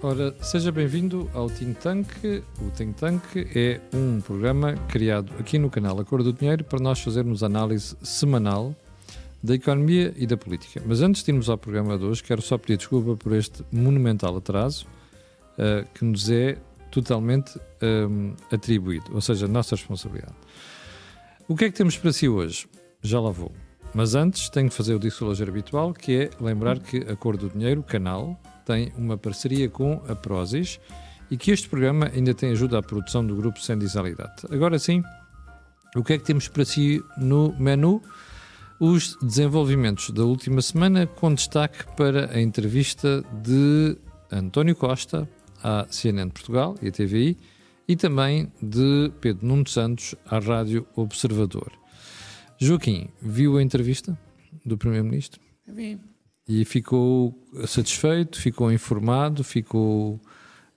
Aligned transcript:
Ora, 0.00 0.32
seja 0.40 0.70
bem-vindo 0.70 1.28
ao 1.34 1.50
Think 1.50 1.80
Tank. 1.80 2.08
O 2.60 2.70
Think 2.70 2.94
Tank 2.94 3.20
é 3.52 3.80
um 3.92 4.20
programa 4.20 4.74
criado 4.86 5.32
aqui 5.40 5.58
no 5.58 5.68
canal 5.68 5.98
A 5.98 6.04
Cor 6.04 6.22
do 6.22 6.32
Dinheiro 6.32 6.62
para 6.62 6.78
nós 6.78 7.00
fazermos 7.00 7.42
análise 7.42 7.96
semanal 8.00 8.76
da 9.42 9.56
economia 9.56 10.14
e 10.16 10.24
da 10.24 10.36
política. 10.36 10.80
Mas 10.86 11.02
antes 11.02 11.24
de 11.24 11.32
irmos 11.32 11.50
ao 11.50 11.58
programa 11.58 11.98
de 11.98 12.04
hoje, 12.04 12.22
quero 12.22 12.40
só 12.40 12.56
pedir 12.56 12.76
desculpa 12.76 13.16
por 13.16 13.32
este 13.34 13.64
monumental 13.72 14.36
atraso 14.36 14.86
uh, 15.54 15.84
que 15.92 16.04
nos 16.04 16.30
é 16.30 16.56
totalmente 16.92 17.58
um, 17.82 18.34
atribuído, 18.52 19.12
ou 19.12 19.20
seja, 19.20 19.48
nossa 19.48 19.74
responsabilidade. 19.74 20.36
O 21.48 21.56
que 21.56 21.64
é 21.64 21.70
que 21.72 21.76
temos 21.76 21.96
para 21.96 22.12
si 22.12 22.28
hoje? 22.28 22.68
Já 23.02 23.18
lá 23.18 23.30
vou. 23.30 23.50
Mas 23.92 24.14
antes 24.14 24.48
tenho 24.48 24.68
que 24.68 24.76
fazer 24.76 24.94
o 24.94 24.98
disclosure 25.00 25.50
habitual, 25.50 25.92
que 25.92 26.14
é 26.22 26.30
lembrar 26.40 26.78
que 26.78 26.98
a 26.98 27.16
Cor 27.16 27.36
do 27.36 27.48
Dinheiro, 27.50 27.82
canal, 27.82 28.40
tem 28.68 28.92
uma 28.98 29.16
parceria 29.16 29.68
com 29.70 30.02
a 30.06 30.14
Prozis 30.14 30.78
e 31.30 31.38
que 31.38 31.50
este 31.50 31.68
programa 31.68 32.10
ainda 32.14 32.34
tem 32.34 32.50
ajuda 32.50 32.78
à 32.78 32.82
produção 32.82 33.26
do 33.26 33.34
grupo 33.34 33.60
Sem 33.60 33.78
Disalidade. 33.78 34.42
Agora 34.50 34.78
sim, 34.78 35.02
o 35.96 36.04
que 36.04 36.12
é 36.12 36.18
que 36.18 36.24
temos 36.24 36.48
para 36.48 36.66
si 36.66 37.02
no 37.16 37.54
menu? 37.58 38.02
Os 38.78 39.16
desenvolvimentos 39.22 40.10
da 40.10 40.22
última 40.22 40.60
semana, 40.60 41.06
com 41.06 41.34
destaque 41.34 41.84
para 41.96 42.30
a 42.30 42.40
entrevista 42.40 43.24
de 43.42 43.96
António 44.30 44.76
Costa 44.76 45.28
à 45.64 45.86
CNN 45.90 46.30
Portugal 46.30 46.76
e 46.82 46.88
à 46.88 46.92
TVI 46.92 47.36
e 47.88 47.96
também 47.96 48.52
de 48.62 49.10
Pedro 49.20 49.46
Nuno 49.46 49.66
Santos 49.66 50.14
à 50.26 50.38
Rádio 50.38 50.86
Observador. 50.94 51.72
Joaquim, 52.58 53.08
viu 53.20 53.56
a 53.56 53.62
entrevista 53.62 54.16
do 54.64 54.76
Primeiro-Ministro? 54.76 55.40
Vi. 55.66 55.98
E 56.48 56.64
ficou 56.64 57.38
satisfeito, 57.66 58.40
ficou 58.40 58.72
informado, 58.72 59.44
ficou 59.44 60.18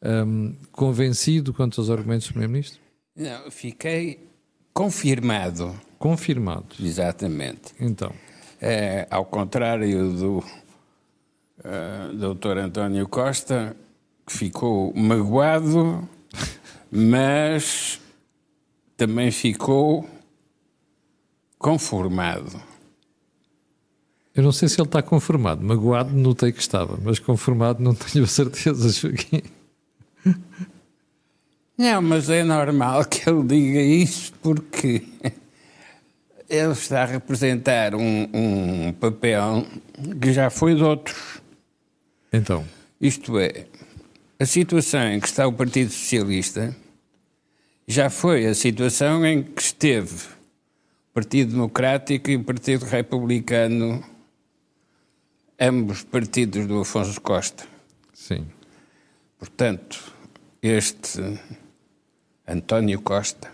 um, 0.04 0.54
convencido 0.72 1.54
quanto 1.54 1.80
aos 1.80 1.90
argumentos 1.90 2.28
do 2.28 2.32
Primeiro-Ministro? 2.32 2.80
Não, 3.16 3.50
fiquei 3.50 4.28
confirmado. 4.74 5.74
Confirmado. 5.98 6.76
Exatamente. 6.80 7.74
Então. 7.80 8.12
É, 8.60 9.08
ao 9.10 9.26
contrário 9.26 10.12
do 10.12 10.38
uh, 10.40 12.16
doutor 12.16 12.58
António 12.58 13.08
Costa, 13.08 13.76
que 14.28 14.34
ficou 14.34 14.94
magoado, 14.94 16.08
mas 16.92 18.00
também 18.98 19.32
ficou 19.32 20.08
conformado. 21.58 22.71
Eu 24.34 24.44
não 24.44 24.52
sei 24.52 24.70
se 24.70 24.80
ele 24.80 24.88
está 24.88 25.02
conformado. 25.02 25.62
Magoado 25.64 26.16
notei 26.16 26.52
que 26.52 26.62
estava, 26.62 26.98
mas 27.04 27.20
conformado 27.20 27.84
não 27.84 27.94
tenho 27.94 28.26
certeza, 28.28 28.90
Joaquim. 28.90 29.42
Não, 31.78 32.02
mas 32.02 32.30
é 32.30 32.44
normal 32.44 33.06
que 33.06 33.28
ele 33.30 33.44
diga 33.44 33.82
isso 33.82 34.32
porque 34.42 35.04
ele 36.48 36.74
está 36.74 37.04
a 37.04 37.06
representar 37.06 37.96
um, 37.96 38.30
um 38.34 38.94
papel 38.94 39.66
que 40.22 40.32
já 40.32 40.50
foi 40.50 40.76
de 40.76 40.84
outros. 40.84 41.42
Então? 42.32 42.66
Isto 43.00 43.40
é, 43.40 43.66
a 44.40 44.46
situação 44.46 45.02
em 45.02 45.20
que 45.20 45.28
está 45.28 45.48
o 45.48 45.54
Partido 45.54 45.92
Socialista 45.92 46.76
já 47.88 48.10
foi 48.10 48.46
a 48.46 48.54
situação 48.54 49.26
em 49.26 49.42
que 49.42 49.62
esteve 49.62 50.14
o 50.16 51.14
Partido 51.14 51.52
Democrático 51.54 52.30
e 52.30 52.36
o 52.36 52.44
Partido 52.44 52.86
Republicano 52.86 54.04
ambos 55.62 56.02
partidos 56.02 56.66
do 56.66 56.82
Afonso 56.82 57.22
Costa. 57.22 57.68
Sim. 58.14 58.48
Portanto, 59.38 60.12
este 60.60 61.40
António 62.48 63.00
Costa 63.00 63.52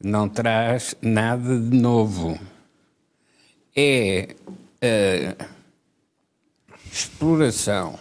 não 0.00 0.28
traz 0.28 0.94
nada 1.02 1.58
de 1.58 1.76
novo. 1.76 2.38
É 3.74 4.36
a 4.80 5.46
exploração 6.92 7.98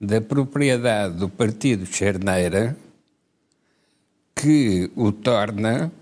da 0.00 0.22
propriedade 0.22 1.16
do 1.16 1.28
Partido 1.28 1.84
Charneira 1.84 2.74
que 4.34 4.90
o 4.96 5.12
torna 5.12 5.92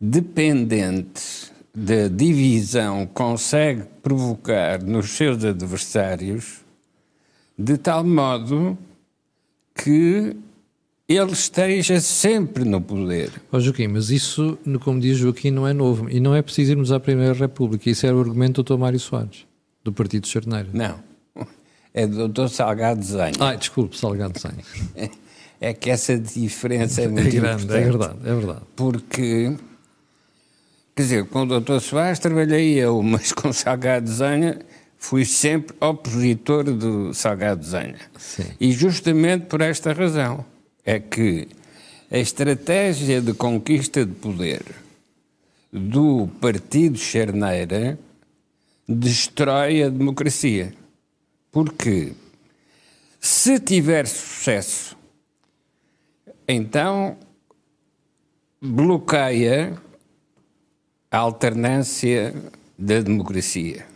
dependente 0.00 1.51
da 1.74 2.08
divisão 2.08 3.06
consegue 3.06 3.84
provocar 4.02 4.82
nos 4.82 5.10
seus 5.10 5.42
adversários 5.44 6.60
de 7.56 7.78
tal 7.78 8.04
modo 8.04 8.76
que 9.74 10.36
ele 11.08 11.32
esteja 11.32 12.00
sempre 12.00 12.64
no 12.64 12.80
poder. 12.80 13.30
Ó 13.50 13.56
oh, 13.56 13.60
Joaquim, 13.60 13.88
mas 13.88 14.10
isso, 14.10 14.58
como 14.80 15.00
diz 15.00 15.18
Joaquim, 15.18 15.50
não 15.50 15.66
é 15.66 15.72
novo. 15.72 16.08
E 16.10 16.20
não 16.20 16.34
é 16.34 16.42
preciso 16.42 16.72
irmos 16.72 16.92
à 16.92 17.00
Primeira 17.00 17.34
República. 17.34 17.88
Isso 17.90 18.06
era 18.06 18.16
o 18.16 18.20
argumento 18.20 18.62
do 18.62 18.74
Dr. 18.74 18.80
Mário 18.80 19.00
Soares, 19.00 19.46
do 19.82 19.92
Partido 19.92 20.26
Charneiro. 20.26 20.68
Não. 20.72 21.00
É 21.94 22.06
do 22.06 22.28
Dr. 22.28 22.48
Salgado 22.48 23.04
Zenho. 23.04 23.34
Ah, 23.38 23.54
desculpe, 23.54 23.98
Salgado 23.98 24.38
Zenho. 24.38 24.64
é 25.60 25.74
que 25.74 25.90
essa 25.90 26.18
diferença 26.18 27.02
é 27.02 27.08
muito 27.08 27.28
é 27.28 27.30
grande, 27.30 27.64
importante. 27.64 27.80
É 27.80 27.90
verdade, 27.90 28.18
é 28.24 28.34
verdade. 28.34 28.60
Porque 28.74 29.54
Quer 30.94 31.02
dizer, 31.02 31.26
com 31.26 31.42
o 31.42 31.46
doutor 31.46 31.80
Soares 31.80 32.18
trabalhei 32.18 32.78
eu, 32.78 33.02
mas 33.02 33.32
com 33.32 33.52
Salgado 33.52 34.10
Zanha 34.10 34.58
fui 34.98 35.24
sempre 35.24 35.74
opositor 35.80 36.64
do 36.64 37.14
Salgado 37.14 37.64
Zanha. 37.64 37.98
Sim. 38.18 38.44
E 38.60 38.72
justamente 38.72 39.46
por 39.46 39.60
esta 39.60 39.92
razão. 39.92 40.44
É 40.84 40.98
que 40.98 41.46
a 42.10 42.18
estratégia 42.18 43.20
de 43.20 43.32
conquista 43.32 44.04
de 44.04 44.12
poder 44.12 44.62
do 45.72 46.28
Partido 46.40 46.98
Charneira 46.98 47.98
destrói 48.88 49.84
a 49.84 49.88
democracia. 49.88 50.74
Porque 51.50 52.12
se 53.20 53.60
tiver 53.60 54.06
sucesso, 54.06 54.96
então 56.46 57.16
bloqueia 58.60 59.80
a 61.12 61.18
alternância 61.18 62.34
da 62.78 63.02
democracia. 63.02 63.86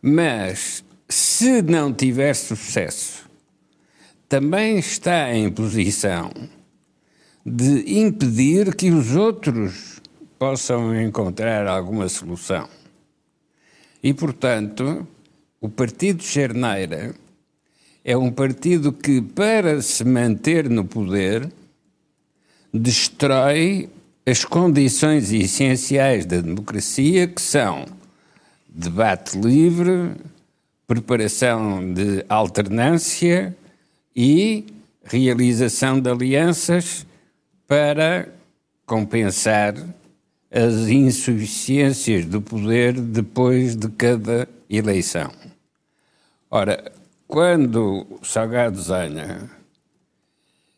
Mas, 0.00 0.82
se 1.06 1.60
não 1.60 1.92
tiver 1.92 2.32
sucesso, 2.32 3.28
também 4.26 4.78
está 4.78 5.34
em 5.34 5.50
posição 5.50 6.32
de 7.44 8.00
impedir 8.00 8.74
que 8.74 8.90
os 8.90 9.14
outros 9.14 10.00
possam 10.38 10.98
encontrar 10.98 11.66
alguma 11.66 12.08
solução. 12.08 12.66
E, 14.02 14.14
portanto, 14.14 15.06
o 15.60 15.68
Partido 15.68 16.22
Charneira 16.22 17.14
é 18.02 18.16
um 18.16 18.32
partido 18.32 18.92
que, 18.92 19.20
para 19.20 19.82
se 19.82 20.04
manter 20.04 20.70
no 20.70 20.86
poder, 20.86 21.52
destrói 22.72 23.90
as 24.28 24.44
condições 24.44 25.32
essenciais 25.32 26.26
da 26.26 26.40
democracia, 26.40 27.28
que 27.28 27.40
são 27.40 27.86
debate 28.68 29.38
livre, 29.38 30.16
preparação 30.84 31.94
de 31.94 32.24
alternância 32.28 33.56
e 34.14 34.66
realização 35.04 36.00
de 36.00 36.10
alianças 36.10 37.06
para 37.68 38.28
compensar 38.84 39.74
as 40.50 40.88
insuficiências 40.88 42.24
do 42.24 42.42
poder 42.42 42.94
depois 42.94 43.76
de 43.76 43.88
cada 43.90 44.48
eleição. 44.68 45.30
Ora, 46.50 46.90
quando 47.28 48.06
Salgado 48.22 48.80
Zanha 48.80 49.50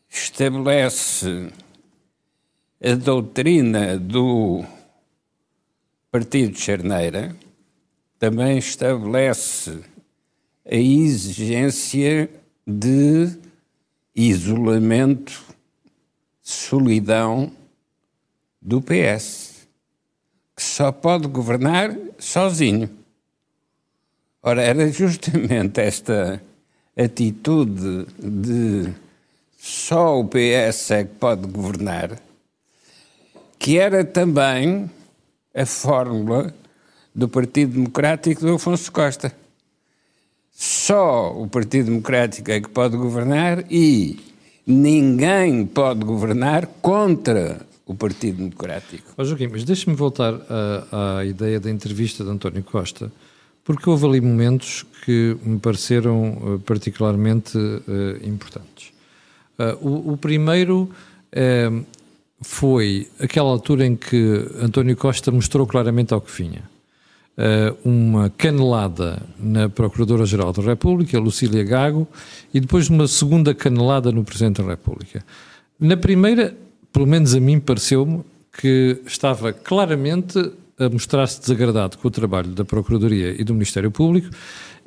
estabelece 0.07 1.49
a 2.81 2.95
doutrina 2.95 3.97
do 3.97 4.63
Partido 6.09 6.57
Charneira 6.57 7.35
também 8.17 8.57
estabelece 8.57 9.79
a 10.65 10.75
exigência 10.75 12.29
de 12.65 13.37
isolamento, 14.15 15.43
solidão 16.41 17.51
do 18.61 18.81
PS, 18.81 19.67
que 20.55 20.63
só 20.63 20.91
pode 20.91 21.27
governar 21.27 21.97
sozinho. 22.17 22.89
Ora, 24.41 24.61
era 24.61 24.89
justamente 24.91 25.81
esta 25.81 26.41
atitude 26.97 28.05
de 28.17 28.93
só 29.57 30.19
o 30.19 30.25
PS 30.25 30.91
é 30.91 31.03
que 31.03 31.15
pode 31.15 31.45
governar 31.45 32.28
que 33.59 33.77
era 33.77 34.05
também 34.05 34.89
a 35.53 35.65
fórmula 35.65 36.53
do 37.13 37.27
Partido 37.27 37.73
Democrático 37.73 38.41
do 38.41 38.53
Afonso 38.53 38.89
Costa. 38.89 39.35
só 40.51 41.33
o 41.37 41.47
Partido 41.47 41.87
Democrático 41.87 42.49
é 42.49 42.61
que 42.61 42.69
pode 42.69 42.95
governar 42.95 43.65
e 43.69 44.17
ninguém 44.65 45.65
pode 45.65 46.05
governar 46.05 46.65
contra 46.81 47.59
o 47.85 47.93
Partido 47.93 48.37
Democrático. 48.37 49.11
Oh, 49.17 49.25
Joaquim, 49.25 49.47
mas 49.47 49.63
deixe-me 49.63 49.95
voltar 49.95 50.33
à, 50.33 51.17
à, 51.19 51.25
ideia 51.25 51.59
da 51.59 51.69
entrevista 51.69 52.23
de 52.23 52.29
António 52.29 52.63
Costa, 52.63 53.11
porque 53.63 53.89
houve 53.89 54.05
ali 54.05 54.21
momentos 54.21 54.85
que 55.03 55.35
me 55.43 55.59
pareceram 55.59 56.33
uh, 56.33 56.59
particularmente 56.59 57.57
uh, 57.57 57.81
importantes. 58.23 58.93
Uh, 59.57 59.87
o, 59.87 60.13
o, 60.13 60.17
primeiro 60.17 60.89
foi 62.41 63.07
aquela 63.19 63.49
altura 63.49 63.85
em 63.85 63.95
que 63.95 64.47
António 64.61 64.95
Costa 64.95 65.31
mostrou 65.31 65.67
claramente 65.67 66.13
ao 66.13 66.21
que 66.21 66.31
vinha. 66.31 66.63
uma 67.85 68.29
canelada 68.29 69.21
na 69.39 69.69
Procuradora-Geral 69.69 70.51
da 70.51 70.61
República, 70.61 71.17
Lucília 71.17 71.63
Gago, 71.63 72.07
e 72.53 72.59
depois 72.59 72.89
uma 72.89 73.07
segunda 73.07 73.53
canelada 73.53 74.11
no 74.11 74.23
Presidente 74.23 74.61
da 74.61 74.67
República. 74.67 75.23
Na 75.79 75.95
primeira, 75.95 76.55
pelo 76.91 77.07
menos 77.07 77.33
a 77.33 77.39
mim 77.39 77.59
pareceu-me 77.59 78.23
que 78.51 79.01
estava 79.05 79.53
claramente 79.53 80.37
a 80.77 80.89
mostrar-se 80.89 81.39
desagradado 81.39 81.97
com 81.97 82.07
o 82.07 82.11
trabalho 82.11 82.49
da 82.49 82.65
Procuradoria 82.65 83.33
e 83.39 83.43
do 83.43 83.53
Ministério 83.53 83.89
Público 83.89 84.29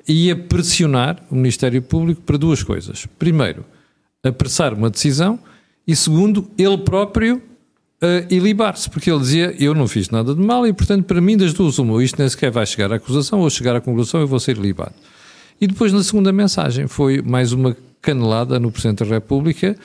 e 0.07 0.31
a 0.31 0.37
pressionar 0.37 1.23
o 1.31 1.35
Ministério 1.35 1.81
Público 1.81 2.21
para 2.23 2.37
duas 2.37 2.63
coisas. 2.63 3.07
Primeiro, 3.19 3.65
apressar 4.23 4.75
uma 4.75 4.91
decisão 4.91 5.39
e 5.87 5.97
segundo, 5.97 6.49
ele 6.57 6.79
próprio 6.79 7.37
uh, 7.37 8.27
ilibar-se, 8.31 8.89
porque 8.89 9.11
ele 9.11 9.21
dizia 9.21 9.55
eu 9.59 9.75
não 9.75 9.87
fiz 9.89 10.11
nada 10.11 10.35
de 10.35 10.41
mal 10.41 10.67
e, 10.67 10.73
portanto, 10.73 11.05
para 11.05 11.21
mim, 11.21 11.37
das 11.37 11.53
duas, 11.53 11.79
uma, 11.79 12.03
isto 12.03 12.19
nem 12.19 12.29
sequer 12.29 12.51
vai 12.51 12.67
chegar 12.67 12.93
à 12.93 12.97
acusação 12.97 13.41
ou 13.41 13.51
chegar 13.51 13.75
à 13.77 13.81
conclusão, 13.81 14.21
eu 14.21 14.27
vou 14.27 14.41
ser 14.41 14.57
ilibado. 14.57 14.95
E 15.61 15.67
depois, 15.67 15.93
na 15.93 16.03
segunda 16.03 16.33
mensagem, 16.33 16.87
foi 16.87 17.23
mais 17.23 17.53
uma 17.53 17.77
canelada 18.01 18.59
no 18.59 18.71
Presidente 18.71 19.05
da 19.05 19.15
República 19.15 19.77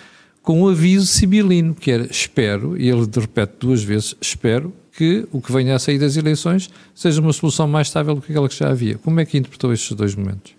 com 0.41 0.63
um 0.63 0.67
aviso 0.69 1.05
sibilino, 1.05 1.75
que 1.75 1.91
era 1.91 2.07
espero, 2.09 2.77
e 2.79 2.89
ele 2.89 3.05
repete 3.13 3.53
duas 3.59 3.83
vezes, 3.83 4.15
espero 4.21 4.73
que 4.93 5.27
o 5.31 5.41
que 5.41 5.51
venha 5.51 5.75
a 5.75 5.79
sair 5.79 5.99
das 5.99 6.15
eleições 6.15 6.69
seja 6.95 7.21
uma 7.21 7.33
solução 7.33 7.67
mais 7.67 7.87
estável 7.87 8.15
do 8.15 8.21
que 8.21 8.31
aquela 8.31 8.49
que 8.49 8.55
já 8.55 8.69
havia. 8.69 8.97
Como 8.97 9.19
é 9.19 9.25
que 9.25 9.37
interpretou 9.37 9.71
estes 9.71 9.95
dois 9.95 10.15
momentos? 10.15 10.53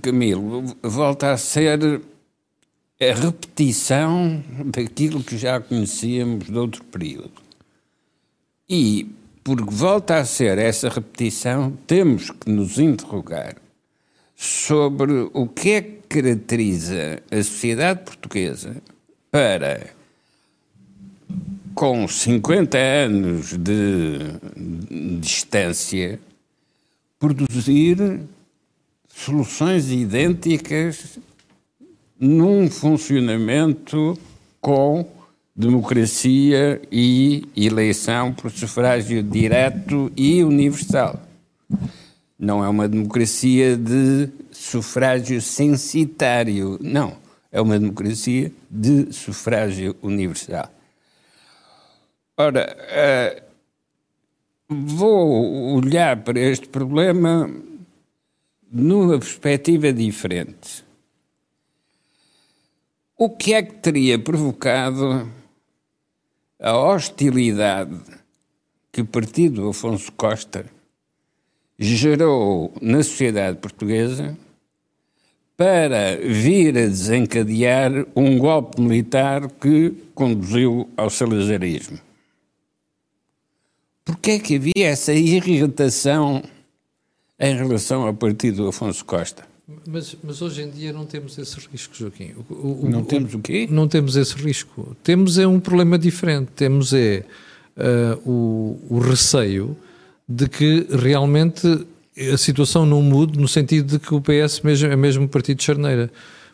Camilo, 0.00 0.64
volta 0.82 1.32
a 1.32 1.36
ser 1.36 2.00
a 3.00 3.14
repetição 3.14 4.42
daquilo 4.66 5.22
que 5.22 5.36
já 5.36 5.60
conhecíamos 5.60 6.46
de 6.46 6.56
outro 6.56 6.84
período. 6.84 7.42
E, 8.68 9.10
porque 9.42 9.74
volta 9.74 10.18
a 10.18 10.24
ser 10.24 10.58
essa 10.58 10.88
repetição, 10.88 11.76
temos 11.86 12.30
que 12.30 12.50
nos 12.50 12.78
interrogar 12.78 13.56
sobre 14.36 15.28
o 15.32 15.48
que 15.48 15.70
é 15.72 15.82
que 15.82 16.02
caracteriza 16.08 17.22
a 17.30 17.36
sociedade 17.36 18.04
portuguesa 18.04 18.76
para, 19.30 19.90
com 21.74 22.06
50 22.06 22.78
anos 22.78 23.56
de, 23.56 24.18
distância, 25.20 26.20
produzir 27.18 28.20
soluções 29.14 29.90
idênticas 29.90 31.18
num 32.18 32.70
funcionamento 32.70 34.18
com 34.60 35.06
democracia 35.54 36.80
e 36.90 37.46
eleição 37.56 38.32
por 38.32 38.50
sufrágio 38.50 39.22
direto 39.22 40.10
e 40.16 40.42
universal. 40.42 41.20
Não 42.38 42.64
é 42.64 42.68
uma 42.68 42.88
democracia 42.88 43.76
de 43.76 44.28
sufrágio 44.50 45.40
censitário, 45.40 46.78
não. 46.80 47.16
É 47.50 47.60
uma 47.60 47.78
democracia 47.78 48.50
de 48.70 49.12
sufrágio 49.12 49.94
universal. 50.02 50.72
Ora, 52.36 52.76
uh, 52.88 53.42
vou 54.68 55.76
olhar 55.76 56.16
para 56.22 56.40
este 56.40 56.66
problema 56.66 57.48
numa 58.72 59.18
perspectiva 59.18 59.92
diferente. 59.92 60.82
O 63.18 63.28
que 63.28 63.52
é 63.52 63.62
que 63.62 63.74
teria 63.74 64.18
provocado 64.18 65.30
a 66.58 66.76
hostilidade 66.76 68.00
que 68.90 69.02
o 69.02 69.06
partido 69.06 69.68
Afonso 69.68 70.10
Costa 70.12 70.64
gerou 71.78 72.72
na 72.80 73.02
sociedade 73.02 73.58
portuguesa 73.58 74.36
para 75.56 76.16
vir 76.16 76.76
a 76.78 76.86
desencadear 76.86 78.06
um 78.16 78.38
golpe 78.38 78.80
militar 78.80 79.48
que 79.48 79.90
conduziu 80.14 80.88
ao 80.96 81.10
salazarismo. 81.10 81.98
Porquê 84.04 84.32
é 84.32 84.38
que 84.38 84.56
havia 84.56 84.88
essa 84.88 85.12
irritação 85.12 86.42
em 87.42 87.56
relação 87.56 88.06
ao 88.06 88.14
partido 88.14 88.68
Afonso 88.68 89.04
Costa? 89.04 89.44
Mas, 89.86 90.16
mas, 90.22 90.40
hoje 90.40 90.62
em 90.62 90.70
dia 90.70 90.92
não 90.92 91.04
temos 91.04 91.36
esse 91.38 91.56
risco, 91.70 91.94
Joaquim. 91.94 92.32
O, 92.48 92.84
o, 92.84 92.88
não 92.88 93.02
temos 93.04 93.34
o 93.34 93.38
quê? 93.40 93.66
Não 93.68 93.88
temos 93.88 94.16
esse 94.16 94.34
risco. 94.34 94.96
Temos 95.02 95.38
é 95.38 95.46
um 95.46 95.58
problema 95.58 95.98
diferente. 95.98 96.50
Temos 96.54 96.92
é 96.92 97.24
uh, 97.76 98.30
o, 98.30 98.80
o 98.88 98.98
receio 98.98 99.76
de 100.28 100.48
que 100.48 100.86
realmente 100.90 101.66
a 102.32 102.36
situação 102.36 102.86
não 102.86 103.02
mude 103.02 103.38
no 103.38 103.48
sentido 103.48 103.98
de 103.98 103.98
que 103.98 104.14
o 104.14 104.20
PS 104.20 104.60
mesmo, 104.60 104.88
é 104.88 104.96
mesmo 104.96 105.28
partido 105.28 105.58
de 105.58 105.64
charneira. 105.64 106.10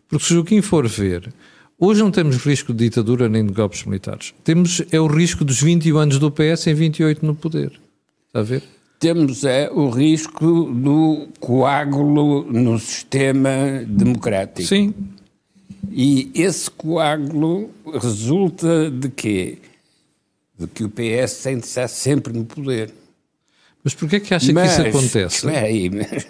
Porque 0.08 0.24
se 0.24 0.32
o 0.32 0.36
Joaquim 0.36 0.62
for 0.62 0.86
ver, 0.86 1.32
hoje 1.78 2.02
não 2.02 2.10
temos 2.10 2.36
risco 2.36 2.72
de 2.72 2.84
ditadura 2.84 3.28
nem 3.28 3.44
de 3.44 3.52
golpes 3.52 3.84
militares. 3.84 4.32
Temos 4.42 4.82
é 4.90 5.00
o 5.00 5.06
risco 5.06 5.44
dos 5.44 5.60
21 5.60 5.98
anos 5.98 6.18
do 6.18 6.30
PS 6.30 6.66
em 6.68 6.74
28 6.74 7.26
no 7.26 7.34
poder. 7.34 7.72
Está 8.28 8.40
a 8.40 8.42
ver? 8.42 8.62
Temos 8.98 9.44
é 9.44 9.70
o 9.70 9.90
risco 9.90 10.64
do 10.64 11.28
coágulo 11.38 12.44
no 12.50 12.78
sistema 12.78 13.84
democrático. 13.86 14.68
Sim. 14.68 14.92
E 15.90 16.30
esse 16.34 16.68
coágulo 16.70 17.70
resulta 17.92 18.90
de 18.90 19.08
quê? 19.08 19.58
De 20.58 20.66
que 20.66 20.82
o 20.82 20.90
PS 20.90 21.42
tem 21.42 21.58
de 21.58 21.66
estar 21.66 21.86
sempre 21.86 22.32
no 22.32 22.44
poder. 22.44 22.92
Mas 23.84 23.94
porquê 23.94 24.16
é 24.16 24.20
que 24.20 24.34
acha 24.34 24.52
mas, 24.52 24.76
que 24.76 24.88
isso 24.88 24.98
acontece? 24.98 25.48
Aí, 25.48 25.88
mas, 25.88 26.26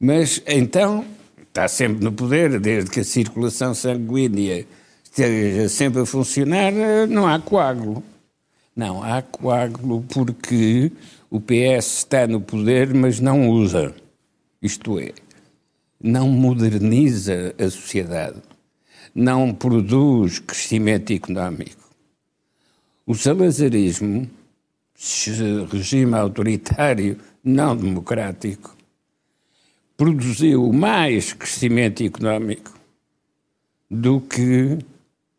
mas 0.00 0.42
então 0.46 1.04
está 1.48 1.68
sempre 1.68 2.02
no 2.02 2.12
poder, 2.12 2.58
desde 2.58 2.90
que 2.90 3.00
a 3.00 3.04
circulação 3.04 3.74
sanguínea 3.74 4.64
esteja 5.04 5.68
sempre 5.68 6.02
a 6.02 6.06
funcionar, 6.06 6.72
não 7.08 7.26
há 7.26 7.38
coágulo. 7.38 8.02
Não, 8.74 9.02
há 9.02 9.20
coágulo 9.22 10.04
porque 10.08 10.92
o 11.30 11.40
PS 11.40 11.98
está 11.98 12.26
no 12.26 12.40
poder, 12.40 12.94
mas 12.94 13.20
não 13.20 13.48
usa. 13.50 13.94
Isto 14.62 14.98
é, 14.98 15.12
não 16.02 16.28
moderniza 16.28 17.54
a 17.58 17.70
sociedade, 17.70 18.40
não 19.14 19.52
produz 19.54 20.38
crescimento 20.38 21.12
económico. 21.12 21.88
O 23.06 23.14
salazarismo 23.14 24.28
regime 25.70 26.14
autoritário 26.14 27.18
não 27.44 27.76
democrático 27.76 28.76
produziu 29.96 30.72
mais 30.72 31.32
crescimento 31.32 32.02
económico 32.02 32.72
do 33.90 34.20
que 34.20 34.78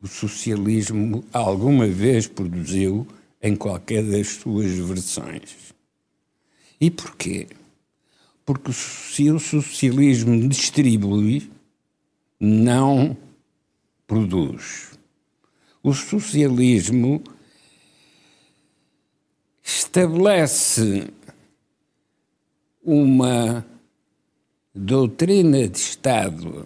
o 0.02 0.08
socialismo 0.08 1.24
alguma 1.32 1.88
vez 1.88 2.28
produziu 2.28 3.06
em 3.42 3.56
qualquer 3.56 4.04
das 4.04 4.28
suas 4.28 4.72
versões. 4.72 5.69
E 6.80 6.90
porquê? 6.90 7.48
Porque 8.46 8.72
se 8.74 9.30
o 9.30 9.40
socialismo 9.40 10.48
distribui, 10.48 11.52
não 12.40 13.18
produz. 14.08 14.98
O 15.84 15.94
socialismo 15.94 17.22
estabelece 19.62 21.08
uma 22.84 23.66
doutrina 24.74 25.68
de 25.68 25.78
Estado 25.78 26.66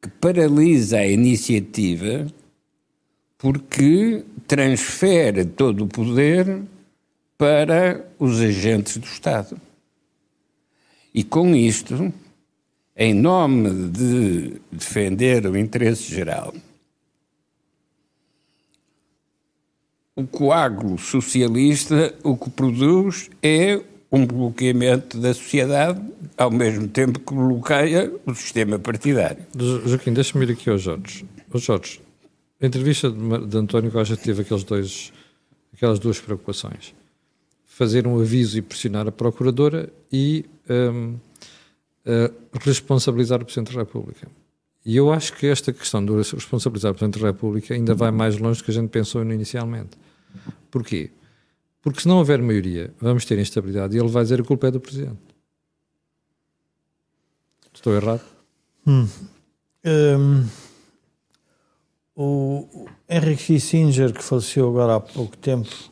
que 0.00 0.08
paralisa 0.08 0.98
a 0.98 1.06
iniciativa 1.06 2.26
porque 3.36 4.24
transfere 4.46 5.44
todo 5.44 5.84
o 5.84 5.88
poder 5.88 6.62
para 7.40 8.06
os 8.18 8.38
agentes 8.38 8.98
do 8.98 9.06
Estado. 9.06 9.58
E 11.14 11.24
com 11.24 11.56
isto, 11.56 12.12
em 12.94 13.14
nome 13.14 13.88
de 13.88 14.60
defender 14.70 15.46
o 15.46 15.56
interesse 15.56 16.14
geral, 16.14 16.52
o 20.14 20.26
coágulo 20.26 20.98
socialista 20.98 22.14
o 22.22 22.36
que 22.36 22.50
produz 22.50 23.30
é 23.42 23.80
um 24.12 24.26
bloqueamento 24.26 25.16
da 25.16 25.32
sociedade, 25.32 25.98
ao 26.36 26.50
mesmo 26.50 26.88
tempo 26.88 27.20
que 27.20 27.32
bloqueia 27.32 28.12
o 28.26 28.34
sistema 28.34 28.78
partidário. 28.78 29.46
Joaquim, 29.86 30.12
deixa-me 30.12 30.44
ir 30.44 30.52
aqui 30.52 30.68
ao 30.68 30.76
Jorge. 30.76 31.24
O 31.50 31.58
Jorge, 31.58 32.02
a 32.60 32.66
entrevista 32.66 33.10
de, 33.10 33.46
de 33.46 33.56
António 33.56 33.90
Costa 33.90 34.14
teve 34.14 34.42
aqueles 34.42 34.62
dois, 34.62 35.10
aquelas 35.72 35.98
duas 35.98 36.20
preocupações. 36.20 36.99
Fazer 37.72 38.06
um 38.06 38.20
aviso 38.20 38.58
e 38.58 38.62
pressionar 38.62 39.06
a 39.06 39.12
Procuradora 39.12 39.90
e 40.12 40.44
um, 40.68 41.14
uh, 42.04 42.58
responsabilizar 42.60 43.40
o 43.40 43.44
Presidente 43.44 43.72
da 43.72 43.80
República. 43.80 44.28
E 44.84 44.96
eu 44.96 45.12
acho 45.12 45.34
que 45.34 45.46
esta 45.46 45.72
questão 45.72 46.04
de 46.04 46.12
responsabilizar 46.12 46.90
o 46.90 46.94
Presidente 46.94 47.20
da 47.20 47.28
República 47.28 47.72
ainda 47.72 47.94
vai 47.94 48.10
mais 48.10 48.36
longe 48.38 48.60
do 48.60 48.64
que 48.64 48.70
a 48.70 48.74
gente 48.74 48.88
pensou 48.88 49.22
inicialmente. 49.22 49.90
Porquê? 50.70 51.10
Porque 51.80 52.00
se 52.00 52.08
não 52.08 52.18
houver 52.18 52.42
maioria, 52.42 52.92
vamos 53.00 53.24
ter 53.24 53.38
instabilidade 53.38 53.96
e 53.96 54.00
ele 54.00 54.08
vai 54.08 54.22
dizer 54.22 54.40
a 54.40 54.44
culpa 54.44 54.68
é 54.68 54.70
do 54.70 54.80
Presidente. 54.80 55.18
Estou 57.72 57.94
errado? 57.94 58.22
Hum. 58.86 59.08
Um, 59.84 60.46
o 62.14 62.86
Henry 63.08 63.36
Kissinger, 63.36 64.12
que 64.12 64.22
faleceu 64.22 64.68
agora 64.68 64.96
há 64.96 65.00
pouco 65.00 65.36
tempo, 65.38 65.89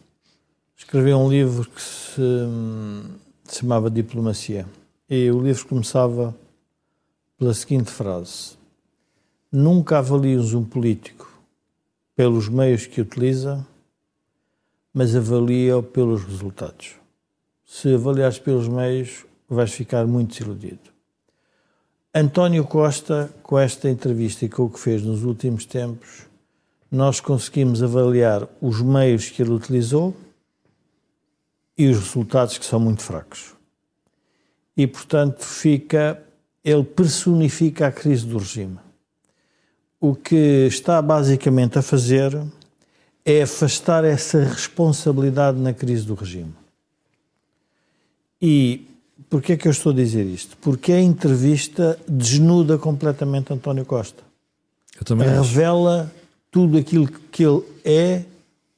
escreveu 0.88 1.18
um 1.18 1.28
livro 1.28 1.68
que 1.68 1.82
se, 1.82 2.18
hum, 2.18 3.02
se 3.44 3.60
chamava 3.60 3.90
Diplomacia. 3.90 4.66
E 5.06 5.30
o 5.30 5.38
livro 5.38 5.66
começava 5.66 6.34
pela 7.38 7.52
seguinte 7.52 7.90
frase: 7.90 8.56
Nunca 9.52 9.98
avalias 9.98 10.54
um 10.54 10.64
político 10.64 11.30
pelos 12.16 12.48
meios 12.48 12.86
que 12.86 13.02
utiliza, 13.02 13.66
mas 14.94 15.14
avalia-o 15.14 15.82
pelos 15.82 16.24
resultados. 16.24 16.94
Se 17.66 17.94
avaliares 17.94 18.38
pelos 18.38 18.66
meios, 18.66 19.26
vais 19.46 19.70
ficar 19.70 20.06
muito 20.06 20.38
desiludido. 20.38 20.90
António 22.14 22.64
Costa, 22.64 23.30
com 23.42 23.58
esta 23.58 23.90
entrevista 23.90 24.46
e 24.46 24.48
com 24.48 24.64
o 24.64 24.70
que 24.70 24.80
fez 24.80 25.02
nos 25.02 25.22
últimos 25.22 25.66
tempos, 25.66 26.22
nós 26.90 27.20
conseguimos 27.20 27.82
avaliar 27.82 28.48
os 28.58 28.80
meios 28.80 29.28
que 29.28 29.42
ele 29.42 29.50
utilizou 29.50 30.16
e 31.78 31.86
os 31.86 31.98
resultados 31.98 32.58
que 32.58 32.66
são 32.66 32.80
muito 32.80 33.02
fracos. 33.02 33.54
E, 34.76 34.86
portanto, 34.86 35.44
fica, 35.44 36.20
ele 36.64 36.84
personifica 36.84 37.86
a 37.86 37.92
crise 37.92 38.26
do 38.26 38.38
regime 38.38 38.78
o 40.00 40.14
que 40.14 40.66
está 40.66 41.00
basicamente 41.02 41.78
a 41.78 41.82
fazer 41.82 42.40
é 43.24 43.42
afastar 43.42 44.04
essa 44.04 44.42
responsabilidade 44.42 45.58
na 45.58 45.72
crise 45.72 46.06
do 46.06 46.14
regime. 46.14 46.54
E 48.40 48.86
porquê 49.28 49.54
é 49.54 49.56
que 49.56 49.66
eu 49.66 49.72
estou 49.72 49.92
a 49.92 49.94
dizer 49.94 50.24
isto? 50.24 50.56
Porque 50.58 50.92
a 50.92 51.00
entrevista 51.00 51.98
desnuda 52.06 52.78
completamente 52.78 53.52
António 53.52 53.84
Costa. 53.84 54.22
Eu 54.98 55.04
também 55.04 55.28
Revela 55.28 56.02
acho. 56.02 56.10
tudo 56.50 56.78
aquilo 56.78 57.08
que 57.08 57.44
ele 57.44 57.62
é, 57.84 58.22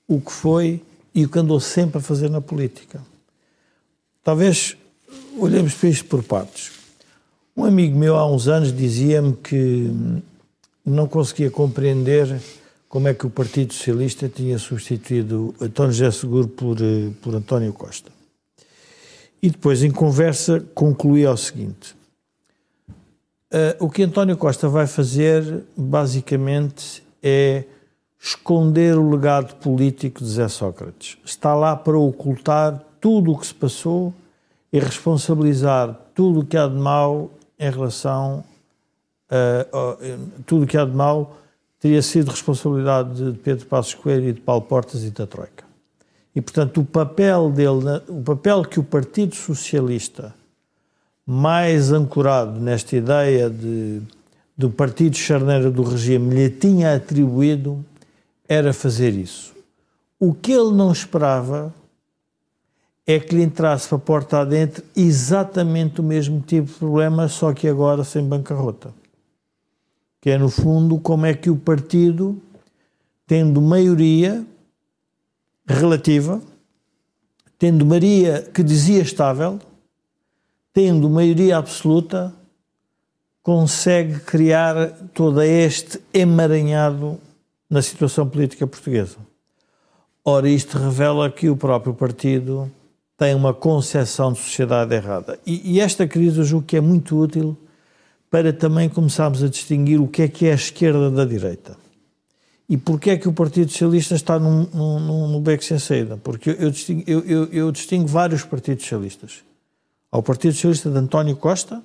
o 0.09 0.21
que 0.21 0.33
foi 0.33 0.83
e 1.15 1.25
o 1.25 1.29
que 1.29 1.39
andou 1.39 1.61
sempre 1.61 1.99
a 1.99 2.01
fazer 2.01 2.31
na 2.31 2.41
política. 2.41 3.01
Talvez 4.23 4.77
olhemos 5.39 5.75
para 5.75 5.89
isto 5.89 6.05
por 6.07 6.23
partes. 6.23 6.73
Um 7.57 7.65
amigo 7.65 7.99
meu 7.99 8.17
há 8.17 8.31
uns 8.31 8.49
anos 8.49 8.75
dizia-me 8.75 9.35
que 9.35 9.91
não 10.85 11.07
conseguia 11.09 11.51
compreender 11.51 12.41
como 12.89 13.07
é 13.07 13.15
que 13.15 13.27
o 13.27 13.31
Partido 13.31 13.73
Socialista 13.73 14.29
tinha 14.29 14.59
substituído 14.59 15.55
António 15.61 15.93
José 15.93 16.11
Seguro 16.11 16.49
por, 16.49 16.77
eh, 16.81 17.11
por 17.23 17.35
António 17.35 17.73
Costa. 17.73 18.11
E 19.43 19.49
depois, 19.49 19.83
em 19.83 19.91
conversa, 19.91 20.61
concluía 20.75 21.31
o 21.31 21.37
seguinte: 21.37 21.95
uh, 23.53 23.85
o 23.85 23.89
que 23.89 24.03
António 24.03 24.37
Costa 24.37 24.69
vai 24.69 24.87
fazer, 24.87 25.63
basicamente, 25.77 27.03
é 27.23 27.65
esconder 28.21 28.99
o 28.99 29.11
legado 29.11 29.55
político 29.57 30.23
de 30.23 30.29
Zé 30.29 30.49
Sócrates. 30.49 31.17
Está 31.25 31.55
lá 31.55 31.75
para 31.75 31.99
ocultar 31.99 32.85
tudo 33.01 33.33
o 33.33 33.39
que 33.39 33.47
se 33.47 33.55
passou 33.55 34.13
e 34.73 34.79
responsabilizar 34.79 35.99
tudo 36.15 36.41
o 36.41 36.45
que 36.45 36.57
há 36.57 36.69
de 36.69 36.77
mal 36.77 37.31
em 37.59 37.71
relação 37.71 38.45
uh, 39.31 40.43
tudo 40.45 40.65
o 40.65 40.67
que 40.67 40.77
há 40.77 40.85
de 40.85 40.95
mal 40.95 41.37
teria 41.79 42.03
sido 42.03 42.31
responsabilidade 42.31 43.33
de 43.33 43.39
Pedro 43.39 43.67
Passos 43.67 43.95
Coelho 43.95 44.29
e 44.29 44.33
de 44.33 44.41
Paulo 44.41 44.63
Portas 44.63 45.03
e 45.03 45.11
da 45.11 45.27
Troika. 45.27 45.65
E, 46.35 46.41
portanto, 46.41 46.81
o 46.81 46.85
papel 46.85 47.51
dele, 47.51 48.03
o 48.09 48.23
papel 48.23 48.63
que 48.65 48.79
o 48.79 48.85
Partido 48.85 49.35
Socialista, 49.35 50.35
mais 51.27 51.91
ancorado 51.91 52.61
nesta 52.61 52.97
ideia 52.97 53.49
de, 53.49 54.03
do 54.57 54.69
partido 54.69 55.17
charneiro 55.17 55.71
do 55.71 55.83
regime, 55.83 56.35
lhe 56.35 56.51
tinha 56.51 56.95
atribuído, 56.95 57.85
era 58.51 58.75
fazer 58.75 59.15
isso. 59.15 59.55
O 60.19 60.35
que 60.35 60.53
ele 60.53 60.73
não 60.73 60.93
esperava 60.93 61.73
é 63.07 63.19
que 63.19 63.35
lhe 63.35 63.43
entrasse 63.43 63.89
para 63.89 63.97
a 63.97 64.01
porta 64.01 64.41
adentro 64.41 64.85
exatamente 64.95 66.03
o 66.03 66.05
mesmo 66.05 66.41
tipo 66.43 66.71
de 66.71 66.79
problema, 66.79 67.29
só 67.29 67.55
que 67.55 67.67
agora 67.67 68.05
sem 68.05 68.23
bancarrota 68.23 68.93
que 70.21 70.29
é, 70.31 70.37
no 70.37 70.51
fundo, 70.51 70.99
como 70.99 71.25
é 71.25 71.33
que 71.33 71.49
o 71.49 71.57
partido, 71.57 72.41
tendo 73.27 73.61
maioria 73.61 74.45
relativa, 75.67 76.43
tendo 77.59 77.87
maioria 77.87 78.43
que 78.43 78.63
dizia 78.63 79.01
estável, 79.01 79.59
tendo 80.75 81.09
maioria 81.09 81.57
absoluta, 81.57 82.35
consegue 83.43 84.21
criar 84.21 84.93
todo 85.15 85.41
este 85.41 86.01
emaranhado 86.13 87.19
na 87.71 87.81
situação 87.81 88.29
política 88.29 88.67
portuguesa. 88.67 89.17
Ora, 90.25 90.49
isto 90.49 90.77
revela 90.77 91.31
que 91.31 91.49
o 91.49 91.57
próprio 91.57 91.95
partido 91.95 92.71
tem 93.17 93.35
uma 93.35 93.55
concepção 93.55 94.33
de 94.33 94.41
sociedade 94.41 94.95
errada. 94.95 95.39
E, 95.47 95.75
e 95.75 95.81
esta 95.81 96.07
crise 96.09 96.39
eu 96.39 96.45
julgo 96.45 96.67
que 96.67 96.77
é 96.77 96.81
muito 96.81 97.17
útil 97.17 97.57
para 98.31 98.53
também 98.53 98.89
começarmos 98.89 99.43
a 99.43 99.49
distinguir 99.49 100.01
o 100.01 100.09
que 100.09 100.23
é 100.23 100.29
que 100.29 100.47
é 100.47 100.53
a 100.53 100.55
esquerda 100.55 101.11
da 101.11 101.25
direita. 101.25 101.77
E 102.69 102.77
porquê 102.77 103.11
é 103.11 103.17
que 103.17 103.29
o 103.29 103.33
Partido 103.33 103.71
Socialista 103.71 104.15
está 104.15 104.39
num, 104.39 104.65
num, 104.73 105.29
no 105.29 105.41
beco 105.41 105.65
sem 105.65 105.79
saída? 105.79 106.17
Porque 106.17 106.51
eu 106.51 106.71
distingo, 106.71 107.03
eu, 107.07 107.21
eu, 107.25 107.45
eu 107.47 107.73
distingo 107.73 108.07
vários 108.07 108.45
partidos 108.45 108.85
socialistas. 108.85 109.43
Há 110.13 110.19
o 110.19 110.23
Partido 110.23 110.55
Socialista 110.55 110.89
de 110.89 110.97
António 110.97 111.37
Costa, 111.37 111.83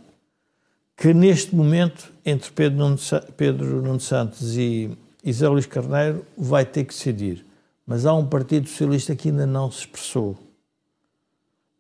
que 0.96 1.14
neste 1.14 1.56
momento, 1.56 2.12
entre 2.24 2.52
Pedro 2.52 2.78
Nuno, 2.78 2.98
Pedro 3.36 3.82
Nuno 3.82 4.00
Santos 4.00 4.56
e, 4.56 4.96
e 5.26 5.34
Zé 5.34 5.48
Luís 5.50 5.66
Carneiro, 5.66 6.24
vai 6.38 6.64
ter 6.64 6.84
que 6.84 6.94
decidir. 6.94 7.44
Mas 7.86 8.06
há 8.06 8.14
um 8.14 8.26
Partido 8.26 8.70
Socialista 8.70 9.16
que 9.16 9.30
ainda 9.30 9.48
não 9.48 9.72
se 9.72 9.80
expressou. 9.80 10.38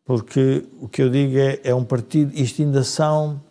Porque 0.03 0.65
o 0.81 0.87
que 0.87 1.03
eu 1.03 1.09
digo 1.09 1.37
é, 1.37 1.59
é 1.63 1.73
um 1.73 1.83
partido, 1.83 2.31
isto 2.35 2.61
ainda 2.61 2.83
são 2.83 3.41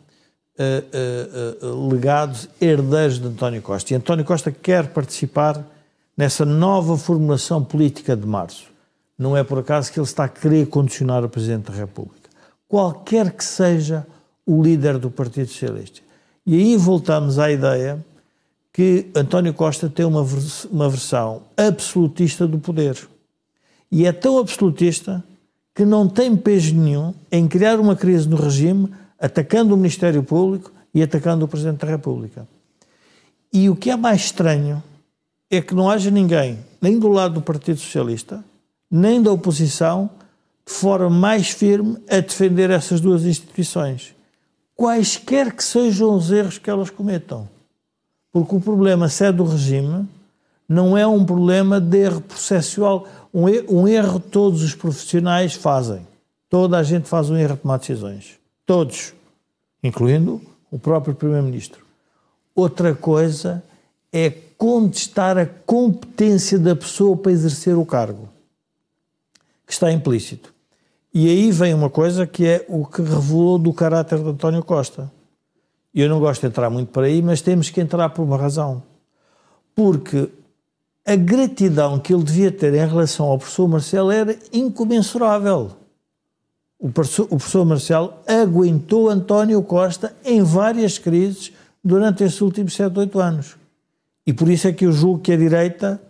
uh, 0.59 1.67
uh, 1.67 1.89
legados 1.89 2.49
herdeiros 2.61 3.21
de 3.21 3.27
António 3.29 3.63
Costa. 3.63 3.93
E 3.93 3.97
António 3.97 4.25
Costa 4.25 4.51
quer 4.51 4.89
participar 4.89 5.65
nessa 6.17 6.45
nova 6.45 6.97
formulação 6.97 7.63
política 7.65 8.17
de 8.17 8.27
março. 8.27 8.67
Não 9.17 9.37
é 9.37 9.45
por 9.45 9.59
acaso 9.61 9.93
que 9.93 9.99
ele 9.99 10.07
está 10.07 10.25
a 10.25 10.29
querer 10.29 10.67
condicionar 10.67 11.25
o 11.25 11.29
Presidente 11.29 11.71
da 11.71 11.77
República. 11.77 12.29
Qualquer 12.69 13.33
que 13.33 13.45
seja 13.45 14.05
o 14.45 14.63
líder 14.63 14.99
do 14.99 15.11
Partido 15.11 15.47
Socialista. 15.47 16.01
E 16.45 16.55
aí 16.55 16.77
voltamos 16.77 17.39
à 17.39 17.51
ideia 17.51 18.05
que 18.75 19.07
António 19.15 19.55
Costa 19.55 19.89
tem 19.89 20.05
uma, 20.05 20.27
uma 20.69 20.89
versão 20.89 21.43
absolutista 21.57 22.45
do 22.45 22.59
poder. 22.59 22.99
E 23.89 24.05
é 24.05 24.11
tão 24.11 24.37
absolutista 24.37 25.23
que 25.73 25.85
não 25.85 26.09
tem 26.09 26.37
peso 26.37 26.75
nenhum 26.75 27.15
em 27.31 27.47
criar 27.47 27.79
uma 27.79 27.95
crise 27.95 28.29
no 28.29 28.35
regime 28.35 28.93
atacando 29.17 29.75
o 29.75 29.77
Ministério 29.77 30.25
Público 30.25 30.73
e 30.93 31.01
atacando 31.05 31.45
o 31.45 31.49
Presidente 31.49 31.79
da 31.79 31.87
República. 31.87 32.49
E 33.53 33.71
o 33.71 33.77
que 33.77 33.91
é 33.91 33.97
mais 33.97 34.23
estranho 34.23 34.83
é 35.49 35.63
que 35.63 35.73
não 35.73 35.89
haja 35.89 36.11
ninguém, 36.11 36.59
nem 36.83 36.99
do 36.99 37.07
lado 37.07 37.35
do 37.35 37.43
Partido 37.43 37.79
Socialista, 37.79 38.45
nem 38.91 39.23
da 39.23 39.31
oposição, 39.31 40.11
de 40.67 40.73
forma 40.73 41.09
mais 41.09 41.51
firme 41.51 41.97
a 42.11 42.19
defender 42.19 42.71
essas 42.71 43.01
duas 43.01 43.25
instituições, 43.25 44.17
quaisquer 44.75 45.55
que 45.55 45.63
sejam 45.63 46.17
os 46.17 46.33
erros 46.33 46.59
que 46.59 46.69
elas 46.69 46.91
cometam. 46.91 47.54
Porque 48.35 48.57
o 48.57 48.61
problema, 48.61 49.09
se 49.09 49.27
é 49.27 49.31
do 49.31 49.45
regime, 49.45 50.09
não 50.69 50.99
é 50.99 51.07
um 51.07 51.25
problema 51.25 51.81
de 51.81 51.99
erro 51.99 52.21
processual. 52.21 53.07
Um 53.33 53.49
erro, 53.49 53.67
um 53.71 53.87
erro 53.87 54.19
todos 54.19 54.61
os 54.65 54.75
profissionais 54.75 55.55
fazem. 55.55 56.05
Toda 56.51 56.77
a 56.77 56.83
gente 56.83 57.09
faz 57.09 57.31
um 57.31 57.37
erro 57.37 57.55
de 57.55 57.61
tomar 57.61 57.77
decisões. 57.77 58.41
Todos, 58.67 59.15
incluindo 59.85 60.41
o 60.69 60.81
próprio 60.81 61.15
Primeiro-Ministro. 61.15 61.85
Outra 62.57 62.93
coisa 62.93 63.63
é 64.13 64.31
contestar 64.59 65.39
a 65.39 65.47
competência 65.47 66.59
da 66.59 66.75
pessoa 66.75 67.17
para 67.17 67.31
exercer 67.31 67.79
o 67.79 67.87
cargo, 67.87 68.29
que 69.65 69.73
está 69.73 69.93
implícito. 69.93 70.53
E 71.13 71.29
aí 71.29 71.53
vem 71.53 71.73
uma 71.73 71.89
coisa 71.89 72.27
que 72.27 72.45
é 72.45 72.65
o 72.69 72.85
que 72.85 73.01
revelou 73.01 73.61
do 73.61 73.73
caráter 73.73 74.19
de 74.19 74.29
António 74.29 74.65
Costa. 74.65 75.09
Eu 75.95 76.09
não 76.09 76.19
gosto 76.19 76.41
de 76.41 76.49
entrar 76.49 76.69
muito 76.69 76.89
por 76.89 77.05
aí, 77.05 77.23
mas 77.23 77.41
temos 77.41 77.71
que 77.71 77.81
entrar 77.81 78.09
por 78.11 78.23
uma 78.23 78.37
razão. 78.37 78.83
Porque 79.75 80.29
a 81.07 81.15
gratidão 81.15 81.99
que 81.99 82.13
ele 82.13 82.25
devia 82.25 82.51
ter 82.51 82.75
em 82.75 82.87
relação 82.87 83.27
ao 83.27 83.39
professor 83.39 83.69
Marcelo 83.69 84.11
era 84.11 84.37
incomensurável. 84.53 85.71
O 86.79 86.91
professor, 86.91 87.25
o 87.25 87.37
professor 87.37 87.65
Marcelo 87.65 88.15
aguentou 88.27 89.09
António 89.09 89.63
Costa 89.63 90.15
em 90.25 90.43
várias 90.43 90.99
crises 90.99 91.53
durante 91.83 92.25
esses 92.25 92.41
últimos 92.41 92.75
7, 92.75 92.99
8 92.99 93.21
anos. 93.21 93.57
E 94.27 94.33
por 94.33 94.49
isso 94.49 94.67
é 94.67 94.73
que 94.73 94.87
eu 94.87 94.93
julgo 94.93 95.21
que 95.21 95.33
a 95.33 95.37
direita 95.37 96.01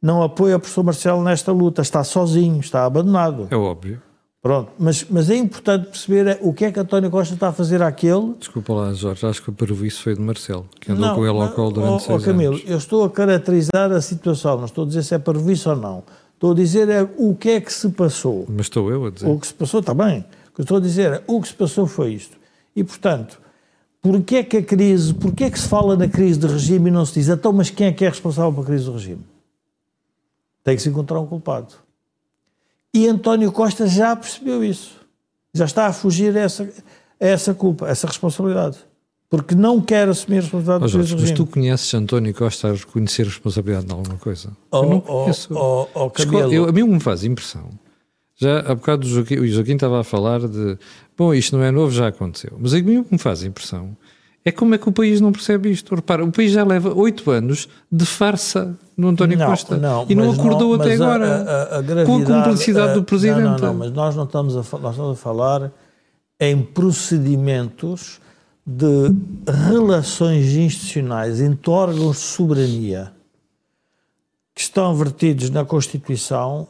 não 0.00 0.22
apoia 0.22 0.56
o 0.56 0.60
professor 0.60 0.82
Marcelo 0.82 1.22
nesta 1.22 1.52
luta. 1.52 1.82
Está 1.82 2.02
sozinho, 2.02 2.60
está 2.60 2.84
abandonado. 2.84 3.48
É 3.50 3.56
óbvio. 3.56 4.02
Pronto, 4.48 4.72
mas, 4.78 5.04
mas 5.10 5.28
é 5.28 5.36
importante 5.36 5.88
perceber 5.88 6.38
o 6.40 6.54
que 6.54 6.64
é 6.64 6.72
que 6.72 6.80
António 6.80 7.10
Costa 7.10 7.34
está 7.34 7.48
a 7.48 7.52
fazer 7.52 7.82
àquele. 7.82 8.32
Desculpa 8.38 8.72
lá, 8.72 8.94
Jorge, 8.94 9.26
acho 9.26 9.42
que 9.42 9.50
o 9.50 9.52
prejuízo 9.52 10.02
foi 10.02 10.14
de 10.14 10.22
Marcelo, 10.22 10.64
que 10.80 10.90
andou 10.90 11.06
não, 11.06 11.14
com 11.16 11.26
ele 11.26 11.38
ao 11.38 11.50
colo 11.52 11.70
durante 11.70 11.92
oh, 11.92 11.98
seis 11.98 12.22
oh, 12.22 12.24
Camilo, 12.24 12.54
anos. 12.54 12.64
eu 12.66 12.78
estou 12.78 13.04
a 13.04 13.10
caracterizar 13.10 13.92
a 13.92 14.00
situação, 14.00 14.56
não 14.56 14.64
estou 14.64 14.84
a 14.84 14.86
dizer 14.86 15.02
se 15.02 15.14
é 15.14 15.18
prejuízo 15.18 15.68
ou 15.68 15.76
não. 15.76 16.02
Estou 16.32 16.52
a 16.52 16.54
dizer 16.54 16.88
é 16.88 17.06
o 17.18 17.34
que 17.34 17.50
é 17.50 17.60
que 17.60 17.70
se 17.70 17.90
passou. 17.90 18.46
Mas 18.48 18.64
estou 18.64 18.90
eu 18.90 19.04
a 19.04 19.10
dizer. 19.10 19.26
O 19.28 19.38
que 19.38 19.48
se 19.48 19.52
passou, 19.52 19.80
está 19.80 19.92
bem. 19.92 20.24
O 20.50 20.54
que 20.54 20.62
estou 20.62 20.78
a 20.78 20.80
dizer 20.80 21.12
é 21.12 21.22
o 21.26 21.42
que 21.42 21.48
se 21.48 21.54
passou 21.54 21.86
foi 21.86 22.14
isto. 22.14 22.38
E, 22.74 22.82
portanto, 22.82 23.38
porquê 24.00 24.36
é 24.36 24.42
que 24.42 24.56
a 24.56 24.62
crise, 24.62 25.12
porquê 25.12 25.44
é 25.44 25.50
que 25.50 25.60
se 25.60 25.68
fala 25.68 25.94
na 25.94 26.08
crise 26.08 26.38
de 26.38 26.46
regime 26.46 26.88
e 26.88 26.90
não 26.90 27.04
se 27.04 27.12
diz, 27.12 27.28
então, 27.28 27.52
mas 27.52 27.68
quem 27.68 27.88
é 27.88 27.92
que 27.92 28.02
é 28.02 28.08
responsável 28.08 28.50
pela 28.50 28.64
crise 28.64 28.86
do 28.86 28.92
regime? 28.92 29.26
Tem 30.64 30.74
que 30.74 30.80
se 30.80 30.88
encontrar 30.88 31.20
um 31.20 31.26
culpado. 31.26 31.86
E 32.94 33.06
António 33.06 33.52
Costa 33.52 33.86
já 33.86 34.14
percebeu 34.16 34.64
isso 34.64 34.98
já 35.58 35.64
está 35.64 35.86
a 35.86 35.92
fugir 35.92 36.36
a 36.36 36.40
essa, 36.40 36.64
a 37.20 37.26
essa 37.26 37.54
culpa, 37.54 37.86
a 37.86 37.90
essa 37.90 38.06
responsabilidade. 38.06 38.78
Porque 39.30 39.54
não 39.54 39.80
quer 39.80 40.08
assumir 40.08 40.38
a 40.38 40.40
responsabilidade 40.40 40.84
oh, 40.84 40.88
Jorge, 40.88 41.16
Mas 41.20 41.32
tu 41.32 41.44
conheces 41.44 41.92
António 41.92 42.32
Costa 42.32 42.68
a 42.68 42.72
reconhecer 42.72 43.24
responsabilidade 43.26 43.86
de 43.86 43.92
alguma 43.92 44.16
coisa? 44.16 44.56
Oh, 44.70 44.76
eu 44.78 44.90
não 44.90 45.00
conheço. 45.00 45.54
Oh, 45.54 45.86
oh, 45.94 46.10
oh 46.16 46.50
eu, 46.50 46.66
a 46.66 46.72
mim 46.72 46.84
me 46.84 47.00
faz 47.00 47.24
impressão. 47.24 47.68
Já 48.36 48.60
há 48.60 48.74
bocado 48.74 49.06
o 49.06 49.10
Joaquim, 49.10 49.36
o 49.36 49.46
Joaquim 49.46 49.74
estava 49.74 50.00
a 50.00 50.04
falar 50.04 50.40
de 50.46 50.78
bom, 51.16 51.34
isto 51.34 51.56
não 51.56 51.62
é 51.62 51.70
novo, 51.70 51.92
já 51.92 52.08
aconteceu. 52.08 52.56
Mas 52.58 52.72
a 52.72 52.80
mim 52.80 52.98
o 52.98 53.04
que 53.04 53.12
me 53.12 53.18
faz 53.18 53.42
impressão 53.42 53.96
é 54.44 54.52
como 54.52 54.74
é 54.74 54.78
que 54.78 54.88
o 54.88 54.92
país 54.92 55.20
não 55.20 55.32
percebe 55.32 55.70
isto. 55.70 55.94
Repara, 55.94 56.24
o 56.24 56.32
país 56.32 56.52
já 56.52 56.64
leva 56.64 56.94
oito 56.94 57.30
anos 57.30 57.68
de 57.90 58.06
farsa 58.06 58.76
no 58.96 59.08
António 59.08 59.38
não, 59.38 59.46
Costa 59.46 59.76
não, 59.76 60.06
e 60.08 60.14
não 60.14 60.32
acordou 60.32 60.76
não, 60.76 60.84
até 60.84 60.94
agora 60.94 61.26
a, 61.26 61.76
a, 61.76 61.78
a 61.78 62.06
com 62.06 62.16
a 62.16 62.24
cumplicidade 62.24 62.94
do 62.94 63.04
Presidente. 63.04 63.42
Não, 63.42 63.58
não, 63.58 63.74
mas 63.74 63.92
nós 63.92 64.16
não 64.16 64.24
estamos 64.24 64.54
a, 64.56 64.78
nós 64.78 64.92
estamos 64.92 65.12
a 65.12 65.14
falar 65.14 65.72
em 66.40 66.62
procedimentos 66.62 68.20
de 68.64 69.12
relações 69.68 70.54
institucionais 70.54 71.40
entre 71.40 71.70
órgãos 71.70 72.16
de 72.16 72.22
soberania 72.22 73.12
que 74.54 74.60
estão 74.60 74.94
vertidos 74.94 75.50
na 75.50 75.64
Constituição 75.64 76.68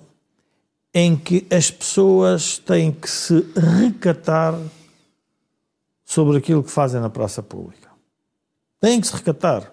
em 0.94 1.16
que 1.16 1.46
as 1.50 1.70
pessoas 1.70 2.58
têm 2.58 2.92
que 2.92 3.10
se 3.10 3.44
recatar 3.56 4.54
sobre 6.08 6.38
aquilo 6.38 6.64
que 6.64 6.70
fazem 6.70 7.02
na 7.02 7.10
praça 7.10 7.42
pública. 7.42 7.90
Têm 8.80 8.98
que 8.98 9.06
se 9.06 9.14
recatar. 9.14 9.70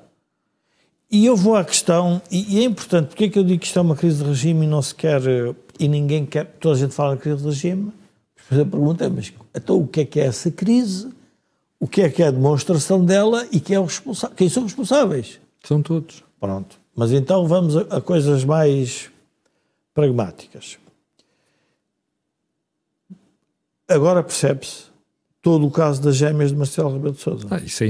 E 1.09 1.25
eu 1.25 1.33
vou 1.33 1.55
à 1.55 1.63
questão, 1.63 2.21
e, 2.29 2.59
é 2.59 2.63
importante, 2.63 3.07
porque 3.07 3.23
é 3.23 3.29
que 3.29 3.39
eu 3.39 3.43
digo 3.43 3.61
que 3.61 3.67
isto 3.67 3.79
é 3.79 3.81
uma 3.81 3.95
crise 3.95 4.21
de 4.21 4.29
regime 4.29 4.65
e 4.65 4.67
não 4.67 4.81
se 4.81 4.93
quer, 4.93 5.21
e 5.79 5.87
ninguém 5.87 6.25
quer, 6.25 6.45
toda 6.59 6.75
a 6.75 6.77
gente 6.77 6.93
fala 6.93 7.15
de 7.15 7.21
crise 7.21 7.37
de 7.37 7.45
regime, 7.45 7.93
a 8.51 8.55
pergunta 8.55 9.05
é, 9.05 9.09
mas 9.09 9.31
então 9.55 9.79
o 9.79 9.87
que 9.87 10.01
é 10.01 10.05
que 10.05 10.19
é 10.19 10.25
essa 10.25 10.51
crise? 10.51 11.09
O 11.79 11.87
que 11.87 12.01
é 12.01 12.09
que 12.09 12.21
é 12.21 12.27
a 12.27 12.31
demonstração 12.31 13.05
dela 13.05 13.47
e 13.49 13.61
quem, 13.61 13.77
é 13.77 13.79
o 13.79 13.85
responsável, 13.85 14.35
quem 14.35 14.49
são 14.49 14.63
os 14.65 14.73
responsáveis? 14.73 15.39
São 15.63 15.81
todos. 15.81 16.21
Pronto. 16.37 16.77
Mas 16.93 17.13
então 17.13 17.47
vamos 17.47 17.77
a, 17.77 17.81
a 17.81 18.01
coisas 18.01 18.43
mais 18.43 19.09
pragmáticas. 19.93 20.77
Agora 23.87 24.21
percebe-se 24.21 24.94
todo 25.45 25.67
o 25.67 25.69
caso 25.69 26.01
das 26.01 26.15
gêmeas 26.15 26.49
de 26.49 26.57
Marcelo 26.57 26.91
Rebelo 26.91 27.13
de 27.13 27.21
Sousa. 27.21 27.45
Ah, 27.51 27.59
isso, 27.63 27.83
é 27.83 27.87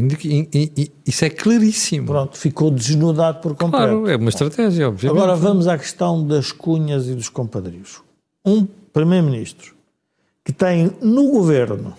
isso 1.07 1.23
é 1.23 1.29
claríssimo. 1.29 2.07
Pronto, 2.07 2.37
ficou 2.37 2.69
desnudado 2.69 3.39
por 3.39 3.55
completo. 3.55 3.87
Claro, 3.87 4.09
é 4.09 4.17
uma 4.17 4.27
estratégia, 4.27 4.89
obviamente. 4.89 5.17
Agora 5.17 5.37
vamos 5.37 5.65
à 5.65 5.77
questão 5.77 6.27
das 6.27 6.51
cunhas 6.51 7.07
e 7.07 7.15
dos 7.15 7.29
compadrios. 7.29 8.01
Um 8.45 8.67
primeiro-ministro 8.91 9.73
que 10.43 10.51
tem 10.51 10.91
no 11.01 11.31
governo 11.31 11.95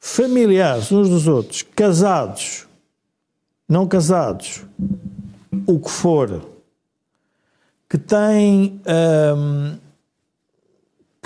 familiares 0.00 0.90
uns 0.90 1.08
dos 1.08 1.28
outros, 1.28 1.62
casados, 1.62 2.66
não 3.68 3.86
casados, 3.86 4.64
o 5.64 5.78
que 5.78 5.90
for, 5.92 6.44
que 7.88 7.98
tem 7.98 8.80
hum, 9.36 9.78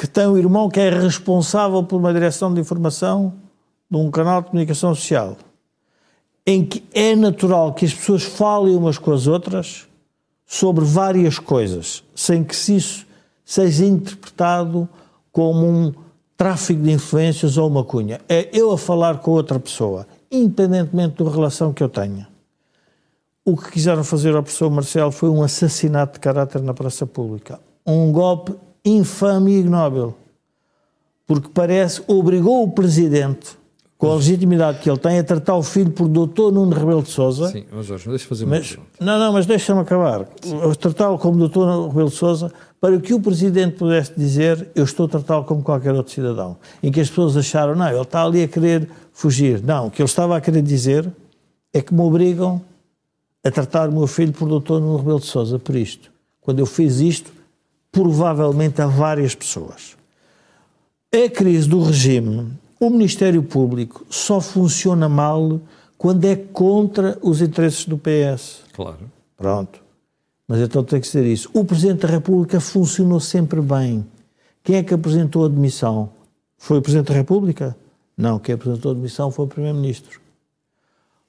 que 0.01 0.07
tem 0.07 0.27
um 0.27 0.39
irmão 0.39 0.71
que 0.71 0.81
é 0.81 0.89
responsável 0.89 1.83
por 1.83 1.99
uma 1.99 2.11
direção 2.11 2.55
de 2.55 2.59
informação 2.59 3.35
de 3.91 3.99
um 3.99 4.11
canal 4.11 4.41
de 4.41 4.49
comunicação 4.49 4.95
social, 4.95 5.37
em 6.47 6.65
que 6.65 6.83
é 6.95 7.15
natural 7.15 7.75
que 7.75 7.85
as 7.85 7.93
pessoas 7.93 8.23
falem 8.23 8.75
umas 8.75 8.97
com 8.97 9.13
as 9.13 9.27
outras 9.27 9.87
sobre 10.47 10.87
várias 10.87 11.39
coisas, 11.39 12.03
sem 12.15 12.43
que 12.43 12.55
isso 12.55 13.07
seja 13.45 13.85
interpretado 13.85 14.89
como 15.31 15.67
um 15.67 15.93
tráfico 16.35 16.81
de 16.81 16.93
influências 16.93 17.59
ou 17.59 17.69
uma 17.69 17.85
cunha. 17.85 18.23
É 18.27 18.49
eu 18.59 18.73
a 18.73 18.79
falar 18.79 19.19
com 19.19 19.33
outra 19.33 19.61
pessoa, 19.61 20.07
independentemente 20.33 21.23
da 21.23 21.31
relação 21.31 21.75
que 21.75 21.83
eu 21.83 21.91
tenha. 21.91 22.27
O 23.45 23.55
que 23.55 23.73
quiseram 23.73 24.03
fazer 24.03 24.35
ao 24.35 24.43
professor 24.43 24.71
Marcelo 24.71 25.13
foi 25.13 25.29
um 25.29 25.43
assassinato 25.43 26.15
de 26.15 26.21
caráter 26.21 26.63
na 26.63 26.73
praça 26.73 27.05
pública. 27.07 27.61
Um 27.87 28.11
golpe 28.11 28.55
infame 28.85 29.53
e 29.53 29.61
ignóbil, 29.61 30.15
porque 31.27 31.49
parece 31.53 32.03
obrigou 32.07 32.63
o 32.63 32.71
presidente, 32.71 33.59
com 33.97 34.11
a 34.11 34.15
legitimidade 34.15 34.79
que 34.79 34.89
ele 34.89 34.99
tem, 34.99 35.19
a 35.19 35.25
tratar 35.25 35.57
o 35.57 35.63
filho 35.63 35.91
por 35.91 36.09
doutor 36.09 36.51
Nuno 36.51 36.75
Rebelo 36.75 37.03
de 37.03 37.11
Sousa. 37.11 37.49
Sim, 37.49 37.65
mas 37.71 37.85
Jorge, 37.85 38.09
deixa 38.09 38.27
fazer 38.27 38.45
uma 38.47 38.57
mas, 38.57 38.79
Não, 38.99 39.19
não, 39.19 39.33
mas 39.35 39.45
deixa-me 39.45 39.81
acabar. 39.81 40.25
Tratá-lo 40.81 41.19
como 41.19 41.37
doutor 41.37 41.67
Nuno 41.67 41.89
Rebelo 41.89 42.09
de 42.09 42.17
Sousa, 42.17 42.51
para 42.81 42.99
que 42.99 43.13
o 43.13 43.21
presidente 43.21 43.77
pudesse 43.77 44.13
dizer 44.17 44.71
eu 44.75 44.85
estou 44.85 45.05
a 45.05 45.09
tratá-lo 45.11 45.45
como 45.45 45.63
qualquer 45.63 45.93
outro 45.93 46.13
cidadão. 46.13 46.57
Em 46.83 46.91
que 46.91 46.99
as 46.99 47.11
pessoas 47.11 47.37
acharam, 47.37 47.75
não, 47.75 47.89
ele 47.89 48.01
está 48.01 48.25
ali 48.25 48.43
a 48.43 48.49
querer 48.49 48.89
fugir. 49.13 49.63
Não, 49.63 49.89
o 49.89 49.91
que 49.91 50.01
ele 50.01 50.09
estava 50.09 50.35
a 50.35 50.41
querer 50.41 50.63
dizer 50.63 51.13
é 51.75 51.83
que 51.83 51.93
me 51.93 52.01
obrigam 52.01 52.63
a 53.45 53.51
tratar 53.51 53.89
o 53.89 53.93
meu 53.93 54.07
filho 54.07 54.33
por 54.33 54.49
doutor 54.49 54.81
Nuno 54.81 54.97
Rebelo 54.97 55.21
de 55.21 55.27
Sousa 55.27 55.59
por 55.59 55.77
isto. 55.77 56.11
Quando 56.41 56.59
eu 56.59 56.67
fiz 56.67 57.01
isto, 57.01 57.31
provavelmente 57.93 58.81
a 58.81 58.87
várias 58.87 59.35
pessoas. 59.35 59.97
A 61.13 61.29
crise 61.29 61.69
do 61.69 61.83
regime, 61.83 62.53
o 62.79 62.89
Ministério 62.89 63.43
Público 63.43 64.07
só 64.09 64.41
funciona 64.41 65.09
mal 65.09 65.61
quando 65.99 66.25
é 66.25 66.37
contra 66.37 67.19
os 67.21 67.43
interesses 67.43 67.85
do 67.85 67.99
PS. 67.99 68.63
Claro. 68.73 69.11
Pronto. 69.37 69.83
Mas 70.47 70.61
então 70.61 70.83
tem 70.83 71.01
que 71.01 71.07
ser 71.07 71.27
isso. 71.27 71.51
O 71.53 71.65
Presidente 71.65 72.01
da 72.01 72.09
República 72.09 72.61
funcionou 72.61 73.21
sempre 73.21 73.61
bem. 73.61 74.07
Quem 74.63 74.77
é 74.77 74.83
que 74.83 74.95
apresentou 74.95 75.45
a 75.45 75.49
demissão? 75.49 76.11
Foi 76.57 76.79
o 76.79 76.83
Presidente 76.83 77.09
da 77.09 77.15
República? 77.15 77.77
Não, 78.17 78.39
quem 78.39 78.55
apresentou 78.55 78.93
a 78.93 78.95
demissão 78.95 79.31
foi 79.31 79.45
o 79.45 79.49
Primeiro-Ministro. 79.49 80.21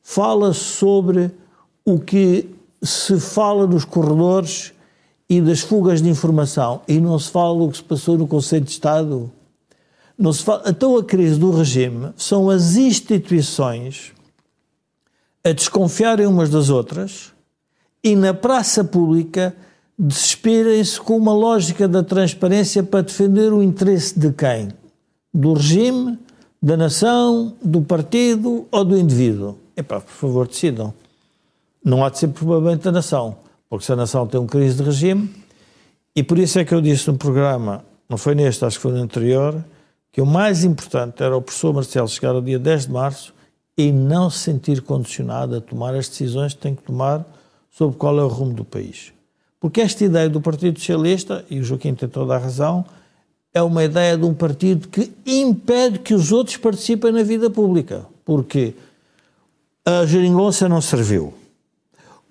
Fala 0.02 0.54
sobre 0.54 1.32
o 1.86 2.00
que 2.00 2.50
se 2.82 3.20
fala 3.20 3.68
nos 3.68 3.86
corredores 3.86 4.74
e 5.32 5.40
das 5.40 5.62
fugas 5.62 6.02
de 6.02 6.10
informação 6.10 6.82
e 6.86 7.00
não 7.00 7.18
se 7.18 7.32
fala 7.32 7.58
do 7.58 7.72
que 7.72 7.78
se 7.78 7.84
passou 7.84 8.18
no 8.18 8.28
Conselho 8.28 8.66
de 8.66 8.72
Estado. 8.72 9.32
Não 10.18 10.34
se 10.34 10.44
fala, 10.44 10.64
então 10.68 10.98
a 10.98 11.06
crise 11.06 11.40
do 11.40 11.52
regime 11.52 12.12
são 12.18 12.50
as 12.50 12.76
instituições 12.76 14.12
a 15.42 15.54
desconfiarem 15.54 16.28
umas 16.28 16.50
das 16.50 16.68
outras 16.68 17.32
e 18.04 18.14
na 18.14 18.34
praça 18.34 18.84
pública 18.84 19.56
desesperem-se 19.98 21.00
com 21.00 21.16
uma 21.16 21.34
lógica 21.34 21.88
da 21.88 22.04
transparência 22.04 22.84
para 22.84 23.04
defender 23.04 23.54
o 23.54 23.64
interesse 23.64 24.20
de 24.20 24.34
quem? 24.34 24.68
Do 25.34 25.54
regime, 25.54 26.20
da 26.62 26.76
nação, 26.76 27.56
do 27.64 27.82
partido 27.82 28.68
ou 28.70 28.84
do 28.84 28.98
indivíduo? 28.98 29.58
Epá, 29.78 30.02
por 30.02 30.12
favor, 30.12 30.46
decidam. 30.46 30.94
Não 31.82 32.04
há 32.04 32.10
de 32.10 32.20
ser 32.20 32.28
provavelmente 32.28 32.84
da 32.84 32.92
nação 32.92 33.38
porque 33.72 33.86
se 33.86 33.94
a 33.94 33.96
nação 33.96 34.28
tem 34.28 34.38
uma 34.38 34.50
crise 34.50 34.76
de 34.76 34.84
regime, 34.84 35.34
e 36.14 36.22
por 36.22 36.38
isso 36.38 36.60
é 36.60 36.66
que 36.66 36.74
eu 36.74 36.82
disse 36.82 37.08
no 37.08 37.18
programa, 37.18 37.86
não 38.10 38.18
foi 38.18 38.36
neste, 38.36 38.66
acho 38.66 38.76
que 38.76 38.82
foi 38.82 38.92
no 38.92 38.98
anterior, 38.98 39.64
que 40.12 40.20
o 40.20 40.26
mais 40.26 40.66
importante 40.66 41.24
era 41.24 41.38
o 41.38 41.42
professor 41.42 41.74
Marcelo 41.74 42.10
chegar 42.10 42.36
ao 42.36 42.42
dia 42.42 42.60
10 42.60 42.88
de 42.88 42.92
março 42.92 43.34
e 43.78 43.90
não 43.90 44.30
se 44.30 44.40
sentir 44.40 44.82
condicionado 44.82 45.56
a 45.56 45.62
tomar 45.62 45.96
as 45.96 46.10
decisões 46.10 46.54
que 46.54 46.60
tem 46.60 46.76
que 46.76 46.84
tomar 46.84 47.26
sobre 47.70 47.96
qual 47.96 48.20
é 48.20 48.24
o 48.24 48.28
rumo 48.28 48.54
do 48.54 48.66
país. 48.66 49.14
Porque 49.58 49.80
esta 49.80 50.04
ideia 50.04 50.28
do 50.28 50.42
Partido 50.42 50.78
Socialista, 50.78 51.46
e 51.50 51.58
o 51.62 51.64
Joaquim 51.64 51.96
tem 51.96 52.10
toda 52.10 52.36
a 52.36 52.38
razão, 52.38 52.84
é 53.54 53.62
uma 53.62 53.86
ideia 53.86 54.18
de 54.18 54.26
um 54.26 54.34
partido 54.34 54.90
que 54.90 55.14
impede 55.26 56.00
que 56.00 56.14
os 56.14 56.34
outros 56.34 56.58
participem 56.58 57.14
na 57.14 57.24
vida 57.24 57.50
pública. 57.50 58.06
Porque 58.26 58.74
a 59.86 60.06
geringonça 60.06 60.68
não 60.68 60.82
serviu. 60.82 61.34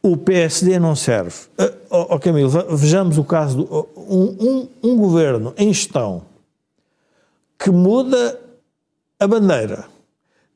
O 0.03 0.17
PSD 0.17 0.79
não 0.79 0.97
serve. 0.97 1.37
Uh, 1.59 2.07
oh, 2.11 2.19
Camilo, 2.19 2.51
vejamos 2.77 3.19
o 3.19 3.25
caso 3.25 3.65
de 3.65 3.73
um, 4.01 4.37
um, 4.41 4.69
um 4.83 4.97
governo 4.97 5.53
em 5.59 5.73
gestão 5.73 6.23
que 7.59 7.71
muda 7.71 8.41
a 9.19 9.27
bandeira, 9.27 9.85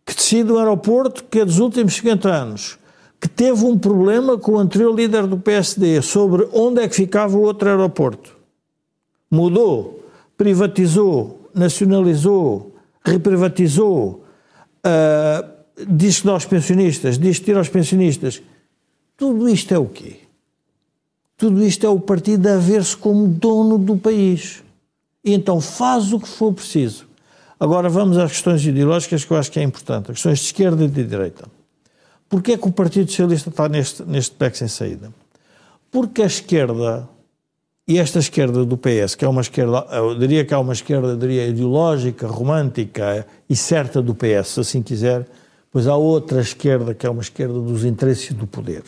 que 0.06 0.14
decide 0.14 0.50
o 0.50 0.58
aeroporto 0.58 1.24
que 1.24 1.40
é 1.40 1.44
dos 1.44 1.58
últimos 1.58 1.94
50 1.96 2.28
anos, 2.30 2.78
que 3.20 3.28
teve 3.28 3.64
um 3.64 3.78
problema 3.78 4.38
com 4.38 4.52
o 4.52 4.58
anterior 4.58 4.94
líder 4.94 5.26
do 5.26 5.38
PSD 5.38 6.00
sobre 6.00 6.48
onde 6.52 6.82
é 6.82 6.88
que 6.88 6.96
ficava 6.96 7.36
o 7.36 7.42
outro 7.42 7.68
aeroporto. 7.68 8.34
Mudou, 9.30 10.04
privatizou, 10.36 11.50
nacionalizou, 11.54 12.74
reprivatizou, 13.04 14.24
uh, 14.86 15.54
diz 15.86 16.24
aos 16.26 16.46
pensionistas, 16.46 17.18
diz 17.18 17.38
que 17.38 17.52
aos 17.52 17.68
pensionistas. 17.68 18.42
Tudo 19.16 19.48
isto 19.48 19.72
é 19.72 19.78
o 19.78 19.86
quê? 19.86 20.16
Tudo 21.36 21.64
isto 21.64 21.86
é 21.86 21.88
o 21.88 22.00
partido 22.00 22.48
a 22.48 22.56
ver-se 22.56 22.96
como 22.96 23.28
dono 23.28 23.78
do 23.78 23.96
país. 23.96 24.62
E 25.24 25.32
então 25.32 25.60
faz 25.60 26.12
o 26.12 26.18
que 26.18 26.28
for 26.28 26.52
preciso. 26.52 27.06
Agora 27.58 27.88
vamos 27.88 28.18
às 28.18 28.32
questões 28.32 28.64
ideológicas 28.66 29.24
que 29.24 29.30
eu 29.30 29.36
acho 29.36 29.52
que 29.52 29.60
é 29.60 29.62
importante, 29.62 30.10
as 30.10 30.16
questões 30.16 30.40
de 30.40 30.46
esquerda 30.46 30.84
e 30.84 30.88
de 30.88 31.04
direita. 31.04 31.46
Porquê 32.28 32.52
é 32.52 32.58
que 32.58 32.66
o 32.66 32.72
Partido 32.72 33.08
Socialista 33.08 33.50
está 33.50 33.68
neste, 33.68 34.02
neste 34.02 34.34
beco 34.36 34.56
sem 34.56 34.66
saída? 34.66 35.12
Porque 35.92 36.22
a 36.22 36.26
esquerda, 36.26 37.08
e 37.86 37.98
esta 37.98 38.18
esquerda 38.18 38.64
do 38.64 38.76
PS, 38.76 39.14
que 39.14 39.24
é 39.24 39.28
uma 39.28 39.40
esquerda, 39.40 39.86
eu 39.92 40.18
diria 40.18 40.44
que 40.44 40.52
é 40.52 40.56
uma 40.56 40.72
esquerda 40.72 41.16
diria, 41.16 41.46
ideológica, 41.46 42.26
romântica 42.26 43.24
e 43.48 43.54
certa 43.54 44.02
do 44.02 44.12
PS, 44.12 44.48
se 44.48 44.60
assim 44.60 44.82
quiser, 44.82 45.24
pois 45.70 45.86
há 45.86 45.94
outra 45.94 46.40
esquerda 46.40 46.94
que 46.94 47.06
é 47.06 47.10
uma 47.10 47.22
esquerda 47.22 47.60
dos 47.60 47.84
interesses 47.84 48.32
do 48.32 48.46
poder 48.46 48.82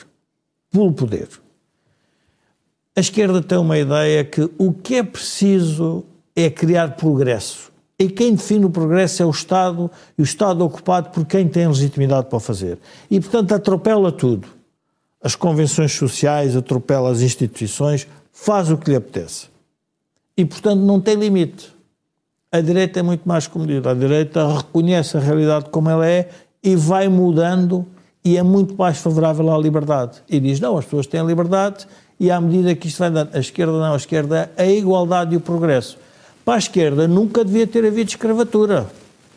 pelo 0.71 0.93
poder. 0.93 1.29
A 2.97 3.01
esquerda 3.01 3.43
tem 3.43 3.59
uma 3.59 3.79
ideia 3.79 4.25
que 4.25 4.51
o 4.57 4.73
que 4.73 4.95
é 4.97 5.03
preciso 5.03 6.05
é 6.35 6.49
criar 6.49 6.97
progresso. 6.97 7.71
E 7.99 8.09
quem 8.09 8.35
define 8.35 8.67
o 8.67 8.71
progresso 8.71 9.23
é 9.23 9.27
o 9.27 9.31
Estado, 9.31 9.91
e 10.19 10.23
o 10.23 10.25
Estado 10.25 10.65
ocupado 10.65 11.11
por 11.11 11.25
quem 11.25 11.49
tem 11.49 11.67
legitimidade 11.67 12.29
para 12.29 12.37
o 12.37 12.41
fazer. 12.41 12.79
E, 13.11 13.19
portanto, 13.21 13.55
atropela 13.55 14.13
tudo. 14.13 14.49
As 15.23 15.35
convenções 15.35 15.93
sociais, 15.93 16.55
atropela 16.55 17.11
as 17.11 17.23
instituições, 17.23 18.07
faz 18.33 18.71
o 18.71 18.77
que 18.77 18.91
lhe 18.91 18.97
apetece. 18.97 19.49
E, 20.37 20.45
portanto, 20.45 20.81
não 20.81 21.01
tem 21.01 21.17
limite. 21.17 21.75
A 22.53 22.61
direita 22.61 23.01
é 23.01 23.03
muito 23.03 23.27
mais 23.27 23.47
comedida. 23.47 23.91
A 23.91 23.95
direita 23.95 24.57
reconhece 24.57 25.17
a 25.17 25.21
realidade 25.21 25.71
como 25.71 25.89
ela 25.89 26.07
é 26.07 26.29
e 26.63 26.77
vai 26.77 27.09
mudando 27.09 27.87
e 28.27 28.37
é 28.37 28.43
muito 28.43 28.75
mais 28.75 28.99
favorável 28.99 29.55
à 29.55 29.57
liberdade. 29.57 30.21
E 30.29 30.41
diz: 30.41 30.59
não, 30.59 30.77
as 30.77 30.85
pessoas 30.85 31.07
têm 31.07 31.25
liberdade 31.25 31.87
e 32.19 32.29
à 32.29 32.41
medida 32.41 32.75
que 32.75 32.89
isto 32.89 32.99
vai 32.99 33.09
andando, 33.09 33.33
a 33.33 33.39
esquerda 33.39 33.73
não, 33.73 33.93
a 33.93 33.97
esquerda, 33.97 34.51
a 34.57 34.67
igualdade 34.67 35.35
e 35.35 35.37
o 35.37 35.41
progresso. 35.41 35.97
Para 36.45 36.55
a 36.55 36.59
esquerda 36.59 37.07
nunca 37.07 37.45
devia 37.45 37.69
ter 37.69 37.87
havido 37.87 38.11
escravatura, 38.11 38.89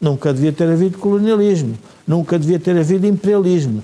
nunca 0.01 0.33
devia 0.33 0.51
ter 0.51 0.67
havido 0.67 0.97
colonialismo, 0.97 1.77
nunca 2.07 2.39
devia 2.39 2.59
ter 2.59 2.75
havido 2.79 3.05
imperialismo. 3.05 3.83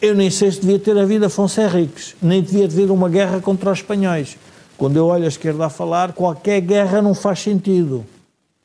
Eu 0.00 0.16
nem 0.16 0.28
sei 0.28 0.50
se 0.50 0.60
devia 0.60 0.80
ter 0.80 0.98
havido 0.98 1.26
Afonso 1.26 1.60
Henriques, 1.60 2.16
nem 2.20 2.42
devia 2.42 2.64
haver 2.64 2.90
uma 2.90 3.08
guerra 3.08 3.40
contra 3.40 3.70
os 3.70 3.78
espanhóis. 3.78 4.36
Quando 4.76 4.96
eu 4.96 5.06
olho 5.06 5.24
a 5.24 5.28
esquerda 5.28 5.66
a 5.66 5.70
falar, 5.70 6.14
qualquer 6.14 6.60
guerra 6.62 7.00
não 7.00 7.14
faz 7.14 7.38
sentido. 7.38 8.04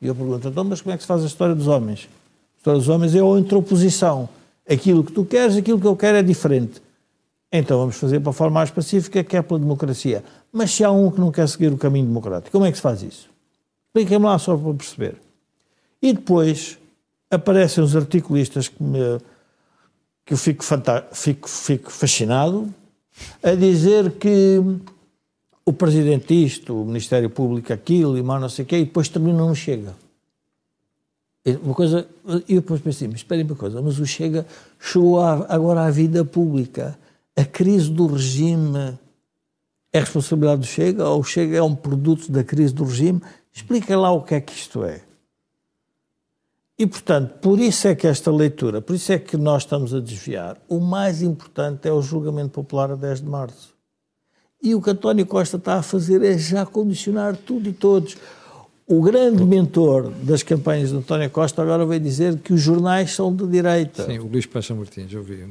E 0.02 0.08
eu 0.08 0.14
pergunto, 0.16 0.48
então, 0.48 0.64
mas 0.64 0.80
como 0.80 0.92
é 0.92 0.96
que 0.96 1.04
se 1.04 1.06
faz 1.06 1.22
a 1.22 1.26
história 1.26 1.54
dos 1.54 1.68
homens? 1.68 2.08
A 2.56 2.58
história 2.58 2.80
dos 2.80 2.88
homens 2.88 3.14
é 3.14 3.20
a 3.20 3.38
introposição 3.38 4.28
aquilo 4.68 5.02
que 5.02 5.12
tu 5.12 5.24
queres, 5.24 5.56
aquilo 5.56 5.80
que 5.80 5.86
eu 5.86 5.96
quero 5.96 6.18
é 6.18 6.22
diferente. 6.22 6.82
Então 7.50 7.78
vamos 7.78 7.96
fazer 7.96 8.20
para 8.20 8.30
a 8.30 8.32
forma 8.34 8.54
mais 8.54 8.70
pacífica, 8.70 9.24
que 9.24 9.36
é 9.36 9.42
pela 9.42 9.58
democracia. 9.58 10.22
Mas 10.52 10.70
se 10.70 10.84
há 10.84 10.90
um 10.90 11.10
que 11.10 11.18
não 11.18 11.32
quer 11.32 11.48
seguir 11.48 11.72
o 11.72 11.78
caminho 11.78 12.06
democrático, 12.06 12.52
como 12.52 12.66
é 12.66 12.70
que 12.70 12.76
se 12.76 12.82
faz 12.82 13.02
isso? 13.02 13.30
Expliquem-me 13.86 14.26
lá 14.26 14.38
só 14.38 14.56
para 14.56 14.74
perceber. 14.74 15.16
E 16.02 16.12
depois 16.12 16.78
aparecem 17.30 17.82
os 17.82 17.96
articulistas 17.96 18.68
que, 18.68 18.82
me, 18.82 19.18
que 20.24 20.34
eu 20.34 20.36
fico, 20.36 20.64
fico, 21.12 21.48
fico 21.48 21.90
fascinado 21.90 22.72
a 23.42 23.54
dizer 23.54 24.12
que 24.12 24.62
o 25.64 25.72
Presidente 25.72 26.32
isto, 26.32 26.82
o 26.82 26.84
Ministério 26.84 27.28
Público 27.28 27.72
aquilo 27.72 28.16
e 28.16 28.22
mais 28.22 28.40
não 28.40 28.48
sei 28.48 28.64
o 28.64 28.68
quê, 28.68 28.78
e 28.78 28.84
depois 28.84 29.08
também 29.08 29.34
não 29.34 29.54
chega. 29.54 29.94
Uma 31.62 31.74
coisa, 31.74 32.06
e 32.46 32.56
depois 32.56 32.80
pensei, 32.80 33.08
mas 33.08 33.18
esperem 33.18 33.44
uma 33.44 33.56
coisa, 33.56 33.80
mas 33.80 33.98
o 33.98 34.06
Chega 34.06 34.46
chegou 34.78 35.20
agora 35.20 35.84
à 35.84 35.90
vida 35.90 36.24
pública. 36.24 36.98
A 37.34 37.44
crise 37.44 37.90
do 37.90 38.06
regime 38.06 38.98
é 39.92 40.00
responsabilidade 40.00 40.60
do 40.60 40.66
Chega 40.66 41.08
ou 41.08 41.20
o 41.20 41.24
Chega 41.24 41.56
é 41.56 41.62
um 41.62 41.74
produto 41.74 42.30
da 42.30 42.44
crise 42.44 42.74
do 42.74 42.84
regime? 42.84 43.22
Explica 43.52 43.96
lá 43.96 44.10
o 44.10 44.22
que 44.22 44.34
é 44.34 44.40
que 44.40 44.52
isto 44.52 44.84
é. 44.84 45.00
E, 46.78 46.86
portanto, 46.86 47.38
por 47.40 47.58
isso 47.58 47.88
é 47.88 47.94
que 47.94 48.06
esta 48.06 48.30
leitura, 48.30 48.80
por 48.80 48.94
isso 48.94 49.12
é 49.12 49.18
que 49.18 49.36
nós 49.36 49.62
estamos 49.62 49.92
a 49.92 50.00
desviar. 50.00 50.56
O 50.68 50.78
mais 50.78 51.22
importante 51.22 51.88
é 51.88 51.92
o 51.92 52.00
julgamento 52.00 52.50
popular 52.50 52.92
a 52.92 52.94
10 52.94 53.22
de 53.22 53.28
março. 53.28 53.74
E 54.62 54.74
o 54.74 54.82
que 54.82 54.90
António 54.90 55.26
Costa 55.26 55.56
está 55.56 55.74
a 55.74 55.82
fazer 55.82 56.22
é 56.22 56.36
já 56.36 56.64
condicionar 56.66 57.36
tudo 57.36 57.68
e 57.68 57.72
todos 57.72 58.16
o 58.88 59.02
grande 59.02 59.44
mentor 59.44 60.10
das 60.22 60.42
campanhas 60.42 60.88
de 60.88 60.96
António 60.96 61.28
Costa 61.28 61.60
agora 61.60 61.84
veio 61.84 62.00
dizer 62.00 62.38
que 62.38 62.54
os 62.54 62.60
jornais 62.60 63.12
são 63.12 63.34
de 63.34 63.46
direita. 63.46 64.06
Sim, 64.06 64.18
o 64.18 64.26
Luís 64.26 64.46
Paixão 64.46 64.78
Martins, 64.78 65.12
eu 65.12 65.22
vi 65.22 65.44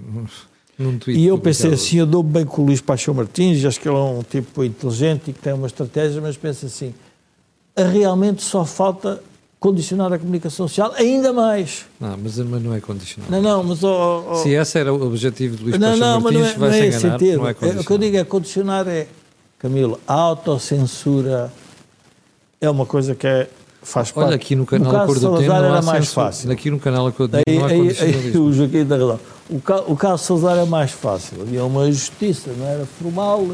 num 0.78 0.98
tweet. 0.98 1.20
E 1.20 1.28
eu 1.28 1.38
pensei 1.38 1.72
assim, 1.72 1.98
eu 1.98 2.08
dou 2.08 2.24
bem 2.24 2.46
com 2.46 2.64
o 2.64 2.66
Luís 2.66 2.82
Paixão 2.82 3.14
Martins, 3.14 3.64
acho 3.64 3.80
que 3.80 3.88
ele 3.88 3.96
é 3.96 4.00
um 4.00 4.24
tipo 4.24 4.64
inteligente 4.64 5.30
e 5.30 5.34
que 5.34 5.40
tem 5.40 5.54
uma 5.54 5.68
estratégia, 5.68 6.20
mas 6.20 6.36
penso 6.36 6.66
assim, 6.66 6.96
realmente 7.78 8.42
só 8.42 8.66
falta 8.66 9.22
condicionar 9.60 10.12
a 10.12 10.18
comunicação 10.18 10.68
social 10.68 10.94
ainda 10.96 11.32
mais. 11.32 11.86
Não, 12.00 12.18
mas, 12.18 12.40
mas 12.40 12.64
não 12.64 12.74
é 12.74 12.82
condicionar. 12.82 13.30
Não, 13.30 13.42
não, 13.42 13.64
mas... 13.64 13.84
Oh, 13.84 14.24
oh, 14.32 14.36
Se 14.38 14.50
esse 14.50 14.80
era 14.80 14.92
o 14.92 15.06
objetivo 15.06 15.58
de 15.58 15.64
Luís 15.64 15.78
não, 15.78 15.90
Paixão 15.90 16.08
não, 16.08 16.22
Martins, 16.22 16.42
não 16.42 16.48
é, 16.48 16.54
vai 16.54 16.70
não 16.70 16.76
é 16.76 16.92
se 16.92 17.08
enganar, 17.08 17.20
não 17.20 17.48
é 17.48 17.54
condicionar. 17.54 17.78
É, 17.78 17.82
o 17.82 17.86
que 17.86 17.92
eu 17.92 17.98
digo 18.00 18.18
é 18.18 18.24
condicionar 18.24 18.88
é, 18.88 19.08
Camilo, 19.60 20.00
a 20.08 20.14
autocensura 20.14 21.52
é 22.60 22.70
uma 22.70 22.86
coisa 22.86 23.16
que 23.16 23.28
é, 23.28 23.50
faz 23.82 24.12
parte. 24.12 24.28
Olha, 24.28 24.36
aqui 24.36 24.56
no 24.56 24.66
canal 24.66 24.92
no 24.92 25.06
Cor 25.06 25.20
do 25.20 25.38
Tempo 25.38 25.52
era 25.52 25.82
mais 25.82 26.14
fácil. 26.14 26.52
Aqui 26.52 26.70
no 26.72 26.80
canal 26.80 27.12
Cor 27.12 27.28
do 27.28 27.38
Tempo 27.38 27.52
não 27.52 27.66
há 27.66 27.70
aí, 27.70 27.98
aí, 28.00 28.38
O 28.38 28.52
Joaquim 28.52 28.86
da. 28.86 28.98
O, 29.50 29.62
o 29.88 29.96
caso 29.96 30.24
Salazar 30.24 30.58
é 30.58 30.66
mais 30.66 30.92
fácil. 30.92 31.42
Havia 31.42 31.64
uma 31.64 31.90
justiça, 31.92 32.52
não 32.58 32.66
era 32.66 32.86
formal, 32.86 33.48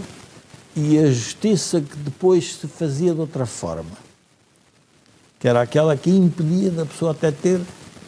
e 0.75 0.97
a 0.97 1.05
justiça 1.07 1.81
que 1.81 1.95
depois 1.97 2.55
se 2.55 2.67
fazia 2.67 3.13
de 3.13 3.19
outra 3.19 3.45
forma. 3.45 3.91
Que 5.39 5.47
era 5.47 5.61
aquela 5.61 5.95
que 5.95 6.09
impedia 6.09 6.71
da 6.71 6.85
pessoa 6.85 7.11
até 7.11 7.29
ter 7.31 7.59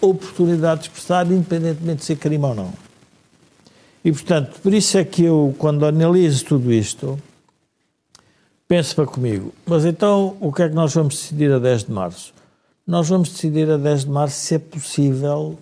oportunidade 0.01 0.81
de 0.81 0.87
expressar, 0.87 1.25
independentemente 1.27 1.99
de 1.99 2.05
ser 2.05 2.15
crime 2.15 2.43
ou 2.43 2.55
não. 2.55 2.73
E, 4.03 4.11
portanto, 4.11 4.59
por 4.61 4.73
isso 4.73 4.97
é 4.97 5.03
que 5.03 5.23
eu, 5.23 5.53
quando 5.57 5.85
analiso 5.85 6.45
tudo 6.45 6.71
isto, 6.71 7.19
Pense 8.67 8.95
para 8.95 9.05
comigo, 9.05 9.53
mas 9.63 9.85
então 9.85 10.35
o 10.41 10.51
que 10.51 10.63
é 10.63 10.69
que 10.69 10.73
nós 10.73 10.91
vamos 10.91 11.13
decidir 11.13 11.51
a 11.51 11.59
10 11.59 11.83
de 11.83 11.91
março? 11.91 12.33
Nós 12.85 13.07
vamos 13.07 13.29
decidir 13.29 13.69
a 13.69 13.77
10 13.77 14.05
de 14.05 14.09
março 14.09 14.37
se 14.37 14.55
é 14.55 14.59
possível 14.59 15.59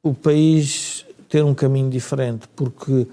o 0.00 0.14
país 0.14 1.04
ter 1.28 1.44
um 1.44 1.54
caminho 1.54 1.90
diferente, 1.90 2.46
porque 2.54 3.08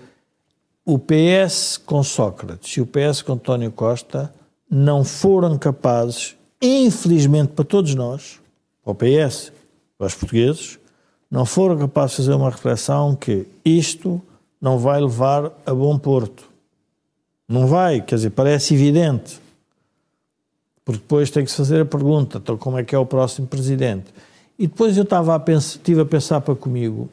o 0.86 1.00
PS 1.00 1.78
com 1.78 2.04
Sócrates 2.04 2.78
e 2.78 2.82
o 2.82 2.86
PS 2.86 3.24
com 3.24 3.34
António 3.34 3.72
Costa 3.72 4.32
não 4.70 5.04
foram 5.04 5.58
capazes, 5.58 6.36
infelizmente 6.62 7.54
para 7.54 7.66
todos 7.66 7.96
nós, 7.96 8.40
para 8.84 8.92
o 8.92 8.96
PS, 8.96 9.52
para 9.98 10.06
os 10.06 10.14
portugueses, 10.14 10.78
não 11.32 11.48
foram 11.48 11.80
capazes 11.80 12.12
de 12.12 12.18
fazer 12.18 12.34
uma 12.36 12.52
reflexão 12.52 13.16
que 13.16 13.48
isto 13.66 14.22
não 14.62 14.78
vai 14.78 15.02
levar 15.02 15.52
a 15.66 15.74
bom 15.74 15.98
porto 15.98 16.54
não 17.48 17.68
vai, 17.68 18.02
quer 18.02 18.16
dizer, 18.16 18.32
parece 18.32 18.74
evidente. 18.74 19.40
Porque 20.84 21.02
depois 21.02 21.32
tem 21.32 21.44
que 21.44 21.52
se 21.52 21.58
fazer 21.58 21.82
a 21.82 21.86
pergunta, 21.86 22.38
então 22.38 22.58
como 22.58 22.78
é 22.78 22.84
que 22.84 22.94
é 22.94 22.98
o 22.98 23.06
próximo 23.06 23.48
presidente? 23.48 24.14
E 24.58 24.68
depois 24.68 24.96
eu 24.96 25.04
estava 25.04 25.36
a 25.36 25.40
pensar, 25.40 25.78
estive 25.78 26.02
a 26.02 26.06
pensar 26.06 26.42
para 26.42 26.56
comigo 26.56 27.10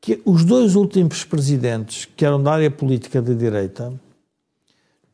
que 0.00 0.20
os 0.24 0.44
dois 0.44 0.76
últimos 0.76 1.24
presidentes, 1.24 2.04
que 2.04 2.24
eram 2.24 2.40
da 2.40 2.52
área 2.52 2.70
política 2.70 3.20
da 3.20 3.32
direita, 3.32 3.92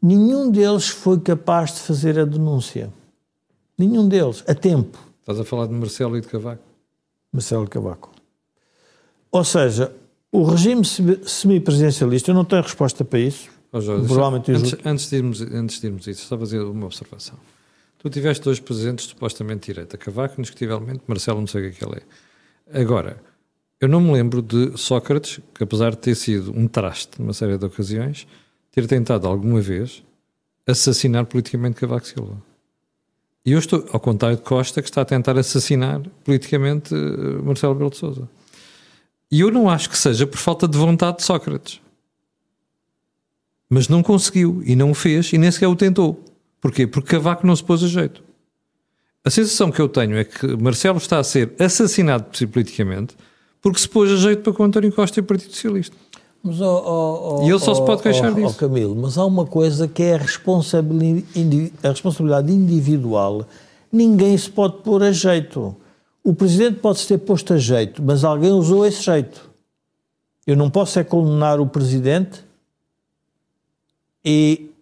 nenhum 0.02 0.50
deles 0.50 0.88
foi 0.88 1.18
capaz 1.20 1.74
de 1.74 1.80
fazer 1.80 2.18
a 2.18 2.24
denúncia. 2.24 2.92
Nenhum 3.78 4.06
deles, 4.06 4.44
a 4.46 4.54
tempo. 4.54 4.98
Estás 5.20 5.40
a 5.40 5.44
falar 5.44 5.66
de 5.66 5.72
Marcelo 5.72 6.16
e 6.16 6.20
de 6.20 6.26
Cavaco? 6.26 6.62
Marcelo 7.32 7.64
de 7.64 7.70
Cavaco. 7.70 8.10
Ou 9.30 9.44
seja, 9.44 9.90
o 10.30 10.42
regime 10.42 10.82
semipresidencialista, 10.84 12.30
eu 12.30 12.34
não 12.34 12.44
tenho 12.44 12.62
resposta 12.62 13.02
para 13.04 13.18
isso, 13.18 13.48
Oh, 13.72 13.80
Jorge, 13.80 14.06
Provavelmente 14.06 14.52
deixa, 14.52 14.76
antes, 14.76 14.86
antes, 14.86 15.10
de 15.10 15.16
irmos, 15.16 15.40
antes 15.40 15.80
de 15.80 15.86
irmos 15.86 16.06
isso, 16.06 16.26
só 16.26 16.38
fazer 16.38 16.60
uma 16.60 16.86
observação. 16.86 17.38
Tu 17.98 18.10
tiveste 18.10 18.44
dois 18.44 18.60
presidentes 18.60 19.06
supostamente 19.06 19.72
direita, 19.72 19.96
Cavaco, 19.96 20.34
indiscutivelmente, 20.38 21.02
Marcelo, 21.06 21.40
não 21.40 21.46
sei 21.46 21.60
o 21.62 21.70
que 21.70 21.76
é 21.76 21.78
que 21.78 21.84
ele 21.84 22.02
é. 22.02 22.80
Agora, 22.80 23.16
eu 23.80 23.88
não 23.88 24.00
me 24.00 24.12
lembro 24.12 24.42
de 24.42 24.76
Sócrates, 24.76 25.40
que 25.54 25.64
apesar 25.64 25.90
de 25.90 25.98
ter 25.98 26.14
sido 26.14 26.52
um 26.56 26.68
traste 26.68 27.20
numa 27.20 27.32
série 27.32 27.56
de 27.56 27.64
ocasiões, 27.64 28.26
ter 28.70 28.86
tentado 28.86 29.26
alguma 29.26 29.60
vez 29.60 30.02
assassinar 30.66 31.26
politicamente 31.26 31.80
Cavaco 31.80 32.06
Silva. 32.06 32.36
E 33.44 33.52
eu 33.52 33.58
estou, 33.58 33.84
ao 33.92 33.98
contrário 33.98 34.36
de 34.36 34.42
Costa, 34.44 34.80
que 34.80 34.88
está 34.88 35.02
a 35.02 35.04
tentar 35.04 35.36
assassinar 35.36 36.00
politicamente 36.22 36.94
eh, 36.94 37.42
Marcelo 37.42 37.74
Belo 37.74 37.90
de 37.90 37.96
Souza. 37.96 38.28
E 39.30 39.40
eu 39.40 39.50
não 39.50 39.68
acho 39.68 39.90
que 39.90 39.98
seja 39.98 40.26
por 40.28 40.38
falta 40.38 40.68
de 40.68 40.78
vontade 40.78 41.16
de 41.16 41.24
Sócrates. 41.24 41.81
Mas 43.74 43.88
não 43.88 44.02
conseguiu 44.02 44.62
e 44.66 44.76
não 44.76 44.90
o 44.90 44.94
fez 44.94 45.32
e 45.32 45.38
nem 45.38 45.50
sequer 45.50 45.66
o 45.66 45.74
tentou. 45.74 46.22
Porquê? 46.60 46.86
Porque 46.86 47.08
Cavaco 47.08 47.46
não 47.46 47.56
se 47.56 47.64
pôs 47.64 47.82
a 47.82 47.86
jeito. 47.86 48.22
A 49.24 49.30
sensação 49.30 49.70
que 49.70 49.80
eu 49.80 49.88
tenho 49.88 50.14
é 50.14 50.24
que 50.24 50.46
Marcelo 50.58 50.98
está 50.98 51.18
a 51.18 51.24
ser 51.24 51.54
assassinado 51.58 52.26
politicamente 52.48 53.16
porque 53.62 53.80
se 53.80 53.88
pôs 53.88 54.10
a 54.10 54.16
jeito 54.16 54.42
para 54.42 54.52
com 54.52 54.64
António 54.64 54.92
Costa 54.92 55.20
e 55.20 55.22
o 55.22 55.24
Partido 55.24 55.54
Socialista. 55.54 55.96
Mas, 56.42 56.60
oh, 56.60 57.38
oh, 57.40 57.46
e 57.46 57.48
ele 57.48 57.58
só 57.58 57.72
oh, 57.72 57.76
se 57.76 57.86
pode 57.86 58.02
queixar 58.02 58.34
disso. 58.34 58.58
Camilo, 58.58 58.94
mas 58.94 59.16
há 59.16 59.24
uma 59.24 59.46
coisa 59.46 59.88
que 59.88 60.02
é 60.02 60.16
a 60.16 60.18
responsabilidade, 60.18 62.52
individual. 62.52 63.46
Ninguém 63.90 64.36
se 64.36 64.50
pode 64.50 64.82
pôr 64.82 65.02
a 65.02 65.12
jeito. 65.12 65.74
O 66.22 66.34
Presidente 66.34 66.80
pode-se 66.80 67.08
ter 67.08 67.16
posto 67.16 67.54
a 67.54 67.56
jeito, 67.56 68.02
mas 68.02 68.22
alguém 68.22 68.52
usou 68.52 68.84
esse 68.84 69.02
jeito. 69.02 69.50
Eu 70.46 70.58
não 70.58 70.68
posso 70.68 70.98
é 70.98 71.04
condenar 71.04 71.58
o 71.58 71.66
Presidente 71.66 72.51
e 74.24 74.72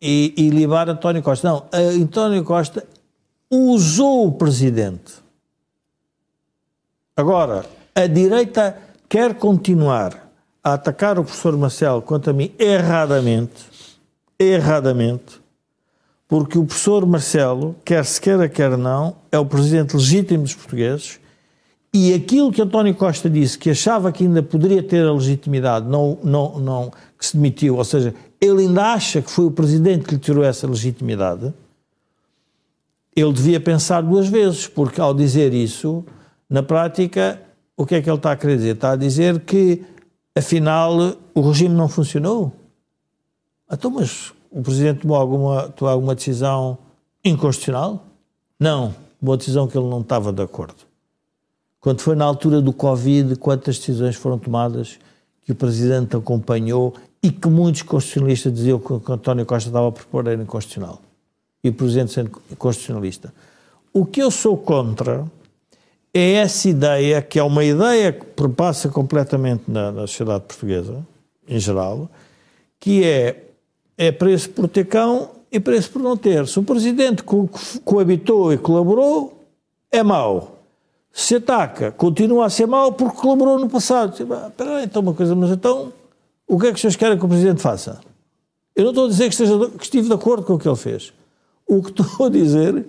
e, 0.00 0.32
e 0.36 0.50
libar 0.50 0.88
António 0.88 1.22
Costa. 1.22 1.48
Não, 1.48 1.64
António 1.72 2.42
Costa 2.42 2.86
usou 3.50 4.28
o 4.28 4.32
presidente. 4.32 5.14
Agora, 7.16 7.66
a 7.94 8.06
direita 8.06 8.76
quer 9.08 9.34
continuar 9.34 10.30
a 10.62 10.74
atacar 10.74 11.18
o 11.18 11.24
professor 11.24 11.56
Marcelo, 11.56 12.00
quanto 12.00 12.30
a 12.30 12.32
mim, 12.32 12.52
erradamente, 12.58 13.66
erradamente, 14.38 15.40
porque 16.28 16.58
o 16.58 16.64
professor 16.64 17.04
Marcelo, 17.04 17.74
quer 17.84 18.04
se 18.04 18.20
queira, 18.20 18.48
quer 18.48 18.76
não, 18.78 19.16
é 19.32 19.38
o 19.38 19.44
presidente 19.44 19.96
legítimo 19.96 20.44
dos 20.44 20.54
portugueses 20.54 21.18
e 21.92 22.14
aquilo 22.14 22.52
que 22.52 22.62
António 22.62 22.94
Costa 22.94 23.28
disse, 23.28 23.58
que 23.58 23.70
achava 23.70 24.12
que 24.12 24.22
ainda 24.22 24.42
poderia 24.42 24.82
ter 24.82 25.04
a 25.04 25.12
legitimidade, 25.12 25.88
não, 25.88 26.18
não, 26.22 26.58
não, 26.60 26.92
que 27.20 27.26
se 27.26 27.36
demitiu, 27.36 27.76
ou 27.76 27.84
seja, 27.84 28.14
ele 28.40 28.62
ainda 28.62 28.94
acha 28.94 29.20
que 29.20 29.30
foi 29.30 29.44
o 29.44 29.50
presidente 29.50 30.06
que 30.06 30.14
lhe 30.14 30.20
tirou 30.20 30.42
essa 30.42 30.66
legitimidade, 30.66 31.52
ele 33.14 33.32
devia 33.34 33.60
pensar 33.60 34.00
duas 34.00 34.26
vezes, 34.26 34.66
porque 34.66 34.98
ao 34.98 35.12
dizer 35.12 35.52
isso, 35.52 36.02
na 36.48 36.62
prática, 36.62 37.38
o 37.76 37.84
que 37.84 37.96
é 37.96 38.00
que 38.00 38.08
ele 38.08 38.16
está 38.16 38.32
a 38.32 38.36
querer 38.36 38.56
dizer? 38.56 38.74
Está 38.74 38.92
a 38.92 38.96
dizer 38.96 39.40
que, 39.40 39.84
afinal, 40.34 40.96
o 41.34 41.40
regime 41.42 41.74
não 41.74 41.88
funcionou. 41.90 42.52
Então, 43.70 43.90
mas 43.90 44.32
o 44.50 44.62
presidente 44.62 45.02
tomou 45.02 45.18
alguma, 45.18 45.68
tomou 45.68 45.92
alguma 45.92 46.14
decisão 46.14 46.78
inconstitucional? 47.22 48.06
Não, 48.58 48.94
uma 49.20 49.36
decisão 49.36 49.68
que 49.68 49.76
ele 49.76 49.88
não 49.88 50.00
estava 50.00 50.32
de 50.32 50.42
acordo. 50.42 50.88
Quando 51.80 52.00
foi 52.00 52.16
na 52.16 52.24
altura 52.24 52.62
do 52.62 52.72
Covid, 52.72 53.36
quantas 53.36 53.78
decisões 53.78 54.16
foram 54.16 54.38
tomadas 54.38 54.98
que 55.44 55.52
o 55.52 55.54
presidente 55.54 56.16
acompanhou 56.16 56.94
e 57.22 57.30
que 57.30 57.48
muitos 57.48 57.82
constitucionalistas 57.82 58.52
diziam 58.52 58.78
que 58.78 58.92
o 58.92 59.02
António 59.08 59.44
Costa 59.44 59.68
estava 59.68 59.88
a 59.88 59.92
propor 59.92 60.26
era 60.26 60.42
inconstitucional. 60.42 61.00
E 61.62 61.68
o 61.68 61.72
Presidente 61.74 62.12
sendo 62.12 62.30
constitucionalista. 62.56 63.32
O 63.92 64.06
que 64.06 64.22
eu 64.22 64.30
sou 64.30 64.56
contra 64.56 65.26
é 66.14 66.32
essa 66.34 66.68
ideia, 66.68 67.20
que 67.20 67.38
é 67.38 67.42
uma 67.42 67.64
ideia 67.64 68.12
que 68.12 68.24
perpassa 68.24 68.88
completamente 68.88 69.64
na, 69.68 69.92
na 69.92 70.00
sociedade 70.02 70.44
portuguesa, 70.44 71.04
em 71.46 71.58
geral, 71.58 72.08
que 72.78 73.04
é, 73.04 73.44
é 73.98 74.10
preço 74.10 74.50
por 74.50 74.68
ter 74.68 74.86
cão 74.86 75.30
e 75.52 75.60
preço 75.60 75.90
por 75.90 76.00
não 76.00 76.16
ter. 76.16 76.46
Se 76.48 76.58
o 76.58 76.62
Presidente 76.62 77.22
co 77.22 77.48
coabitou 77.84 78.52
e 78.52 78.58
colaborou, 78.58 79.44
é 79.90 80.02
mau. 80.02 80.56
Se 81.12 81.36
ataca, 81.36 81.90
continua 81.90 82.46
a 82.46 82.50
ser 82.50 82.66
mau 82.66 82.92
porque 82.92 83.18
colaborou 83.18 83.58
no 83.58 83.68
passado. 83.68 84.12
Espera 84.12 84.76
aí, 84.76 84.84
então 84.84 85.02
uma 85.02 85.12
coisa, 85.12 85.34
mas 85.34 85.50
então 85.50 85.92
o 86.50 86.58
que 86.58 86.66
é 86.66 86.72
que 86.72 86.80
senhores 86.80 86.96
querem 86.96 87.16
que 87.16 87.24
o 87.24 87.28
Presidente 87.28 87.62
faça? 87.62 88.00
Eu 88.74 88.82
não 88.82 88.90
estou 88.90 89.04
a 89.04 89.08
dizer 89.08 89.28
que, 89.28 89.34
esteja, 89.34 89.70
que 89.70 89.84
estive 89.84 90.08
de 90.08 90.14
acordo 90.14 90.42
com 90.44 90.54
o 90.54 90.58
que 90.58 90.66
ele 90.66 90.76
fez. 90.76 91.12
O 91.64 91.80
que 91.80 91.90
estou 92.02 92.26
a 92.26 92.28
dizer 92.28 92.84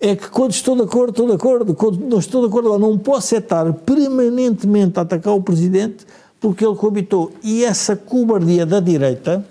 é 0.00 0.16
que 0.16 0.28
quando 0.28 0.50
estou 0.50 0.74
de 0.74 0.82
acordo, 0.82 1.10
estou 1.10 1.26
de 1.28 1.34
acordo. 1.34 1.74
Quando 1.76 2.00
não 2.00 2.18
estou 2.18 2.40
de 2.40 2.48
acordo, 2.48 2.76
não 2.80 2.98
posso 2.98 3.36
estar 3.36 3.72
permanentemente 3.72 4.98
a 4.98 5.02
atacar 5.02 5.34
o 5.34 5.40
Presidente 5.40 6.04
porque 6.40 6.66
ele 6.66 6.74
coabitou. 6.74 7.30
E 7.44 7.62
essa 7.62 7.94
cobardia 7.94 8.66
da 8.66 8.80
direita 8.80 9.46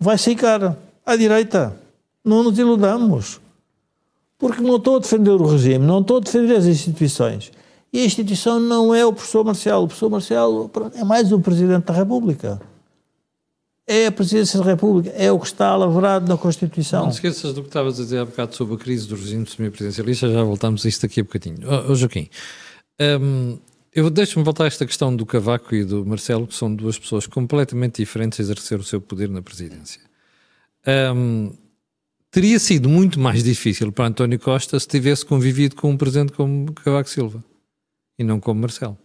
vai 0.00 0.16
ficar 0.16 0.78
à 1.04 1.14
direita. 1.14 1.78
Não 2.24 2.42
nos 2.42 2.58
iludamos. 2.58 3.38
Porque 4.38 4.62
não 4.62 4.76
estou 4.76 4.96
a 4.96 5.00
defender 5.00 5.32
o 5.32 5.46
regime, 5.46 5.84
não 5.84 6.00
estou 6.00 6.16
a 6.16 6.20
defender 6.20 6.56
as 6.56 6.64
instituições. 6.64 7.52
E 7.96 8.00
a 8.00 8.04
instituição 8.04 8.60
não 8.60 8.94
é 8.94 9.06
o 9.06 9.10
professor 9.10 9.42
Marcelo. 9.42 9.84
O 9.84 9.86
professor 9.86 10.10
Marcelo 10.10 10.70
é 10.96 11.02
mais 11.02 11.32
o 11.32 11.40
Presidente 11.40 11.86
da 11.86 11.94
República. 11.94 12.60
É 13.86 14.08
a 14.08 14.12
Presidência 14.12 14.58
da 14.58 14.66
República, 14.66 15.08
é 15.16 15.32
o 15.32 15.40
que 15.40 15.46
está 15.46 15.72
elaborado 15.72 16.28
na 16.28 16.36
Constituição. 16.36 17.04
Não 17.04 17.10
esqueças 17.10 17.54
do 17.54 17.62
que 17.62 17.68
estavas 17.68 17.98
a 17.98 18.02
dizer 18.02 18.18
há 18.18 18.26
bocado 18.26 18.54
sobre 18.54 18.74
a 18.74 18.78
crise 18.78 19.08
do 19.08 19.14
regime 19.14 19.46
semipresidencialista, 19.46 20.30
já 20.30 20.44
voltamos 20.44 20.84
a 20.84 20.88
isto 20.90 21.06
aqui 21.06 21.20
a 21.20 21.22
bocadinho. 21.22 21.56
Oh, 21.66 21.92
oh 21.92 21.94
Joaquim, 21.94 22.28
um, 23.00 23.58
eu 23.94 24.10
deixo-me 24.10 24.44
voltar 24.44 24.64
a 24.64 24.66
esta 24.66 24.84
questão 24.84 25.16
do 25.16 25.24
Cavaco 25.24 25.74
e 25.74 25.82
do 25.82 26.04
Marcelo, 26.04 26.46
que 26.46 26.54
são 26.54 26.74
duas 26.74 26.98
pessoas 26.98 27.26
completamente 27.26 28.02
diferentes 28.02 28.38
a 28.38 28.42
exercer 28.42 28.78
o 28.78 28.84
seu 28.84 29.00
poder 29.00 29.30
na 29.30 29.40
presidência. 29.40 30.02
Um, 31.14 31.50
teria 32.30 32.58
sido 32.58 32.90
muito 32.90 33.18
mais 33.18 33.42
difícil 33.42 33.90
para 33.90 34.08
António 34.08 34.38
Costa 34.38 34.78
se 34.78 34.86
tivesse 34.86 35.24
convivido 35.24 35.76
com 35.76 35.92
um 35.92 35.96
presidente 35.96 36.32
como 36.32 36.74
Cavaco 36.74 37.08
Silva 37.08 37.42
e 38.18 38.24
não 38.24 38.40
como 38.40 38.60
Marcelo, 38.60 38.98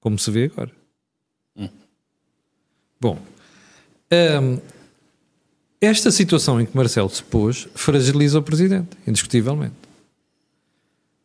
como 0.00 0.18
se 0.18 0.30
vê 0.30 0.44
agora. 0.44 0.70
Hum. 1.56 1.68
Bom, 3.00 3.18
um, 4.42 4.60
esta 5.80 6.10
situação 6.10 6.60
em 6.60 6.66
que 6.66 6.76
Marcelo 6.76 7.08
se 7.08 7.22
pôs 7.22 7.68
fragiliza 7.74 8.38
o 8.38 8.42
Presidente, 8.42 8.96
indiscutivelmente. 9.06 9.74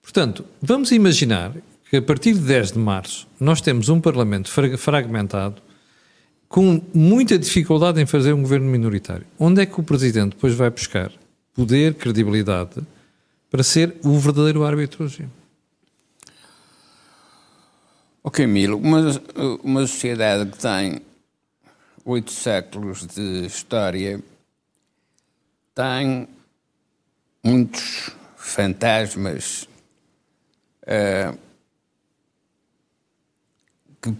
Portanto, 0.01 0.45
vamos 0.61 0.91
imaginar 0.91 1.53
que 1.89 1.97
a 1.97 2.01
partir 2.01 2.33
de 2.33 2.39
10 2.39 2.73
de 2.73 2.79
março 2.79 3.27
nós 3.39 3.61
temos 3.61 3.89
um 3.89 4.01
Parlamento 4.01 4.49
fragmentado 4.77 5.61
com 6.47 6.81
muita 6.93 7.39
dificuldade 7.39 8.01
em 8.01 8.05
fazer 8.05 8.33
um 8.33 8.41
governo 8.41 8.69
minoritário. 8.69 9.25
Onde 9.39 9.61
é 9.61 9.65
que 9.65 9.79
o 9.79 9.83
Presidente 9.83 10.31
depois 10.31 10.53
vai 10.53 10.69
buscar 10.69 11.11
poder, 11.53 11.93
credibilidade 11.93 12.81
para 13.49 13.63
ser 13.63 13.95
o 14.03 14.17
verdadeiro 14.19 14.65
árbitro 14.65 14.99
do 14.99 15.03
regime? 15.09 15.40
Ok, 18.23 18.45
Milo, 18.45 18.77
uma, 18.77 18.99
uma 19.63 19.87
sociedade 19.87 20.51
que 20.51 20.59
tem 20.59 21.01
oito 22.05 22.31
séculos 22.31 23.07
de 23.07 23.47
história 23.47 24.21
tem 25.73 26.27
muitos 27.43 28.11
fantasmas 28.37 29.67
uh, 30.83 31.35
que 33.99 34.15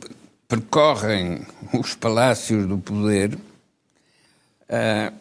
percorrem 0.47 1.45
os 1.71 1.93
palácios 1.93 2.65
do 2.67 2.79
poder 2.79 3.35
uh, 3.35 5.15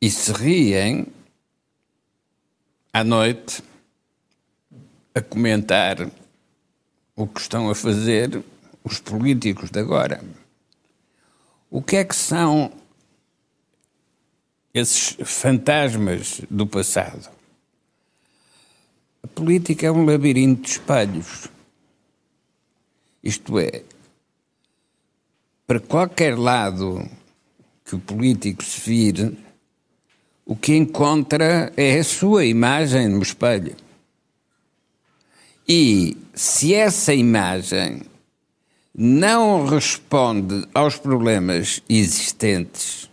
e 0.00 0.08
se 0.08 0.30
riem 0.32 1.08
à 2.92 3.02
noite 3.02 3.60
a 5.12 5.20
comentar 5.20 6.08
o 7.16 7.26
que 7.26 7.40
estão 7.40 7.70
a 7.70 7.74
fazer 7.74 8.42
os 8.82 9.00
políticos 9.00 9.70
de 9.70 9.78
agora. 9.78 10.22
O 11.70 11.80
que 11.80 11.96
é 11.96 12.04
que 12.04 12.14
são 12.14 12.72
esses 14.72 15.16
fantasmas 15.24 16.40
do 16.50 16.66
passado? 16.66 17.28
A 19.22 19.26
política 19.26 19.86
é 19.86 19.90
um 19.90 20.04
labirinto 20.04 20.62
de 20.62 20.70
espelhos. 20.70 21.48
Isto 23.22 23.58
é, 23.58 23.82
para 25.66 25.80
qualquer 25.80 26.38
lado 26.38 27.08
que 27.84 27.94
o 27.94 27.98
político 27.98 28.62
se 28.62 28.80
vire, 28.80 29.38
o 30.44 30.54
que 30.54 30.76
encontra 30.76 31.72
é 31.74 31.98
a 31.98 32.04
sua 32.04 32.44
imagem 32.44 33.08
no 33.08 33.22
espelho. 33.22 33.74
E 35.66 36.16
se 36.34 36.74
essa 36.74 37.14
imagem 37.14 38.02
não 38.94 39.66
responde 39.66 40.66
aos 40.74 40.96
problemas 40.96 41.82
existentes, 41.88 43.10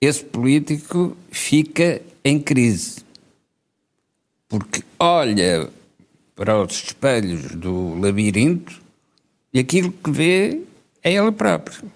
esse 0.00 0.24
político 0.24 1.16
fica 1.30 2.00
em 2.24 2.40
crise. 2.40 3.02
porque 4.48 4.84
olha 4.98 5.70
para 6.36 6.62
os 6.62 6.74
espelhos 6.74 7.54
do 7.54 7.98
labirinto 7.98 8.82
e 9.50 9.58
aquilo 9.58 9.90
que 9.90 10.10
vê 10.10 10.62
é 11.02 11.14
ele 11.14 11.32
próprio. 11.32 11.90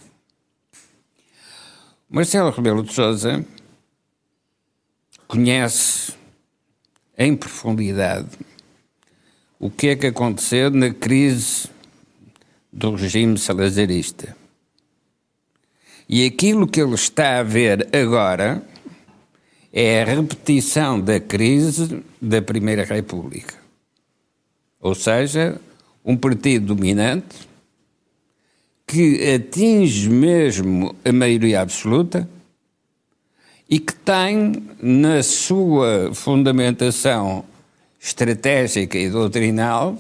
Marcelo 2.08 2.50
Rebelo 2.50 2.82
de 2.82 2.94
Sousa 2.94 3.44
conhece 5.28 6.14
em 7.18 7.36
profundidade 7.36 8.30
o 9.58 9.70
que 9.70 9.88
é 9.88 9.96
que 9.96 10.06
aconteceu 10.06 10.70
na 10.70 10.92
crise 10.92 11.68
do 12.72 12.94
regime 12.94 13.38
salazarista. 13.38 14.36
E 16.08 16.24
aquilo 16.24 16.66
que 16.66 16.80
ele 16.80 16.94
está 16.94 17.38
a 17.38 17.42
ver 17.42 17.88
agora 17.92 18.62
é 19.72 20.02
a 20.02 20.04
repetição 20.04 21.00
da 21.00 21.18
crise 21.18 22.02
da 22.20 22.40
Primeira 22.40 22.84
República. 22.84 23.54
Ou 24.80 24.94
seja, 24.94 25.60
um 26.04 26.16
partido 26.16 26.74
dominante 26.74 27.48
que 28.86 29.34
atinge 29.34 30.08
mesmo 30.08 30.94
a 31.04 31.12
maioria 31.12 31.60
absoluta 31.60 32.28
e 33.68 33.80
que 33.80 33.92
tem 33.92 34.62
na 34.80 35.22
sua 35.24 36.14
fundamentação 36.14 37.44
estratégica 38.06 38.96
e 38.96 39.10
doutrinal 39.10 39.98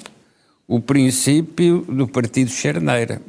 o 0.68 0.80
princípio 0.80 1.80
do 1.88 2.06
partido 2.06 2.50
charneira. 2.50 3.20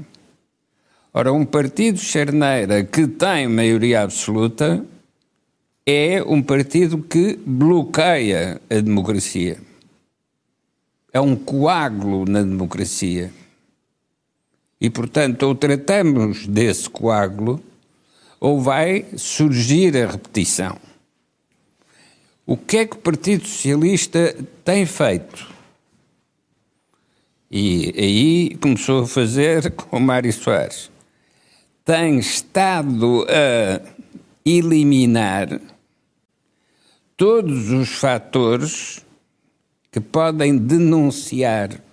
Ora, 1.12 1.34
um 1.34 1.44
partido 1.44 1.98
charneira 1.98 2.84
que 2.84 3.08
tem 3.08 3.48
maioria 3.48 4.04
absoluta 4.04 4.86
é 5.84 6.22
um 6.22 6.44
partido 6.44 7.00
que 7.00 7.40
bloqueia 7.44 8.62
a 8.70 8.76
democracia. 8.76 9.58
É 11.12 11.20
um 11.20 11.36
coágulo 11.36 12.26
na 12.26 12.44
democracia. 12.44 13.32
E, 14.80 14.92
portanto, 14.92 15.42
ou 15.44 15.56
tratamos 15.56 16.46
desse 16.46 16.88
coágulo, 16.88 17.60
ou 18.40 18.62
vai 18.62 19.06
surgir 19.16 19.98
a 19.98 20.12
repetição. 20.12 20.87
O 22.50 22.56
que 22.56 22.78
é 22.78 22.86
que 22.86 22.96
o 22.96 23.00
Partido 23.00 23.46
Socialista 23.46 24.34
tem 24.64 24.86
feito? 24.86 25.54
E 27.52 27.94
aí 27.98 28.56
começou 28.56 29.04
a 29.04 29.08
fazer 29.08 29.70
com 29.76 30.00
Mário 30.00 30.32
Soares. 30.32 30.90
Tem 31.84 32.18
estado 32.18 33.28
a 33.28 33.82
eliminar 34.46 35.60
todos 37.18 37.70
os 37.70 37.90
fatores 37.90 39.06
que 39.92 40.00
podem 40.00 40.58
denunciar 40.58 41.84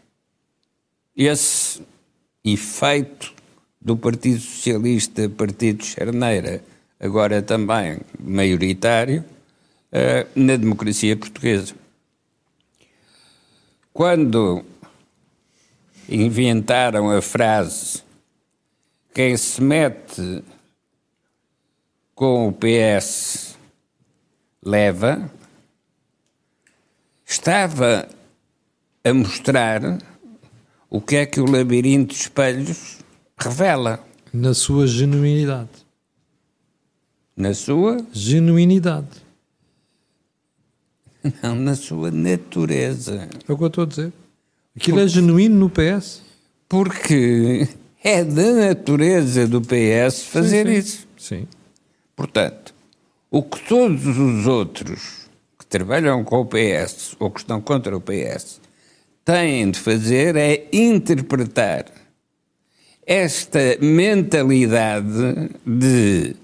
esse 1.17 1.83
efeito 2.45 3.35
do 3.81 3.97
Partido 3.97 4.39
Socialista, 4.39 5.29
Partido 5.29 5.85
Charneira, 5.85 6.63
agora 7.01 7.43
também 7.43 7.99
maioritário, 8.21 9.25
uh, 9.95 10.29
na 10.35 10.57
democracia 10.57 11.17
portuguesa. 11.17 11.75
Quando 13.93 14.65
inventaram 16.09 17.11
a 17.11 17.23
frase 17.23 18.03
quem 19.15 19.37
se 19.37 19.63
mete 19.63 20.43
com 22.15 22.49
o 22.49 22.53
PS 22.53 23.57
leva, 24.61 25.31
estava 27.25 28.09
a 29.05 29.15
mostrar 29.15 29.99
o 30.91 31.01
que 31.01 31.17
é 31.17 31.27
que 31.27 31.41
o 31.41 31.51
labirinto 31.51 32.15
de 32.15 32.21
espelhos 32.21 32.99
revela. 33.39 34.05
Na 34.33 34.53
sua 34.53 34.87
genuinidade. 34.87 35.71
Na 37.37 37.55
sua? 37.55 38.05
Genuinidade. 38.13 39.24
Não, 41.43 41.55
na 41.55 41.75
sua 41.75 42.11
natureza. 42.11 43.29
É 43.49 43.53
o 43.53 43.57
que 43.57 43.65
eu 43.65 43.67
estou 43.69 43.85
a 43.85 43.87
dizer. 43.87 44.13
Aquilo 44.77 45.01
é 45.01 45.09
genuíno 45.09 45.57
no 45.57 45.71
PS? 45.71 46.23
Porque 46.69 47.69
é 48.03 48.25
da 48.25 48.53
natureza 48.53 49.47
do 49.47 49.61
PS 49.61 50.25
fazer 50.25 50.67
sim, 50.67 50.73
sim. 50.73 50.79
isso. 50.79 51.09
Sim. 51.17 51.49
Portanto, 52.15 52.75
o 53.31 53.43
que 53.43 53.61
todos 53.67 54.07
os 54.07 54.47
outros 54.47 55.29
que 55.59 55.67
trabalham 55.67 56.23
com 56.23 56.41
o 56.41 56.47
PS 56.47 57.17
ou 57.19 57.31
que 57.31 57.41
estão 57.41 57.61
contra 57.61 57.97
o 57.97 58.01
PS 58.01 58.61
têm 59.25 59.71
de 59.71 59.79
fazer 59.79 60.37
é 60.37 60.69
interpretar 60.73 61.87
esta 63.07 63.59
mentalidade 63.81 65.51
de, 65.67 66.37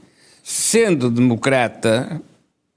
sendo 0.43 1.11
democrata, 1.11 2.21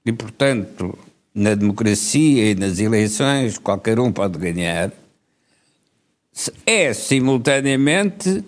e 0.04 0.12
portanto 0.12 0.96
na 1.34 1.54
democracia 1.54 2.52
e 2.52 2.54
nas 2.54 2.78
eleições 2.78 3.58
qualquer 3.58 3.98
um 3.98 4.12
pode 4.12 4.38
ganhar, 4.38 4.92
é 6.64 6.92
simultaneamente 6.92 8.44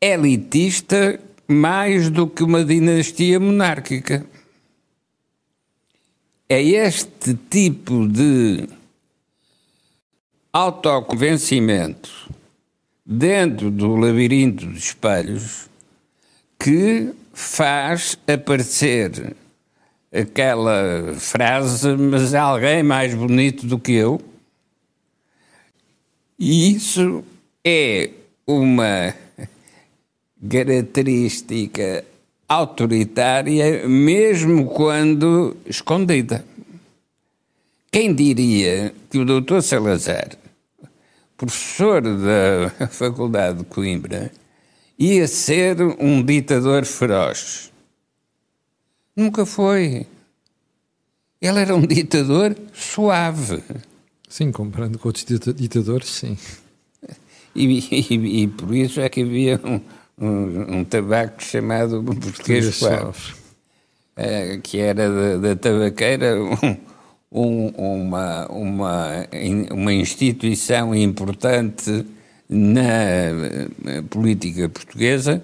elitista 0.00 1.20
mais 1.46 2.08
do 2.08 2.26
que 2.26 2.42
uma 2.42 2.64
dinastia 2.64 3.38
monárquica. 3.38 4.24
É 6.48 6.62
este 6.62 7.34
tipo 7.48 8.06
de 8.08 8.68
autoconvencimento 10.52 12.30
dentro 13.04 13.70
do 13.70 13.96
labirinto 13.96 14.66
de 14.66 14.78
espelhos 14.78 15.68
que 16.58 17.12
faz 17.32 18.18
aparecer 18.26 19.34
aquela 20.12 21.14
frase, 21.18 21.96
mas 21.96 22.34
alguém 22.34 22.82
mais 22.82 23.14
bonito 23.14 23.66
do 23.66 23.78
que 23.78 23.92
eu. 23.92 24.20
E 26.38 26.74
isso 26.74 27.24
é 27.64 28.10
uma 28.46 29.14
característica 30.50 32.04
autoritária, 32.46 33.88
mesmo 33.88 34.66
quando 34.66 35.56
escondida. 35.64 36.44
Quem 37.90 38.14
diria 38.14 38.92
que 39.08 39.18
o 39.18 39.24
doutor 39.24 39.62
Salazar, 39.62 40.30
professor 41.36 42.02
da 42.02 42.88
Faculdade 42.90 43.58
de 43.58 43.64
Coimbra, 43.64 44.30
ia 44.98 45.26
ser 45.26 45.80
um 45.98 46.22
ditador 46.22 46.84
feroz? 46.84 47.71
Nunca 49.16 49.44
foi. 49.44 50.06
Ele 51.40 51.58
era 51.58 51.74
um 51.74 51.86
ditador 51.86 52.56
suave. 52.72 53.62
Sim, 54.28 54.52
comparando 54.52 54.98
com 54.98 55.08
outros 55.08 55.24
ditadores, 55.54 56.08
sim. 56.08 56.38
E, 57.54 57.78
e, 57.90 58.42
e 58.42 58.48
por 58.48 58.74
isso 58.74 59.00
é 59.00 59.08
que 59.08 59.22
havia 59.22 59.60
um, 59.62 59.80
um, 60.18 60.78
um 60.78 60.84
tabaco 60.84 61.42
chamado 61.42 62.02
português 62.02 62.74
suave, 62.74 63.34
é, 64.16 64.58
que 64.62 64.78
era 64.78 65.10
da, 65.10 65.36
da 65.36 65.56
tabaqueira 65.56 66.36
um, 67.30 67.66
uma, 67.68 68.46
uma, 68.46 69.26
uma 69.70 69.92
instituição 69.92 70.94
importante 70.94 72.06
na 72.48 72.82
eh, 72.82 74.02
política 74.10 74.68
portuguesa, 74.68 75.42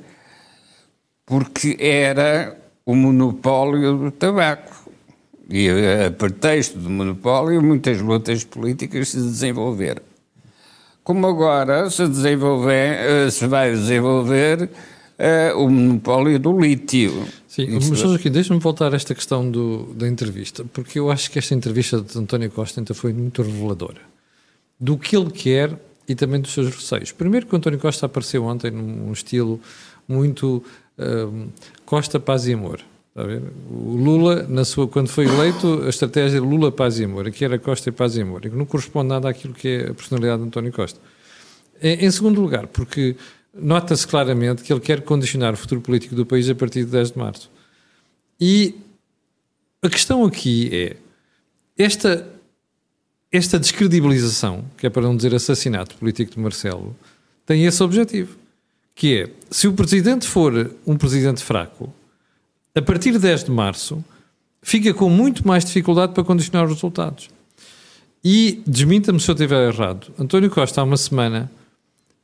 porque 1.25 1.77
era 1.81 2.58
o 2.89 2.95
monopólio 2.95 3.99
do 3.99 4.11
tabaco. 4.11 4.89
E 5.51 5.69
a 6.07 6.11
pretexto 6.11 6.79
do 6.79 6.89
monopólio, 6.89 7.63
muitas 7.63 8.01
lutas 8.01 8.45
políticas 8.45 9.11
se 9.11 9.19
desenvolveram. 9.19 10.03
Como 11.05 11.27
agora 11.27 11.91
se, 11.91 12.09
desenvolver, 12.09 13.27
eh, 13.27 13.31
se 13.31 13.47
vai 13.47 13.73
desenvolver 13.73 14.63
uh, 14.65 15.59
o 15.59 15.71
monopólio 15.71 16.39
do 16.39 16.59
lítio. 16.59 17.27
Sim, 17.47 17.69
mas 17.73 18.15
aqui, 18.15 18.31
deixa-me 18.31 18.61
voltar 18.61 18.93
a 18.93 18.97
esta 18.97 19.15
questão 19.15 19.51
do, 19.51 19.93
da 19.95 20.09
entrevista, 20.09 20.65
porque 20.73 20.99
eu 20.99 21.11
acho 21.11 21.31
que 21.31 21.39
esta 21.39 21.55
entrevista 21.55 22.01
de 22.01 22.19
António 22.19 22.51
Costa 22.51 22.83
foi 22.95 23.13
muito 23.13 23.43
reveladora 23.43 24.01
do 24.81 24.97
que 24.97 25.17
ele 25.17 25.31
quer 25.31 25.79
e 26.07 26.15
também 26.15 26.41
dos 26.41 26.53
seus 26.53 26.75
receios. 26.75 27.13
Primeiro 27.13 27.47
que 27.47 27.55
o 27.55 27.57
António 27.57 27.79
Costa 27.79 28.07
apareceu 28.07 28.45
ontem 28.45 28.71
num 28.71 29.13
estilo 29.13 29.61
muito 30.07 30.63
uh, 30.99 31.49
Costa, 31.89 32.21
Paz 32.21 32.47
e 32.47 32.53
Amor. 32.53 32.81
Está 33.09 33.23
a 33.23 33.27
ver? 33.27 33.43
O 33.71 33.97
Lula, 33.97 34.43
na 34.47 34.63
sua, 34.63 34.87
quando 34.87 35.09
foi 35.09 35.25
eleito, 35.25 35.85
a 35.87 35.89
estratégia 35.89 36.39
Lula, 36.39 36.71
Paz 36.71 36.99
e 36.99 37.05
Amor. 37.05 37.27
Aqui 37.27 37.43
era 37.43 37.59
Costa, 37.59 37.91
Paz 37.91 38.15
e 38.15 38.21
Amor. 38.21 38.45
E 38.45 38.51
que 38.51 38.57
não 38.57 38.67
corresponde 38.67 39.09
nada 39.09 39.27
àquilo 39.27 39.55
que 39.55 39.69
é 39.69 39.91
a 39.91 39.95
personalidade 39.95 40.43
de 40.43 40.49
António 40.49 40.71
Costa. 40.71 41.01
Em, 41.81 42.05
em 42.05 42.11
segundo 42.11 42.43
lugar, 42.43 42.67
porque 42.67 43.17
nota-se 43.55 44.07
claramente 44.07 44.63
que 44.63 44.71
ele 44.71 44.83
quer 44.83 45.01
condicionar 45.01 45.55
o 45.55 45.57
futuro 45.57 45.81
político 45.81 46.15
do 46.15 46.27
país 46.27 46.51
a 46.51 46.55
partir 46.55 46.85
de 46.85 46.91
10 46.91 47.13
de 47.13 47.19
março. 47.19 47.51
E 48.39 48.75
a 49.81 49.89
questão 49.89 50.27
aqui 50.27 50.69
é 50.71 50.97
esta 51.83 52.29
esta 53.33 53.59
descredibilização, 53.59 54.63
que 54.77 54.87
é 54.87 54.91
para 54.91 55.01
não 55.01 55.17
dizer 55.17 55.35
assassinato 55.35 55.97
político 55.97 56.33
de 56.33 56.39
Marcelo, 56.39 56.95
tem 57.47 57.65
esse 57.65 57.83
objetivo. 57.83 58.37
Que 58.99 59.17
é, 59.17 59.31
se 59.49 59.69
o 59.69 59.73
presidente 59.75 60.27
for 60.27 60.73
um 60.85 60.97
presidente 60.97 61.41
fraco, 61.45 61.89
a 62.75 62.83
partir 62.83 63.13
de 63.13 63.21
10 63.21 63.45
de 63.45 63.51
março, 63.53 64.05
fica 64.61 64.93
com 64.93 65.09
muito 65.09 65.47
mais 65.47 65.65
dificuldade 65.65 66.13
para 66.13 66.25
condicionar 66.25 66.67
os 66.67 66.73
resultados. 66.73 67.31
E, 68.25 68.61
desminta-me 68.67 69.21
se 69.21 69.31
eu 69.31 69.37
estiver 69.37 69.73
errado, 69.73 70.09
António 70.19 70.51
Costa, 70.51 70.81
há 70.81 70.85
uma 70.85 70.97
semana, 70.97 71.49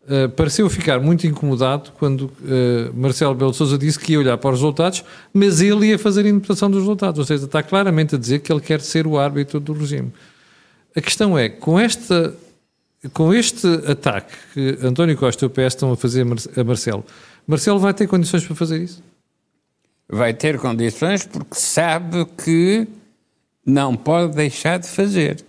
uh, 0.03 0.29
pareceu 0.31 0.69
ficar 0.69 0.99
muito 0.99 1.29
incomodado 1.29 1.93
quando 1.97 2.23
uh, 2.23 2.93
Marcelo 2.93 3.37
Belo 3.37 3.55
Souza 3.55 3.79
disse 3.79 3.97
que 3.97 4.15
ia 4.15 4.19
olhar 4.19 4.37
para 4.37 4.51
os 4.51 4.57
resultados, 4.57 5.05
mas 5.33 5.61
ele 5.61 5.87
ia 5.87 5.99
fazer 5.99 6.27
a 6.27 6.29
interpretação 6.29 6.69
dos 6.69 6.81
resultados. 6.81 7.21
Ou 7.21 7.25
seja, 7.25 7.45
está 7.45 7.63
claramente 7.63 8.17
a 8.17 8.19
dizer 8.19 8.41
que 8.41 8.53
ele 8.53 8.61
quer 8.61 8.81
ser 8.81 9.07
o 9.07 9.17
árbitro 9.17 9.61
do 9.61 9.73
regime. 9.75 10.13
A 10.97 11.01
questão 11.01 11.39
é, 11.39 11.49
com, 11.49 11.79
esta, 11.79 12.37
com 13.13 13.33
este 13.35 13.67
ataque 13.89 14.35
que 14.53 14.79
António 14.83 15.17
Costa 15.17 15.45
e 15.45 15.47
o 15.47 15.51
PS 15.51 15.75
estão 15.75 15.93
a 15.93 15.97
fazer 15.97 16.23
a 16.57 16.65
Marcelo, 16.65 17.05
Marcelo 17.47 17.79
vai 17.79 17.93
ter 17.93 18.07
condições 18.07 18.45
para 18.45 18.57
fazer 18.57 18.83
isso? 18.83 19.03
Vai 20.09 20.33
ter 20.33 20.59
condições 20.59 21.25
porque 21.25 21.55
sabe 21.55 22.25
que 22.43 22.87
não 23.65 23.97
pode 23.97 24.35
deixar 24.35 24.79
de 24.79 24.89
fazer. 24.89 25.45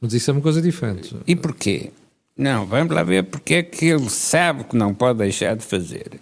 Mas 0.00 0.12
isso 0.12 0.30
é 0.30 0.32
uma 0.32 0.40
coisa 0.40 0.60
diferente. 0.60 1.16
E 1.26 1.34
porquê? 1.34 1.90
Não, 2.36 2.66
vamos 2.66 2.94
lá 2.94 3.02
ver 3.02 3.24
porque 3.24 3.54
é 3.54 3.62
que 3.62 3.86
ele 3.86 4.10
sabe 4.10 4.64
que 4.64 4.76
não 4.76 4.94
pode 4.94 5.18
deixar 5.18 5.56
de 5.56 5.64
fazer. 5.64 6.20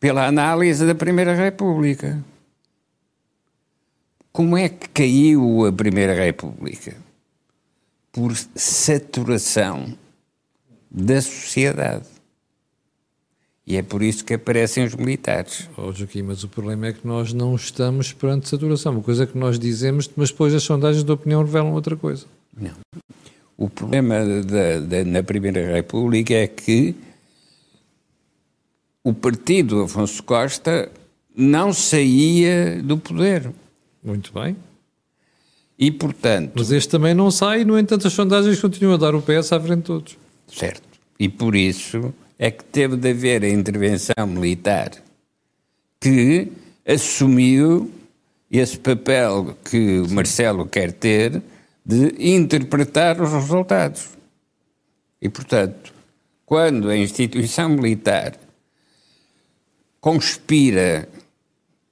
Pela 0.00 0.26
análise 0.26 0.86
da 0.86 0.94
Primeira 0.94 1.34
República. 1.34 2.22
Como 4.32 4.56
é 4.56 4.68
que 4.68 4.88
caiu 4.90 5.64
a 5.64 5.72
Primeira 5.72 6.14
República? 6.14 6.96
Por 8.16 8.34
saturação 8.56 9.96
da 10.90 11.20
sociedade. 11.20 12.06
E 13.66 13.76
é 13.76 13.82
por 13.82 14.02
isso 14.02 14.24
que 14.24 14.32
aparecem 14.32 14.84
os 14.84 14.94
militares. 14.94 15.68
Oh, 15.76 15.92
Joaquim, 15.92 16.22
mas 16.22 16.42
o 16.42 16.48
problema 16.48 16.86
é 16.86 16.92
que 16.92 17.06
nós 17.06 17.32
não 17.32 17.54
estamos 17.54 18.12
perante 18.12 18.48
saturação. 18.48 18.92
Uma 18.92 19.02
coisa 19.02 19.24
é 19.24 19.26
que 19.26 19.36
nós 19.36 19.58
dizemos, 19.58 20.10
mas 20.16 20.30
depois 20.30 20.54
as 20.54 20.62
sondagens 20.62 21.04
de 21.04 21.12
opinião 21.12 21.42
revelam 21.42 21.72
outra 21.72 21.96
coisa. 21.96 22.26
Não. 22.56 22.76
O 23.56 23.68
problema 23.68 24.24
da, 24.42 24.80
da, 24.80 25.04
na 25.04 25.22
Primeira 25.22 25.74
República 25.74 26.32
é 26.32 26.46
que 26.46 26.94
o 29.02 29.12
partido 29.12 29.82
Afonso 29.82 30.22
Costa 30.22 30.90
não 31.36 31.72
saía 31.72 32.82
do 32.82 32.96
poder. 32.96 33.50
Muito 34.02 34.32
bem. 34.32 34.56
E, 35.78 35.90
portanto... 35.90 36.52
Mas 36.54 36.70
este 36.70 36.88
também 36.88 37.14
não 37.14 37.30
sai, 37.30 37.64
no 37.64 37.78
entanto 37.78 38.06
as 38.06 38.12
sondagens 38.12 38.60
continuam 38.60 38.94
a 38.94 38.98
dar 38.98 39.14
o 39.14 39.22
PS 39.22 39.52
à 39.52 39.60
frente 39.60 39.80
de 39.80 39.84
todos. 39.84 40.16
Certo. 40.46 40.82
E 41.18 41.28
por 41.28 41.54
isso 41.54 42.14
é 42.38 42.50
que 42.50 42.64
teve 42.64 42.96
de 42.96 43.10
haver 43.10 43.44
a 43.44 43.48
intervenção 43.48 44.26
militar 44.26 44.92
que 46.00 46.52
assumiu 46.86 47.90
esse 48.50 48.78
papel 48.78 49.56
que 49.64 50.00
o 50.00 50.10
Marcelo 50.10 50.66
quer 50.66 50.92
ter 50.92 51.42
de 51.84 52.14
interpretar 52.18 53.20
os 53.20 53.32
resultados. 53.32 54.08
E, 55.20 55.28
portanto, 55.28 55.92
quando 56.44 56.88
a 56.88 56.96
instituição 56.96 57.68
militar 57.68 58.34
conspira 60.00 61.08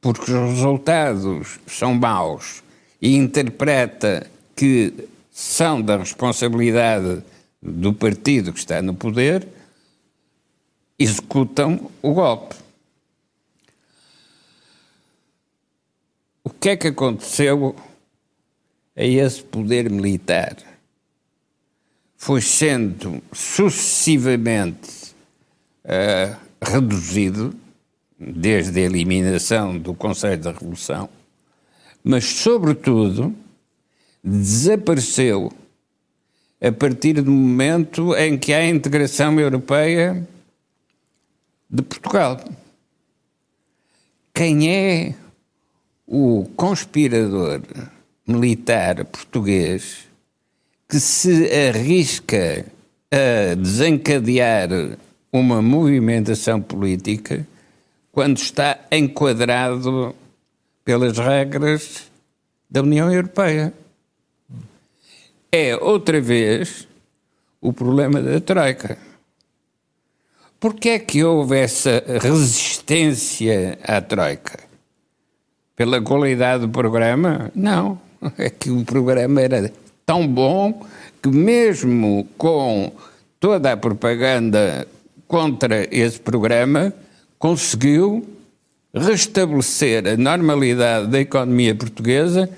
porque 0.01 0.31
os 0.31 0.55
resultados 0.55 1.59
são 1.67 1.95
maus 1.95 2.64
e 3.05 3.17
interpreta 3.17 4.27
que 4.57 4.95
são 5.31 5.83
da 5.83 5.99
responsabilidade 5.99 7.23
do 7.61 7.93
partido 7.93 8.51
que 8.51 8.59
está 8.59 8.81
no 8.81 8.95
poder, 8.95 9.47
executam 10.99 11.91
o 12.01 12.15
golpe. 12.15 12.55
O 16.43 16.49
que 16.49 16.71
é 16.71 16.77
que 16.79 16.89
aconteceu 16.89 17.77
a 18.97 19.05
esse 19.05 19.43
poder 19.43 19.91
militar? 19.91 20.57
Foi 22.17 22.41
sendo 22.41 23.23
sucessivamente 23.35 25.15
uh, 25.85 26.35
reduzido, 26.59 27.55
desde 28.19 28.81
a 28.81 28.85
eliminação 28.85 29.77
do 29.77 29.93
Conselho 29.93 30.41
da 30.41 30.53
Revolução, 30.53 31.11
mas, 32.05 32.25
sobretudo, 32.27 33.35
desapareceu 34.23 35.51
a 36.61 36.71
partir 36.71 37.15
do 37.15 37.31
momento 37.31 38.15
em 38.15 38.39
que 38.39 38.53
há 38.53 38.59
a 38.59 38.69
integração 38.69 39.41
europeia 39.41 40.27
de 41.69 41.83
Portugal. 41.83 42.39
Quem 44.35 44.71
é 44.71 45.15
o 46.07 46.47
conspirador 46.57 47.61
militar 48.27 49.05
português 49.07 50.07
que 50.89 51.01
se 51.01 51.51
arrisca 51.69 52.65
a 53.11 53.55
desencadear 53.55 54.69
uma 55.33 55.61
movimentação 55.61 56.61
política 56.61 57.47
quando 58.13 58.37
está 58.37 58.79
enquadrado 58.93 60.15
pelas 60.85 61.19
regras 61.19 62.11
da 62.69 62.83
União 62.83 63.13
Europeia. 63.13 63.73
É 65.51 65.77
outra 65.77 66.21
vez 66.21 66.87
o 67.61 67.73
problema 67.73 68.21
da 68.21 68.41
Troika. 68.41 68.99
Porquê 70.61 70.91
é 70.91 70.99
que 70.99 71.23
houve 71.23 71.59
essa 71.59 72.03
resistência 72.21 73.79
à 73.83 74.01
Troika? 74.01 74.59
Pela 75.77 76.01
qualidade 76.01 76.67
do 76.67 76.69
programa? 76.69 77.51
Não. 77.55 78.01
É 78.39 78.49
que 78.49 78.71
o 78.71 78.85
programa 78.85 79.41
era 79.41 79.71
tão 80.07 80.27
bom 80.27 80.87
que, 81.23 81.29
mesmo 81.29 82.27
com 82.39 82.93
toda 83.39 83.73
a 83.73 83.77
propaganda 83.77 84.89
contra 85.29 85.87
esse 85.95 86.19
programa, 86.19 86.93
conseguiu 87.39 88.27
restabelecer 88.95 90.07
a 90.07 90.17
normalidade 90.17 91.09
da 91.09 91.21
economia 91.21 91.75
portuguesa 91.75 92.49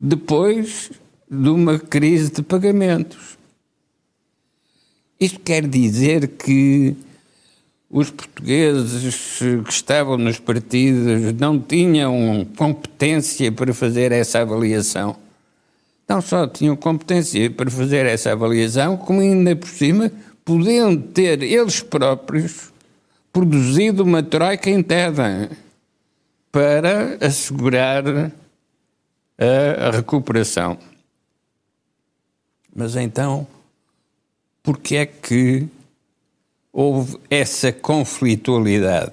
depois 0.00 0.92
de 1.28 1.48
uma 1.48 1.78
crise 1.78 2.30
de 2.30 2.42
pagamentos. 2.42 3.36
Isto 5.18 5.40
quer 5.40 5.66
dizer 5.66 6.28
que 6.28 6.96
os 7.90 8.10
portugueses 8.10 9.38
que 9.38 9.72
estavam 9.72 10.16
nos 10.16 10.38
partidos 10.38 11.32
não 11.38 11.58
tinham 11.58 12.46
competência 12.56 13.50
para 13.50 13.72
fazer 13.72 14.12
essa 14.12 14.40
avaliação. 14.40 15.16
Não 16.08 16.20
só 16.20 16.46
tinham 16.46 16.76
competência 16.76 17.50
para 17.50 17.70
fazer 17.70 18.06
essa 18.06 18.32
avaliação, 18.32 18.96
como 18.96 19.20
ainda 19.20 19.56
por 19.56 19.68
cima 19.68 20.12
podiam 20.44 20.96
ter 20.96 21.42
eles 21.42 21.80
próprios 21.80 22.73
produzido 23.34 24.04
uma 24.04 24.22
troika 24.22 24.70
interna 24.70 25.50
para 26.52 27.18
assegurar 27.20 28.04
a 29.36 29.90
recuperação. 29.90 30.78
Mas 32.72 32.94
então 32.94 33.44
porque 34.62 34.96
é 34.96 35.04
que 35.06 35.66
houve 36.72 37.18
essa 37.28 37.72
conflitualidade? 37.72 39.12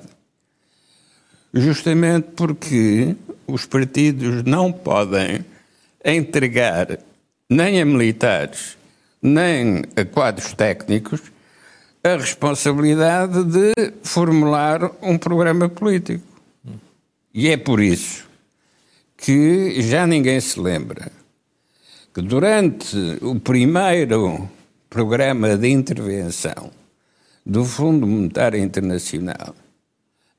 Justamente 1.51 2.29
porque 2.35 3.15
os 3.47 3.65
partidos 3.65 4.43
não 4.43 4.71
podem 4.71 5.43
entregar 6.05 6.99
nem 7.49 7.81
a 7.81 7.85
militares, 7.85 8.77
nem 9.19 9.81
a 9.95 10.05
quadros 10.05 10.53
técnicos 10.53 11.21
a 12.03 12.17
responsabilidade 12.17 13.43
de 13.43 13.73
formular 14.03 14.91
um 15.01 15.17
programa 15.17 15.67
político. 15.69 16.23
E 17.33 17.49
é 17.49 17.57
por 17.57 17.79
isso 17.79 18.27
que 19.15 19.81
já 19.81 20.05
ninguém 20.07 20.41
se 20.41 20.59
lembra 20.59 21.11
que 22.13 22.21
durante 22.21 22.97
o 23.21 23.39
primeiro 23.39 24.49
programa 24.89 25.55
de 25.55 25.69
intervenção 25.69 26.71
do 27.45 27.63
Fundo 27.63 28.05
Monetário 28.07 28.59
Internacional 28.59 29.55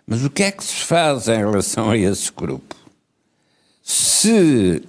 Mas 0.06 0.22
o 0.22 0.28
que 0.28 0.42
é 0.42 0.52
que 0.52 0.64
se 0.64 0.84
faz 0.84 1.26
em 1.26 1.38
relação 1.38 1.88
a 1.88 1.96
esse 1.96 2.30
grupo? 2.30 2.76
Se 3.82 4.82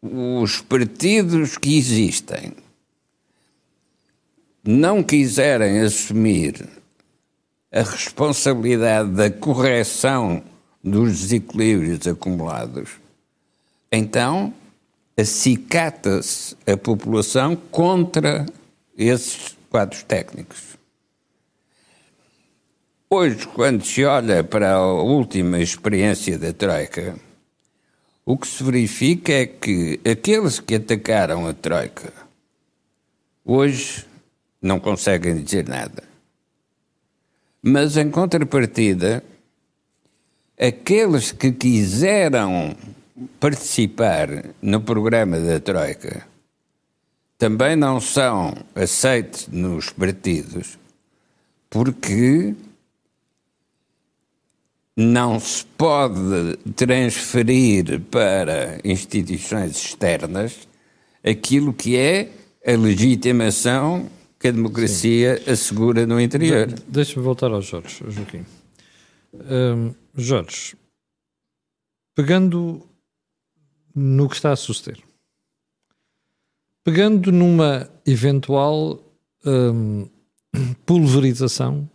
os 0.00 0.62
partidos 0.62 1.58
que 1.58 1.76
existem 1.76 2.54
não 4.64 5.02
quiserem 5.02 5.80
assumir 5.80 6.79
a 7.72 7.82
responsabilidade 7.82 9.10
da 9.10 9.30
correção 9.30 10.42
dos 10.82 11.20
desequilíbrios 11.20 12.06
acumulados, 12.06 12.90
então 13.92 14.52
acicata-se 15.16 16.56
a 16.66 16.76
população 16.76 17.54
contra 17.54 18.46
esses 18.96 19.56
quadros 19.68 20.02
técnicos. 20.02 20.78
Hoje, 23.08 23.46
quando 23.48 23.84
se 23.84 24.04
olha 24.04 24.42
para 24.42 24.74
a 24.74 24.92
última 25.02 25.58
experiência 25.58 26.38
da 26.38 26.52
Troika, 26.52 27.16
o 28.24 28.36
que 28.36 28.46
se 28.46 28.62
verifica 28.62 29.32
é 29.32 29.46
que 29.46 30.00
aqueles 30.08 30.60
que 30.60 30.76
atacaram 30.76 31.46
a 31.46 31.52
Troika 31.52 32.12
hoje 33.44 34.06
não 34.62 34.78
conseguem 34.78 35.42
dizer 35.42 35.66
nada. 35.66 36.09
Mas, 37.62 37.96
em 37.96 38.10
contrapartida, 38.10 39.22
aqueles 40.58 41.32
que 41.32 41.52
quiseram 41.52 42.76
participar 43.38 44.28
no 44.62 44.80
programa 44.80 45.38
da 45.38 45.60
Troika 45.60 46.26
também 47.36 47.74
não 47.74 48.00
são 48.00 48.54
aceitos 48.74 49.48
nos 49.48 49.90
partidos 49.90 50.78
porque 51.70 52.54
não 54.96 55.40
se 55.40 55.64
pode 55.64 56.58
transferir 56.76 58.00
para 58.10 58.80
instituições 58.84 59.76
externas 59.76 60.68
aquilo 61.24 61.72
que 61.72 61.96
é 61.96 62.28
a 62.66 62.72
legitimação 62.72 64.06
que 64.40 64.48
a 64.48 64.52
democracia 64.52 65.36
Sim. 65.36 65.50
assegura 65.50 66.06
no 66.06 66.18
interior. 66.18 66.66
De 66.66 66.82
Deixa-me 66.88 67.22
voltar 67.22 67.52
ao 67.52 67.60
Jorge, 67.60 68.02
Joaquim. 68.08 68.46
Um, 69.34 69.94
Jorge, 70.14 70.74
pegando 72.14 72.88
no 73.94 74.28
que 74.28 74.34
está 74.34 74.50
a 74.50 74.56
suceder, 74.56 74.98
pegando 76.82 77.30
numa 77.30 77.88
eventual 78.06 78.98
um, 79.44 80.08
pulverização 80.86 81.88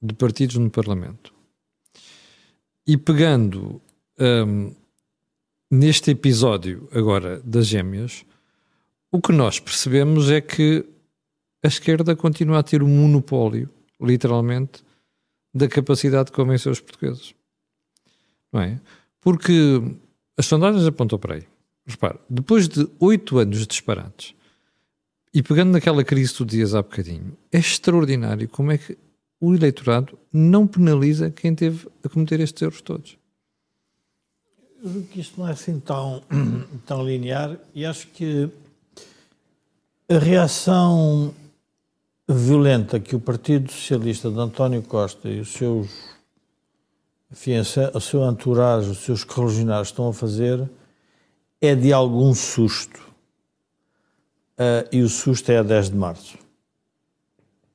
de 0.00 0.14
partidos 0.14 0.56
no 0.56 0.70
Parlamento 0.70 1.34
e 2.86 2.96
pegando 2.96 3.82
um, 4.46 4.72
neste 5.68 6.12
episódio 6.12 6.88
agora 6.92 7.40
das 7.40 7.66
gêmeas, 7.66 8.24
o 9.10 9.20
que 9.20 9.32
nós 9.32 9.58
percebemos 9.58 10.30
é 10.30 10.40
que 10.40 10.86
a 11.68 11.70
esquerda 11.70 12.16
continua 12.16 12.60
a 12.60 12.62
ter 12.62 12.82
um 12.82 12.88
monopólio, 12.88 13.68
literalmente, 14.00 14.82
da 15.52 15.68
capacidade 15.68 16.30
de 16.30 16.32
convencer 16.32 16.72
os 16.72 16.80
portugueses. 16.80 17.34
Não 18.50 18.62
é? 18.62 18.80
Porque 19.20 19.52
as 20.34 20.46
sondagens 20.46 20.86
apontam 20.86 21.18
para 21.18 21.34
aí. 21.34 21.46
Repare, 21.86 22.18
depois 22.28 22.68
de 22.68 22.88
oito 22.98 23.36
anos 23.36 23.58
de 23.58 23.66
disparates, 23.66 24.34
e 25.32 25.42
pegando 25.42 25.72
naquela 25.72 26.02
crise 26.02 26.32
que 26.32 26.38
tu 26.38 26.46
dias 26.46 26.74
há 26.74 26.80
bocadinho, 26.80 27.36
é 27.52 27.58
extraordinário 27.58 28.48
como 28.48 28.72
é 28.72 28.78
que 28.78 28.96
o 29.38 29.54
eleitorado 29.54 30.18
não 30.32 30.66
penaliza 30.66 31.30
quem 31.30 31.54
teve 31.54 31.86
a 32.02 32.08
cometer 32.08 32.40
estes 32.40 32.62
erros 32.62 32.80
todos. 32.80 33.18
Eu 34.82 34.90
digo 34.90 35.06
que 35.08 35.20
isto 35.20 35.38
não 35.38 35.46
é 35.46 35.52
assim 35.52 35.78
tão, 35.80 36.22
tão 36.86 37.06
linear 37.06 37.58
e 37.74 37.84
acho 37.84 38.06
que 38.08 38.50
a 40.08 40.18
reação 40.18 41.34
violenta 42.28 43.00
que 43.00 43.16
o 43.16 43.20
Partido 43.20 43.70
Socialista 43.72 44.30
de 44.30 44.38
António 44.38 44.82
Costa 44.82 45.28
e 45.28 45.40
os 45.40 45.52
seus 45.52 45.88
enfim, 47.30 47.56
a 47.56 48.00
seu 48.00 48.26
entourage, 48.26 48.90
os 48.90 48.98
seus 48.98 49.22
correligionários 49.22 49.88
estão 49.88 50.08
a 50.08 50.14
fazer 50.14 50.68
é 51.60 51.74
de 51.74 51.92
algum 51.92 52.34
susto. 52.34 53.00
Uh, 54.58 54.88
e 54.90 55.02
o 55.02 55.08
susto 55.08 55.50
é 55.50 55.58
a 55.58 55.62
10 55.62 55.90
de 55.90 55.96
março. 55.96 56.38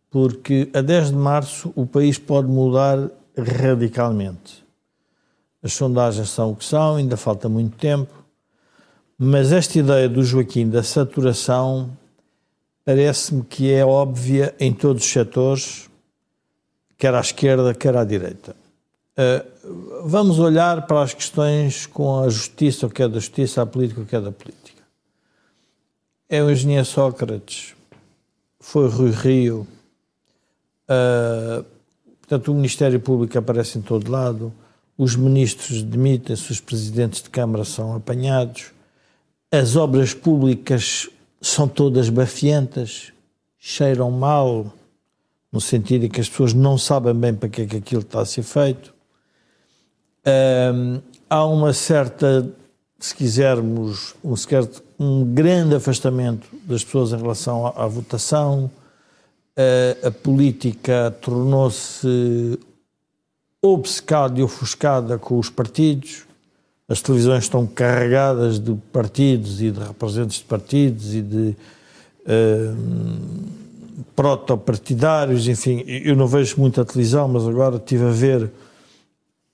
Porque 0.10 0.70
a 0.74 0.82
10 0.82 1.10
de 1.10 1.16
março 1.16 1.72
o 1.76 1.86
país 1.86 2.18
pode 2.18 2.48
mudar 2.48 3.10
radicalmente. 3.38 4.64
As 5.62 5.74
sondagens 5.74 6.30
são 6.30 6.52
o 6.52 6.56
que 6.56 6.66
são, 6.66 6.96
ainda 6.96 7.16
falta 7.16 7.48
muito 7.48 7.78
tempo, 7.78 8.12
mas 9.18 9.52
esta 9.52 9.80
ideia 9.80 10.10
do 10.10 10.24
Joaquim 10.24 10.70
da 10.70 10.84
saturação 10.84 11.96
parece-me 12.86 13.44
que 13.44 13.72
é 13.72 13.86
óbvia 13.86 14.54
em 14.60 14.74
todos 14.74 15.04
os 15.04 15.12
setores, 15.12 15.90
quer 16.98 17.14
à 17.14 17.20
esquerda, 17.20 17.74
quer 17.74 17.96
à 17.96 18.04
direita. 18.04 18.56
Uh, 19.18 20.04
vamos 20.06 20.40
olhar 20.40 20.88
para 20.88 21.04
as 21.04 21.14
questões 21.14 21.86
com 21.86 22.20
a 22.20 22.30
justiça, 22.30 22.88
o 22.88 22.90
que 22.90 23.04
é 23.04 23.08
da 23.08 23.20
justiça, 23.20 23.62
a 23.62 23.66
política, 23.66 24.02
o 24.02 24.06
que 24.06 24.16
é 24.16 24.22
da 24.22 24.32
política. 24.32 24.82
É 26.28 26.42
o 26.42 26.50
engenheiro 26.50 26.86
Sócrates, 26.86 27.76
foi 28.60 28.90
Rui 28.90 29.12
Rio, 29.12 29.68
uh, 30.90 31.64
portanto, 32.20 32.52
o 32.52 32.56
Ministério 32.56 33.00
Público 33.00 33.38
aparece 33.38 33.78
em 33.78 33.82
todo 33.82 34.12
lado, 34.12 34.52
os 34.98 35.16
ministros 35.16 35.84
demitem-se, 35.84 36.52
os 36.52 36.60
presidentes 36.60 37.22
de 37.22 37.30
Câmara 37.30 37.64
são 37.64 37.96
apanhados, 37.96 38.72
as 39.52 39.76
obras 39.76 40.14
públicas 40.14 41.08
são 41.44 41.68
todas 41.68 42.10
bafientas, 42.10 43.12
cheiram 43.60 44.10
mal, 44.10 44.74
no 45.52 45.60
sentido 45.60 46.06
em 46.06 46.10
que 46.10 46.22
as 46.22 46.30
pessoas 46.30 46.54
não 46.54 46.78
sabem 46.78 47.14
bem 47.14 47.34
para 47.36 47.50
que 47.50 47.62
é 47.62 47.66
que 47.66 47.78
aquilo 47.78 48.02
está 48.02 48.22
a 48.22 48.26
ser 48.26 48.44
feito. 48.44 48.94
Há 51.30 51.46
uma 51.46 51.74
certa, 51.74 52.50
se 52.98 53.14
quisermos, 53.14 54.16
um, 54.24 54.36
certo, 54.38 54.82
um 54.98 55.26
grande 55.34 55.76
afastamento 55.76 56.48
das 56.64 56.84
pessoas 56.84 57.12
em 57.12 57.18
relação 57.18 57.68
à, 57.68 57.84
à 57.84 57.88
votação. 57.88 58.72
Uh, 59.56 60.08
a 60.08 60.12
política 60.12 61.16
tornou-se 61.22 62.58
obcecada 63.62 64.40
e 64.40 64.44
ofuscada 64.44 65.20
com 65.20 65.38
os 65.38 65.50
partidos 65.50 66.26
as 66.88 67.02
televisões 67.02 67.44
estão 67.44 67.66
carregadas 67.66 68.60
de 68.60 68.76
partidos 68.92 69.62
e 69.62 69.72
de 69.72 69.80
representantes 69.80 70.38
de 70.38 70.44
partidos 70.44 71.16
e 71.16 71.22
de 71.22 71.56
uh, 72.26 72.78
protopartidários, 74.16 75.48
enfim, 75.48 75.84
eu 75.88 76.16
não 76.16 76.28
vejo 76.28 76.56
muita 76.60 76.84
televisão, 76.84 77.28
mas 77.28 77.48
agora 77.48 77.78
estive 77.78 78.06
a 78.06 78.12
ver 78.12 78.52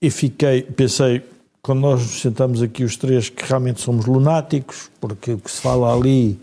e 0.02 0.10
fiquei, 0.10 0.64
pensei, 0.64 1.22
quando 1.62 1.80
nós 1.82 2.02
nos 2.02 2.22
sentamos 2.22 2.62
aqui 2.62 2.84
os 2.84 2.96
três, 2.96 3.30
que 3.30 3.46
realmente 3.46 3.82
somos 3.82 4.06
lunáticos, 4.06 4.90
porque 5.00 5.34
o 5.34 5.38
que 5.38 5.52
se 5.52 5.62
fala 5.62 5.94
ali 5.94 6.40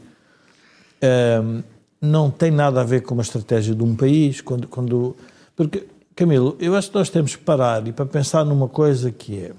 uh, 1.02 1.62
não 2.00 2.30
tem 2.30 2.50
nada 2.50 2.80
a 2.80 2.84
ver 2.84 3.02
com 3.02 3.14
uma 3.14 3.22
estratégia 3.22 3.74
de 3.74 3.82
um 3.82 3.96
país. 3.96 4.40
Quando, 4.40 4.68
quando, 4.68 5.16
porque, 5.56 5.86
Camilo, 6.14 6.56
eu 6.60 6.74
acho 6.74 6.90
que 6.90 6.96
nós 6.96 7.08
temos 7.08 7.34
que 7.34 7.42
parar 7.42 7.86
e 7.88 7.92
para 7.92 8.06
pensar 8.06 8.44
numa 8.44 8.68
coisa 8.68 9.10
que 9.10 9.38
é 9.38 9.52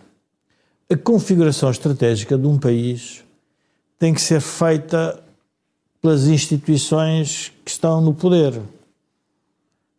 a 0.89 0.95
configuração 0.95 1.69
estratégica 1.69 2.37
de 2.37 2.47
um 2.47 2.57
país 2.57 3.23
tem 3.99 4.13
que 4.13 4.21
ser 4.21 4.39
feita 4.39 5.21
pelas 6.01 6.27
instituições 6.27 7.51
que 7.65 7.71
estão 7.71 7.99
no 7.99 8.13
poder. 8.13 8.53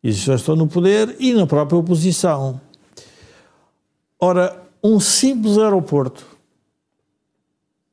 As 0.03 0.11
instituições 0.11 0.41
estão 0.41 0.57
no 0.57 0.67
poder 0.67 1.17
e 1.19 1.35
na 1.35 1.47
própria 1.47 1.79
oposição. 1.79 2.61
Ora, 4.19 4.63
um 4.83 4.99
simples 4.99 5.59
aeroporto 5.59 6.25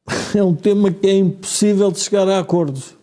é 0.33 0.43
um 0.43 0.55
tema 0.55 0.91
que 0.91 1.07
é 1.07 1.17
impossível 1.17 1.91
de 1.91 1.99
chegar 1.99 2.27
a 2.29 2.39
acordos. 2.39 2.95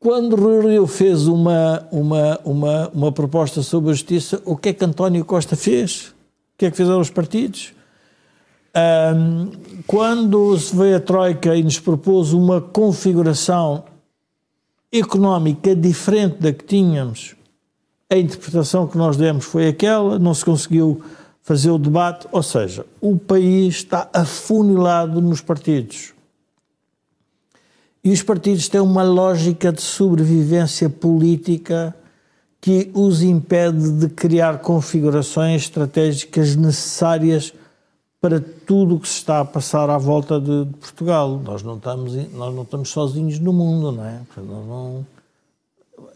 Quando 0.00 0.34
Rui 0.34 0.66
Rio 0.66 0.86
fez 0.86 1.26
uma, 1.26 1.86
uma, 1.92 2.40
uma, 2.42 2.88
uma 2.88 3.12
proposta 3.12 3.62
sobre 3.62 3.90
a 3.90 3.92
justiça, 3.92 4.42
o 4.46 4.56
que 4.56 4.70
é 4.70 4.72
que 4.72 4.84
António 4.84 5.24
Costa 5.24 5.54
fez? 5.54 6.06
O 6.08 6.14
que 6.58 6.66
é 6.66 6.70
que 6.70 6.76
fizeram 6.76 7.00
os 7.00 7.10
partidos? 7.10 7.74
Um, 8.72 9.50
quando 9.86 10.56
se 10.56 10.74
veio 10.76 10.96
a 10.96 11.00
Troika 11.00 11.56
e 11.56 11.62
nos 11.62 11.80
propôs 11.80 12.32
uma 12.32 12.60
configuração 12.60 13.84
económica 14.92 15.74
diferente 15.74 16.36
da 16.38 16.52
que 16.52 16.64
tínhamos, 16.64 17.34
a 18.08 18.16
interpretação 18.16 18.86
que 18.86 18.96
nós 18.96 19.16
demos 19.16 19.44
foi 19.44 19.68
aquela, 19.68 20.18
não 20.18 20.34
se 20.34 20.44
conseguiu 20.44 21.02
fazer 21.42 21.70
o 21.70 21.78
debate, 21.78 22.28
ou 22.30 22.42
seja, 22.42 22.86
o 23.00 23.18
país 23.18 23.76
está 23.76 24.08
afunilado 24.12 25.20
nos 25.20 25.40
partidos. 25.40 26.12
E 28.02 28.12
os 28.12 28.22
partidos 28.22 28.68
têm 28.68 28.80
uma 28.80 29.02
lógica 29.02 29.72
de 29.72 29.82
sobrevivência 29.82 30.88
política 30.88 31.94
que 32.60 32.90
os 32.94 33.22
impede 33.22 33.90
de 33.92 34.08
criar 34.08 34.58
configurações 34.58 35.62
estratégicas 35.62 36.56
necessárias 36.56 37.52
para 38.20 38.40
tudo 38.40 38.96
o 38.96 39.00
que 39.00 39.08
se 39.08 39.14
está 39.14 39.40
a 39.40 39.44
passar 39.44 39.88
à 39.88 39.96
volta 39.96 40.38
de, 40.38 40.66
Portugal. 40.78 41.40
Nós 41.42 41.62
não 41.62 41.76
estamos, 41.76 42.14
nós 42.32 42.54
não 42.54 42.62
estamos 42.62 42.90
sozinhos 42.90 43.38
no 43.38 43.52
mundo, 43.52 43.92
não 43.92 44.04
é? 44.04 44.20
Nós, 44.36 44.66
não... 44.66 45.06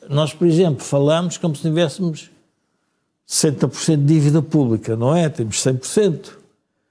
nós, 0.09 0.35
por 0.35 0.47
exemplo, 0.47 0.85
falamos 0.85 1.39
como 1.39 1.57
se 1.57 1.63
tivéssemos 1.63 2.31
60% 3.27 3.97
de 3.97 4.05
dívida 4.05 4.43
pública, 4.43 4.95
não 4.95 5.17
é? 5.17 5.29
Temos 5.29 5.57
100%. 5.57 6.45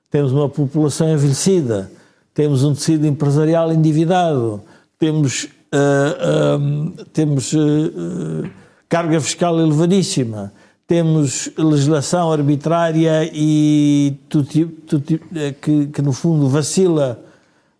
Temos 0.09 0.31
uma 0.31 0.47
população 0.47 1.09
envelhecida, 1.11 1.91
temos 2.35 2.63
um 2.63 2.75
tecido 2.75 3.07
empresarial 3.07 3.73
endividado, 3.73 4.61
temos, 4.99 5.45
uh, 5.73 6.59
um, 6.59 6.91
temos 7.11 7.51
uh, 7.51 8.47
carga 8.87 9.19
fiscal 9.19 9.59
elevadíssima, 9.59 10.53
temos 10.87 11.49
legislação 11.57 12.31
arbitrária 12.31 13.29
e 13.33 14.17
tudo, 14.29 14.67
tudo, 14.87 15.19
que, 15.61 15.87
que, 15.87 16.01
no 16.01 16.11
fundo, 16.13 16.47
vacila 16.49 17.23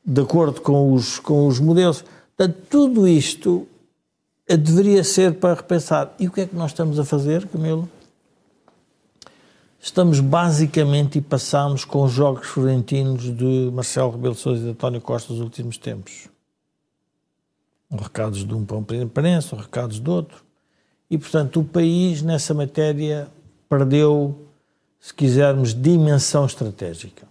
de 0.06 0.22
acordo 0.22 0.62
com 0.62 0.94
os, 0.94 1.20
com 1.20 1.48
os 1.48 1.60
modelos. 1.60 2.04
Portanto, 2.36 2.58
tudo 2.70 3.08
isto 3.08 3.68
deveria 4.48 5.04
ser 5.04 5.36
para 5.36 5.56
repensar. 5.56 6.14
E 6.20 6.28
o 6.28 6.32
que 6.32 6.42
é 6.42 6.46
que 6.46 6.56
nós 6.56 6.72
estamos 6.72 7.00
a 7.00 7.06
fazer, 7.06 7.48
Camilo? 7.48 7.90
Estamos 9.80 10.22
basicamente 10.22 11.18
e 11.18 11.22
passamos 11.22 11.84
com 11.84 12.04
os 12.04 12.12
jogos 12.12 12.48
florentinos 12.48 13.24
de 13.36 13.70
Marcelo 13.74 14.12
Rebelo 14.12 14.36
Sousa 14.36 14.62
e 14.62 14.64
de 14.64 14.72
António 14.72 15.02
Costa 15.02 15.34
nos 15.34 15.42
últimos 15.42 15.78
tempos 15.78 16.30
recados 17.98 18.46
de 18.46 18.54
um 18.54 18.66
para 18.66 18.78
um 18.78 19.02
imprensa, 19.02 19.56
recados 19.56 20.00
de 20.00 20.10
outro. 20.10 20.44
E, 21.14 21.18
portanto, 21.20 21.60
o 21.60 21.64
país, 21.64 22.24
nessa 22.24 22.56
matéria, 22.56 23.28
perdeu, 23.70 24.36
se 25.00 25.14
quisermos, 25.14 25.72
dimensão 25.72 26.44
estratégica. 26.44 27.28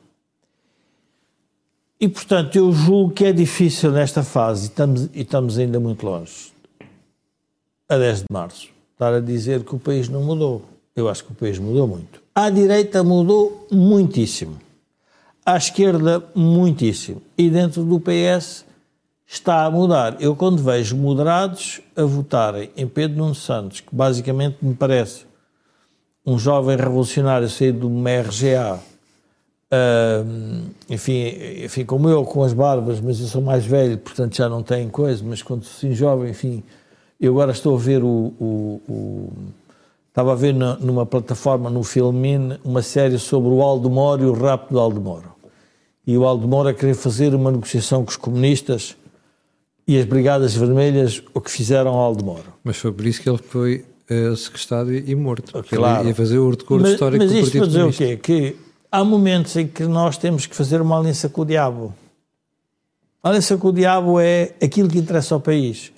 E, 1.98 2.06
portanto, 2.06 2.54
eu 2.54 2.70
julgo 2.70 3.12
que 3.12 3.24
é 3.24 3.32
difícil 3.32 3.90
nesta 3.90 4.22
fase, 4.22 4.66
e 4.66 4.68
estamos, 4.68 5.10
e 5.12 5.20
estamos 5.22 5.58
ainda 5.58 5.80
muito 5.80 6.06
longe, 6.06 6.52
a 7.88 7.98
10 7.98 8.18
de 8.20 8.26
março, 8.30 8.68
estar 8.92 9.14
a 9.14 9.18
dizer 9.18 9.64
que 9.64 9.74
o 9.74 9.80
país 9.80 10.08
não 10.08 10.22
mudou. 10.22 10.62
Eu 10.94 11.08
acho 11.08 11.24
que 11.24 11.32
o 11.32 11.34
país 11.34 11.58
mudou 11.58 11.88
muito. 11.88 12.22
À 12.32 12.50
direita 12.50 13.02
mudou 13.02 13.66
muitíssimo. 13.68 14.60
À 15.44 15.56
esquerda, 15.56 16.24
muitíssimo. 16.36 17.20
E 17.36 17.50
dentro 17.50 17.82
do 17.82 17.98
PS 17.98 18.64
está 19.32 19.64
a 19.64 19.70
mudar. 19.70 20.20
Eu, 20.20 20.36
quando 20.36 20.62
vejo 20.62 20.94
moderados 20.94 21.80
a 21.96 22.02
votarem 22.02 22.70
em 22.76 22.86
Pedro 22.86 23.16
Nuno 23.16 23.34
Santos, 23.34 23.80
que 23.80 23.94
basicamente 23.94 24.58
me 24.60 24.74
parece 24.74 25.24
um 26.24 26.38
jovem 26.38 26.76
revolucionário 26.76 27.48
saído 27.48 27.80
de 27.80 27.86
uma 27.86 28.10
RGA, 28.10 28.78
uh, 29.72 30.70
enfim, 30.88 31.34
enfim, 31.64 31.84
como 31.84 32.10
eu, 32.10 32.24
com 32.24 32.44
as 32.44 32.52
barbas, 32.52 33.00
mas 33.00 33.20
eu 33.20 33.26
sou 33.26 33.40
mais 33.40 33.64
velho, 33.64 33.96
portanto 33.96 34.36
já 34.36 34.50
não 34.50 34.62
tenho 34.62 34.90
coisa, 34.90 35.24
mas 35.26 35.42
quando 35.42 35.62
assim 35.62 35.94
jovem, 35.94 36.30
enfim, 36.30 36.62
eu 37.18 37.32
agora 37.32 37.52
estou 37.52 37.74
a 37.74 37.78
ver 37.78 38.04
o, 38.04 38.34
o, 38.38 38.82
o 38.86 39.32
estava 40.08 40.32
a 40.32 40.36
ver 40.36 40.52
numa 40.52 41.06
plataforma 41.06 41.70
no 41.70 41.82
Filmin 41.82 42.58
uma 42.62 42.82
série 42.82 43.18
sobre 43.18 43.48
o 43.48 43.62
Aldo 43.62 43.88
Moro 43.88 44.22
e 44.22 44.26
o 44.26 44.34
rapto 44.34 44.74
do 44.74 44.78
Aldo 44.78 45.00
Moro. 45.00 45.32
E 46.06 46.18
o 46.18 46.26
Aldo 46.26 46.46
Moro 46.46 46.68
a 46.68 46.74
querer 46.74 46.92
fazer 46.92 47.34
uma 47.34 47.50
negociação 47.50 48.04
com 48.04 48.10
os 48.10 48.16
comunistas 48.16 48.94
e 49.86 49.98
as 49.98 50.04
Brigadas 50.04 50.54
Vermelhas 50.54 51.22
o 51.34 51.40
que 51.40 51.50
fizeram 51.50 51.92
ao 51.92 52.00
Aldemoro. 52.00 52.52
Mas 52.62 52.76
foi 52.76 52.92
por 52.92 53.06
isso 53.06 53.20
que 53.20 53.28
ele 53.28 53.38
foi 53.38 53.84
uh, 54.10 54.36
sequestrado 54.36 54.92
e, 54.92 55.14
morto. 55.14 55.52
Porque 55.52 55.76
claro. 55.76 56.02
ele 56.02 56.10
ia 56.10 56.14
fazer 56.14 56.38
o 56.38 56.54
decoro 56.54 56.86
histórico 56.86 57.24
mas 57.24 57.32
do 57.32 57.40
Partido 57.40 57.60
Mas 57.60 57.68
isto 57.72 57.80
para 57.80 57.88
dizer 57.88 58.06
o 58.06 58.16
quê? 58.16 58.16
Que 58.16 58.56
há 58.90 59.04
momentos 59.04 59.56
em 59.56 59.66
que 59.66 59.84
nós 59.84 60.16
temos 60.16 60.46
que 60.46 60.54
fazer 60.54 60.80
uma 60.80 60.98
aliança 60.98 61.28
com 61.28 61.42
o 61.42 61.44
diabo. 61.44 61.94
A 63.22 63.28
aliança 63.28 63.56
com 63.56 63.68
o 63.68 63.72
diabo 63.72 64.20
é 64.20 64.54
aquilo 64.62 64.88
que 64.88 64.98
interessa 64.98 65.34
ao 65.34 65.40
país. 65.40 65.92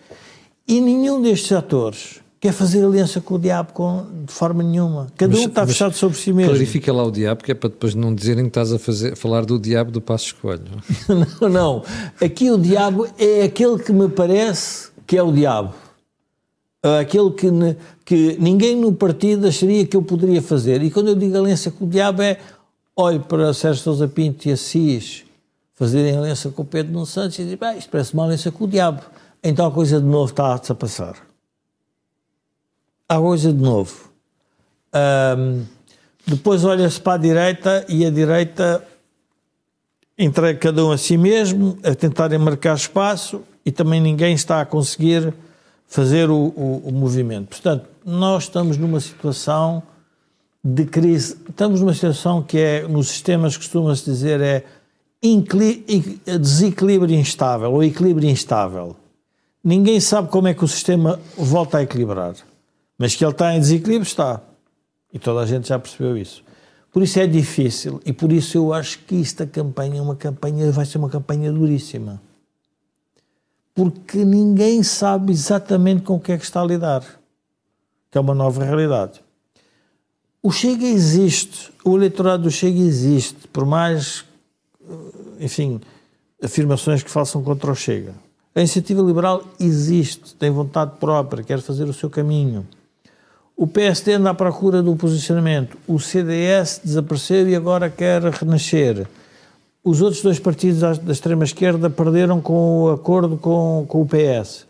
E 0.67 0.81
nenhum 0.81 1.21
destes 1.21 1.53
atores 1.53 2.24
quer 2.45 2.53
fazer 2.53 2.85
aliança 2.85 3.23
com 3.23 3.37
o 3.37 3.39
diabo 3.39 3.73
com, 3.73 4.05
de 4.27 4.31
forma 4.31 4.63
nenhuma. 4.63 5.07
Cada 5.17 5.33
mas, 5.33 5.47
um 5.47 5.49
está 5.49 5.67
fechado 5.67 5.95
sobre 5.95 6.19
si 6.19 6.31
mesmo. 6.31 6.51
Clarifica 6.51 6.93
lá 6.93 7.03
o 7.03 7.11
diabo, 7.11 7.43
que 7.43 7.53
é 7.53 7.55
para 7.55 7.71
depois 7.71 7.95
não 7.95 8.15
dizerem 8.15 8.45
que 8.45 8.49
estás 8.49 8.71
a, 8.71 8.79
fazer, 8.79 9.17
falar 9.17 9.47
do 9.47 9.59
diabo 9.59 9.91
do 9.91 9.99
Passo 9.99 10.27
Escolho. 10.27 10.61
não, 11.41 11.49
não. 11.49 11.83
Aqui 12.23 12.51
o 12.51 12.59
diabo 12.59 13.09
é 13.19 13.45
aquele 13.45 13.79
que 13.79 13.91
me 13.95 14.11
parece 14.11 14.91
que 15.07 15.17
é 15.17 15.23
o 15.23 15.33
diabo. 15.33 15.73
Aquele 17.01 17.31
que, 17.31 17.49
que 18.05 18.37
ninguém 18.39 18.77
no 18.77 18.93
partido 18.93 19.47
acharia 19.47 19.87
que 19.87 19.97
eu 19.97 20.03
poderia 20.03 20.43
fazer. 20.43 20.83
E 20.83 20.91
quando 20.91 21.09
eu 21.09 21.15
digo 21.15 21.39
aliança 21.39 21.71
com 21.71 21.87
o 21.87 21.89
diabo 21.89 22.21
é 22.21 22.39
olhe 22.95 23.21
para 23.21 23.55
Sérgio 23.55 23.83
Sousa 23.83 24.07
Pinto 24.07 24.47
e 24.47 24.53
Assis 24.53 25.25
fazerem 25.73 26.15
aliança 26.15 26.51
com 26.51 26.61
o 26.61 26.67
Pedro 26.67 26.93
Nuno 26.93 27.07
Santos 27.07 27.39
e 27.39 27.45
dizer, 27.45 27.59
isto 27.79 27.89
parece 27.89 28.13
uma 28.13 28.25
aliança 28.25 28.53
com 28.53 28.65
o 28.65 28.69
diabo. 28.69 29.01
Então 29.43 29.65
a 29.67 29.71
coisa 29.71 29.99
de 29.99 30.07
novo 30.07 30.31
está 30.31 30.55
a 30.55 30.75
passar 30.75 31.34
há 33.09 33.19
coisa 33.19 33.53
de 33.53 33.63
novo. 33.63 34.11
Um, 34.95 35.65
depois 36.27 36.65
olha-se 36.65 37.01
para 37.01 37.15
a 37.15 37.19
direita 37.19 37.85
e 37.89 38.07
a 38.07 38.11
direita 38.11 38.87
entrega 40.19 40.59
cada 40.59 40.85
um 40.85 40.91
a 40.91 40.99
si 40.99 41.17
mesmo, 41.17 41.79
a 41.83 41.95
tentarem 41.95 42.39
marcar 42.39 42.77
espaço 42.77 43.43
e 43.65 43.73
também 43.73 44.01
ninguém 44.01 44.35
está 44.35 44.61
a 44.61 44.67
conseguir 44.67 45.35
fazer 45.87 46.31
o, 46.31 46.53
o, 46.57 46.83
o 46.87 46.93
movimento. 46.93 47.49
Portanto, 47.49 47.87
nós 48.05 48.45
estamos 48.45 48.77
numa 48.77 49.01
situação 49.01 49.83
de 50.63 50.87
crise, 50.87 51.37
estamos 51.49 51.81
numa 51.81 51.93
situação 51.93 52.43
que 52.43 52.59
é, 52.59 52.89
nos 52.89 53.09
sistemas 53.09 53.57
costuma-se 53.57 54.05
dizer, 54.05 54.41
é 54.41 54.65
desequilíbrio 56.39 57.15
instável 57.15 57.73
ou 57.73 57.83
equilíbrio 57.83 58.29
instável. 58.29 58.97
Ninguém 59.63 60.01
sabe 60.01 60.29
como 60.29 60.49
é 60.49 60.55
que 60.55 60.65
o 60.65 60.69
sistema 60.69 61.19
volta 61.37 61.79
a 61.79 61.83
equilibrar. 61.83 62.35
Mas 62.99 63.15
que 63.15 63.25
ele 63.25 63.33
está 63.33 63.55
em 63.55 63.61
desequilíbrio, 63.61 64.03
está. 64.03 64.41
E 65.13 65.19
toda 65.19 65.41
a 65.41 65.47
gente 65.47 65.69
já 65.69 65.79
percebeu 65.79 66.17
isso. 66.17 66.45
Por 66.93 67.03
isso 67.03 67.19
é 67.19 67.27
difícil 67.27 68.01
e 68.07 68.13
por 68.13 68.31
isso 68.31 68.57
eu 68.57 68.73
acho 68.73 69.01
que 69.01 69.21
esta 69.21 69.45
campanha 69.45 69.99
é 69.99 70.01
uma 70.01 70.15
campanha, 70.15 70.71
vai 70.71 70.87
ser 70.87 70.99
uma 70.99 71.11
campanha 71.11 71.53
duríssima. 71.53 72.23
Porque 73.75 74.25
ninguém 74.25 74.83
sabe 74.85 75.33
exatamente 75.33 76.03
com 76.03 76.15
o 76.15 76.21
que 76.21 76.31
é 76.31 76.39
que 76.39 76.45
está 76.45 76.61
a 76.61 76.65
lidar. 76.65 77.03
Que 78.11 78.17
é 78.17 78.21
uma 78.21 78.35
nova 78.35 78.63
realidade. 78.63 79.21
O 80.41 80.53
Chega 80.53 80.85
existe, 80.85 81.73
o 81.85 81.97
eleitorado 81.97 82.45
do 82.45 82.51
Chega 82.51 82.79
existe, 82.79 83.49
por 83.49 83.67
mais, 83.67 84.25
enfim, 85.41 85.81
afirmações 86.41 87.03
que 87.03 87.11
façam 87.11 87.43
contra 87.43 87.73
o 87.73 87.75
Chega. 87.75 88.15
A 88.55 88.61
iniciativa 88.61 89.03
liberal 89.03 89.43
existe, 89.59 90.35
tem 90.37 90.51
vontade 90.51 90.93
própria, 91.01 91.43
quer 91.43 91.61
fazer 91.61 91.89
o 91.89 91.93
seu 91.93 92.09
caminho. 92.09 92.65
O 93.57 93.67
PSD 93.67 94.15
anda 94.15 94.31
à 94.31 94.35
procura 94.35 94.83
do 94.83 94.97
posicionamento. 94.97 95.79
O 95.87 96.01
CDS 96.01 96.81
desapareceu 96.85 97.49
e 97.49 97.55
agora 97.55 97.89
quer 97.89 98.23
renascer. 98.23 99.07
Os 99.83 100.01
outros 100.01 100.23
dois 100.23 100.39
partidos 100.39 100.99
da 100.99 101.13
extrema-esquerda 101.13 101.89
perderam 101.89 102.41
com 102.41 102.85
o 102.85 102.91
acordo 102.91 103.37
com, 103.37 103.85
com 103.87 104.03
o 104.03 104.07
PS. 104.07 104.67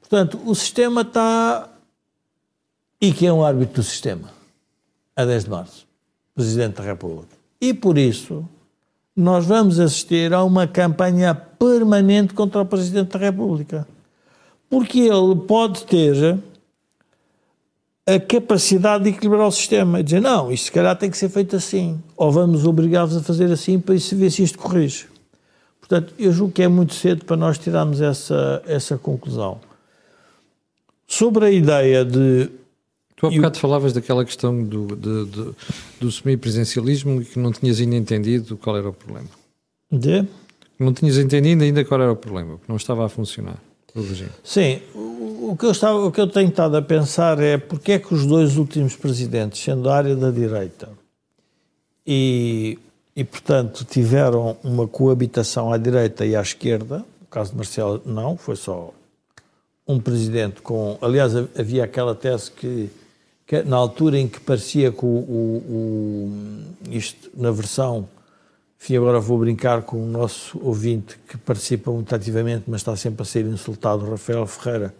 Portanto, 0.00 0.38
o 0.44 0.54
sistema 0.54 1.00
está. 1.00 1.68
E 3.00 3.12
quem 3.12 3.28
é 3.28 3.32
um 3.32 3.44
árbitro 3.44 3.76
do 3.76 3.82
sistema? 3.82 4.30
A 5.14 5.24
10 5.24 5.44
de 5.44 5.50
março, 5.50 5.86
Presidente 6.34 6.76
da 6.76 6.82
República. 6.82 7.34
E 7.60 7.72
por 7.72 7.96
isso, 7.96 8.46
nós 9.16 9.46
vamos 9.46 9.80
assistir 9.80 10.34
a 10.34 10.44
uma 10.44 10.66
campanha 10.66 11.34
permanente 11.34 12.34
contra 12.34 12.60
o 12.60 12.66
Presidente 12.66 13.12
da 13.12 13.18
República. 13.18 13.88
Porque 14.68 15.00
ele 15.00 15.36
pode 15.46 15.84
ter 15.86 16.38
a 18.06 18.20
capacidade 18.20 19.04
de 19.04 19.10
equilibrar 19.10 19.48
o 19.48 19.50
sistema 19.50 20.02
dizer: 20.02 20.20
não, 20.20 20.52
isto 20.52 20.66
se 20.66 20.72
calhar 20.72 20.96
tem 20.96 21.10
que 21.10 21.18
ser 21.18 21.28
feito 21.28 21.56
assim, 21.56 22.00
ou 22.16 22.30
vamos 22.30 22.64
obrigá-los 22.64 23.16
a 23.16 23.22
fazer 23.22 23.50
assim 23.50 23.80
para 23.80 23.96
ver 23.96 24.30
se 24.30 24.42
isto 24.42 24.58
corrige. 24.58 25.06
Portanto, 25.80 26.14
eu 26.18 26.32
julgo 26.32 26.52
que 26.52 26.62
é 26.62 26.68
muito 26.68 26.94
cedo 26.94 27.24
para 27.24 27.36
nós 27.36 27.58
tirarmos 27.58 28.00
essa, 28.00 28.62
essa 28.66 28.96
conclusão. 28.96 29.60
Sobre 31.06 31.46
a 31.46 31.50
ideia 31.50 32.04
de. 32.04 32.50
Tu 33.16 33.26
há 33.26 33.30
bocado 33.30 33.58
falavas 33.58 33.92
daquela 33.92 34.24
questão 34.24 34.62
do, 34.62 34.94
de, 34.94 35.24
de, 35.24 35.54
do 36.00 36.12
semipresencialismo 36.12 37.22
e 37.22 37.24
que 37.24 37.38
não 37.38 37.50
tinhas 37.50 37.80
ainda 37.80 37.96
entendido 37.96 38.56
qual 38.56 38.76
era 38.76 38.88
o 38.88 38.92
problema. 38.92 39.28
De? 39.90 40.26
Não 40.78 40.92
tinhas 40.92 41.16
entendido 41.16 41.64
ainda 41.64 41.84
qual 41.84 42.02
era 42.02 42.12
o 42.12 42.16
problema, 42.16 42.58
porque 42.58 42.66
não 42.68 42.76
estava 42.76 43.06
a 43.06 43.08
funcionar 43.08 43.56
o 43.94 44.02
regime. 44.02 44.30
Sim, 44.44 44.80
o 45.38 45.56
que, 45.56 45.66
eu 45.66 45.70
estava, 45.70 46.04
o 46.04 46.10
que 46.10 46.20
eu 46.20 46.26
tenho 46.26 46.48
estado 46.48 46.76
a 46.76 46.82
pensar 46.82 47.40
é 47.40 47.58
porque 47.58 47.92
é 47.92 47.98
que 47.98 48.12
os 48.14 48.26
dois 48.26 48.56
últimos 48.56 48.96
presidentes, 48.96 49.62
sendo 49.62 49.82
da 49.82 49.94
área 49.94 50.16
da 50.16 50.30
direita 50.30 50.88
e, 52.06 52.78
e, 53.14 53.24
portanto, 53.24 53.84
tiveram 53.84 54.56
uma 54.62 54.86
coabitação 54.86 55.72
à 55.72 55.76
direita 55.76 56.24
e 56.24 56.36
à 56.36 56.40
esquerda, 56.40 56.98
no 56.98 57.26
caso 57.28 57.50
de 57.50 57.56
Marcelo, 57.56 58.00
não, 58.04 58.36
foi 58.36 58.56
só 58.56 58.92
um 59.86 60.00
presidente 60.00 60.60
com. 60.62 60.98
Aliás, 61.00 61.32
havia 61.58 61.84
aquela 61.84 62.14
tese 62.14 62.50
que, 62.50 62.90
que 63.46 63.62
na 63.62 63.76
altura 63.76 64.18
em 64.18 64.26
que 64.28 64.40
parecia 64.40 64.90
que 64.90 65.04
o, 65.04 65.08
o, 65.08 65.62
o, 65.68 66.90
isto 66.90 67.30
na 67.34 67.50
versão. 67.50 68.08
Enfim, 68.78 68.96
agora 68.98 69.18
vou 69.18 69.38
brincar 69.38 69.82
com 69.82 69.96
o 69.96 70.06
nosso 70.06 70.60
ouvinte 70.62 71.18
que 71.28 71.36
participa 71.38 71.90
muito 71.90 72.14
ativamente, 72.14 72.64
mas 72.68 72.82
está 72.82 72.94
sempre 72.94 73.22
a 73.22 73.24
ser 73.24 73.46
insultado, 73.46 74.08
Rafael 74.08 74.46
Ferreira, 74.46 74.94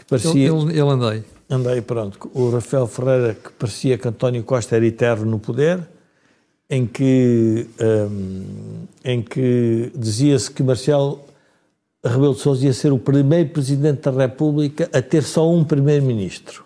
que 0.00 0.04
parecia. 0.06 0.48
Ele, 0.48 0.70
ele 0.72 0.80
andei. 0.80 1.24
Andei, 1.48 1.80
pronto. 1.80 2.30
O 2.32 2.50
Rafael 2.50 2.86
Ferreira, 2.86 3.34
que 3.34 3.50
parecia 3.52 3.98
que 3.98 4.08
António 4.08 4.42
Costa 4.42 4.76
era 4.76 4.86
eterno 4.86 5.26
no 5.26 5.38
poder, 5.38 5.80
em 6.68 6.86
que, 6.86 7.66
um, 7.80 8.86
em 9.04 9.20
que 9.20 9.92
dizia-se 9.94 10.50
que 10.50 10.62
Marcelo 10.62 11.20
Rebelo 12.04 12.34
de 12.34 12.40
Sousa 12.40 12.64
ia 12.64 12.72
ser 12.72 12.92
o 12.92 12.98
primeiro 12.98 13.50
presidente 13.50 14.02
da 14.02 14.10
República 14.12 14.88
a 14.92 15.02
ter 15.02 15.22
só 15.22 15.50
um 15.52 15.64
primeiro-ministro. 15.64 16.64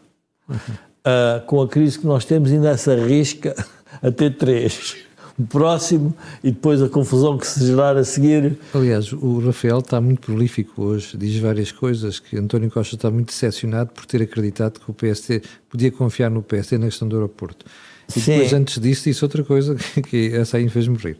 Uhum. 0.49 0.57
Uh, 0.57 1.45
com 1.47 1.61
a 1.61 1.69
crise 1.69 1.99
que 1.99 2.07
nós 2.07 2.25
temos, 2.25 2.51
ainda 2.51 2.77
se 2.77 2.91
arrisca 2.91 3.55
a 4.03 4.11
ter 4.11 4.37
três. 4.37 4.97
O 5.39 5.47
próximo 5.47 6.15
e 6.43 6.51
depois 6.51 6.81
a 6.81 6.89
confusão 6.89 7.37
que 7.37 7.47
se 7.47 7.67
gerar 7.67 7.97
a 7.97 8.05
seguir. 8.05 8.57
Aliás, 8.73 9.13
o 9.13 9.41
Rafael 9.41 9.79
está 9.79 10.01
muito 10.01 10.21
prolífico 10.21 10.83
hoje, 10.83 11.17
diz 11.17 11.37
várias 11.39 11.73
coisas, 11.73 12.21
que 12.21 12.37
António 12.37 12.71
Costa 12.71 12.95
está 12.95 13.11
muito 13.11 13.29
decepcionado 13.29 13.91
por 13.91 14.07
ter 14.07 14.23
acreditado 14.23 14.79
que 14.79 14.91
o 14.91 14.95
PST 14.95 15.43
podia 15.69 15.91
confiar 15.91 16.31
no 16.31 16.43
PST 16.43 16.79
na 16.79 16.87
questão 16.87 17.09
do 17.09 17.17
aeroporto. 17.17 17.67
E 18.09 18.21
Sim. 18.21 18.33
depois, 18.33 18.53
antes 18.53 18.81
disso, 18.81 19.05
disse 19.05 19.25
outra 19.25 19.43
coisa 19.43 19.75
que, 19.75 20.03
que 20.03 20.37
essa 20.37 20.57
aí 20.57 20.69
fez 20.69 20.87
morrer, 20.87 21.17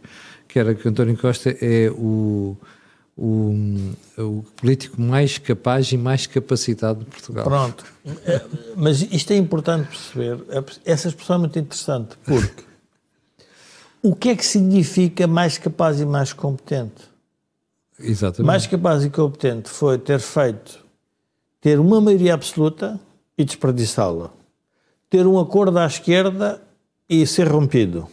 que 0.47 0.59
era 0.59 0.73
que 0.73 0.87
António 0.87 1.17
Costa 1.17 1.55
é 1.61 1.89
o 1.91 2.55
o, 3.17 3.55
o 4.17 4.43
político 4.57 5.01
mais 5.01 5.37
capaz 5.37 5.91
e 5.91 5.97
mais 5.97 6.27
capacitado 6.27 6.99
de 6.99 7.05
Portugal. 7.05 7.45
Pronto. 7.45 7.85
É, 8.25 8.41
mas 8.75 9.01
isto 9.01 9.31
é 9.31 9.37
importante 9.37 9.87
perceber. 9.87 10.43
Essa 10.83 11.07
expressão 11.07 11.37
é 11.37 11.39
muito 11.39 11.57
interessante, 11.57 12.17
porque 12.25 12.63
o 14.05 14.15
que 14.15 14.29
é 14.29 14.35
que 14.35 14.45
significa 14.45 15.25
mais 15.25 15.57
capaz 15.57 15.99
e 15.99 16.05
mais 16.05 16.31
competente? 16.31 17.09
Exatamente. 17.99 18.45
Mais 18.45 18.67
capaz 18.67 19.03
e 19.03 19.09
competente 19.09 19.67
foi 19.67 19.97
ter 19.97 20.19
feito, 20.19 20.77
ter 21.59 21.79
uma 21.79 21.99
maioria 21.99 22.35
absoluta 22.35 22.99
e 23.35 23.43
desperdiçá-la. 23.43 24.29
Ter 25.09 25.25
um 25.25 25.39
acordo 25.39 25.79
à 25.79 25.87
esquerda 25.87 26.61
e 27.09 27.25
ser 27.25 27.47
rompido. 27.47 28.07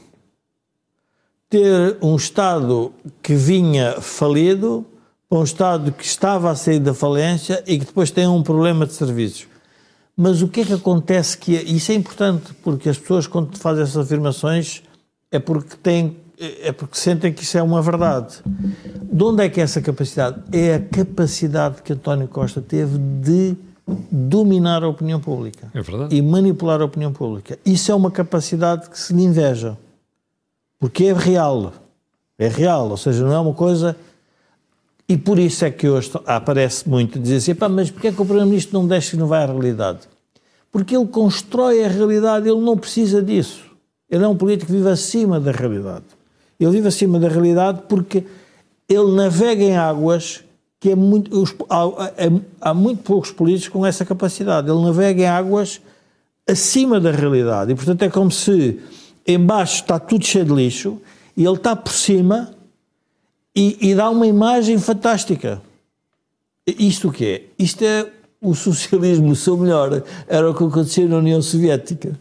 Ter 1.50 1.98
um 2.00 2.16
Estado 2.16 2.90
que 3.22 3.34
vinha 3.34 4.00
falido 4.00 4.86
para 5.28 5.40
um 5.40 5.44
Estado 5.44 5.92
que 5.92 6.06
estava 6.06 6.50
a 6.50 6.56
sair 6.56 6.80
da 6.80 6.94
falência 6.94 7.62
e 7.66 7.78
que 7.78 7.84
depois 7.84 8.10
tem 8.10 8.26
um 8.26 8.42
problema 8.42 8.86
de 8.86 8.94
serviços. 8.94 9.46
Mas 10.16 10.40
o 10.40 10.48
que 10.48 10.62
é 10.62 10.64
que 10.64 10.72
acontece 10.72 11.36
que 11.36 11.54
é, 11.54 11.62
isso 11.62 11.92
é 11.92 11.94
importante 11.94 12.54
porque 12.62 12.88
as 12.88 12.96
pessoas 12.96 13.26
quando 13.26 13.58
fazem 13.58 13.82
essas 13.82 13.98
afirmações 13.98 14.82
é 15.32 15.38
porque 15.38 15.76
têm 15.76 16.16
é 16.38 16.72
porque 16.72 16.96
sentem 16.96 17.32
que 17.32 17.44
isso 17.44 17.56
é 17.56 17.62
uma 17.62 17.80
verdade. 17.80 18.42
De 19.12 19.22
onde 19.22 19.44
é 19.44 19.48
que 19.48 19.60
é 19.60 19.64
essa 19.64 19.80
capacidade? 19.80 20.42
É 20.50 20.74
a 20.74 20.80
capacidade 20.80 21.82
que 21.82 21.92
António 21.92 22.26
Costa 22.26 22.60
teve 22.60 22.98
de 22.98 23.56
dominar 24.10 24.82
a 24.82 24.88
opinião 24.88 25.20
pública. 25.20 25.70
É 25.72 25.80
verdade. 25.80 26.16
E 26.16 26.20
manipular 26.20 26.80
a 26.80 26.84
opinião 26.84 27.12
pública. 27.12 27.58
Isso 27.64 27.92
é 27.92 27.94
uma 27.94 28.10
capacidade 28.10 28.90
que 28.90 28.98
se 28.98 29.12
lhe 29.12 29.22
inveja. 29.22 29.78
Porque 30.80 31.04
é 31.04 31.12
real. 31.12 31.72
É 32.36 32.48
real, 32.48 32.90
ou 32.90 32.96
seja, 32.96 33.24
não 33.24 33.32
é 33.32 33.38
uma 33.38 33.54
coisa 33.54 33.96
e 35.08 35.16
por 35.18 35.38
isso 35.38 35.64
é 35.64 35.70
que 35.70 35.88
hoje 35.88 36.10
aparece 36.26 36.88
muito 36.88 37.18
dizer 37.18 37.36
assim, 37.36 37.54
Pá, 37.54 37.68
mas 37.68 37.90
porquê 37.90 38.08
é 38.08 38.12
que 38.12 38.22
o 38.22 38.24
Primeiro-Ministro 38.24 38.78
não 38.78 38.88
deixa 38.88 39.14
inovar 39.14 39.42
a 39.42 39.52
realidade? 39.52 40.08
Porque 40.70 40.96
ele 40.96 41.06
constrói 41.06 41.84
a 41.84 41.88
realidade, 41.88 42.48
ele 42.48 42.60
não 42.60 42.78
precisa 42.78 43.22
disso. 43.22 43.71
Ele 44.12 44.24
é 44.24 44.28
um 44.28 44.36
político 44.36 44.66
que 44.66 44.76
vive 44.76 44.90
acima 44.90 45.40
da 45.40 45.50
realidade. 45.50 46.04
Ele 46.60 46.70
vive 46.70 46.88
acima 46.88 47.18
da 47.18 47.28
realidade 47.28 47.84
porque 47.88 48.24
ele 48.86 49.10
navega 49.12 49.64
em 49.64 49.74
águas 49.74 50.44
que 50.78 50.90
é 50.90 50.94
muito, 50.94 51.40
os, 51.40 51.54
há, 51.70 52.12
há, 52.60 52.74
muito 52.74 53.02
poucos 53.04 53.30
políticos 53.30 53.68
com 53.68 53.86
essa 53.86 54.04
capacidade. 54.04 54.68
Ele 54.68 54.82
navega 54.82 55.22
em 55.22 55.26
águas 55.26 55.80
acima 56.46 57.00
da 57.00 57.10
realidade. 57.10 57.72
E, 57.72 57.74
portanto, 57.74 58.02
é 58.02 58.10
como 58.10 58.30
se 58.30 58.80
embaixo 59.26 59.76
está 59.76 59.98
tudo 59.98 60.26
cheio 60.26 60.44
de 60.44 60.52
lixo 60.52 61.00
e 61.34 61.44
ele 61.46 61.56
está 61.56 61.74
por 61.74 61.92
cima 61.92 62.52
e, 63.56 63.78
e 63.80 63.94
dá 63.94 64.10
uma 64.10 64.26
imagem 64.26 64.76
fantástica. 64.78 65.62
Isto 66.66 67.08
o 67.08 67.12
que 67.12 67.24
é? 67.24 67.44
Isto 67.58 67.82
é 67.82 68.10
o 68.42 68.54
socialismo, 68.54 69.30
o 69.30 69.36
seu 69.36 69.56
melhor. 69.56 70.02
Era 70.26 70.50
o 70.50 70.54
que 70.54 70.64
acontecia 70.64 71.08
na 71.08 71.16
União 71.16 71.40
Soviética. 71.40 72.18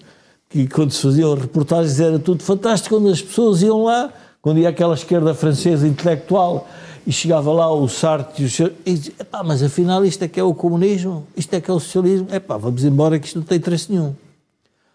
Que 0.52 0.68
quando 0.68 0.92
se 0.92 1.02
faziam 1.02 1.34
reportagens 1.34 2.00
era 2.00 2.20
tudo 2.20 2.44
fantástico, 2.44 2.96
quando 2.96 3.10
as 3.10 3.22
pessoas 3.22 3.64
iam 3.64 3.86
lá, 3.86 4.14
quando 4.42 4.60
ia 4.60 4.70
aquela 4.70 4.94
esquerda 4.94 5.34
francesa 5.34 5.88
intelectual 5.88 6.68
e 7.06 7.12
chegava 7.12 7.52
lá 7.52 7.72
o 7.74 7.88
Sartre 7.88 8.44
e 8.44 8.46
o 8.46 8.50
senhor, 8.50 8.74
e 8.86 8.94
dizia, 8.94 9.14
mas 9.44 9.64
afinal 9.64 10.06
isto 10.06 10.24
é 10.24 10.28
que 10.28 10.40
é 10.40 10.44
o 10.44 10.54
comunismo, 10.54 11.26
isto 11.36 11.54
é 11.54 11.62
que 11.62 11.72
é 11.72 11.74
o 11.74 11.80
socialismo, 11.80 12.28
epá, 12.32 12.58
vamos 12.58 12.84
embora 12.84 13.18
que 13.18 13.28
isto 13.28 13.40
não 13.40 13.46
tem 13.46 13.58
interesse 13.58 13.92
nenhum. 13.92 14.14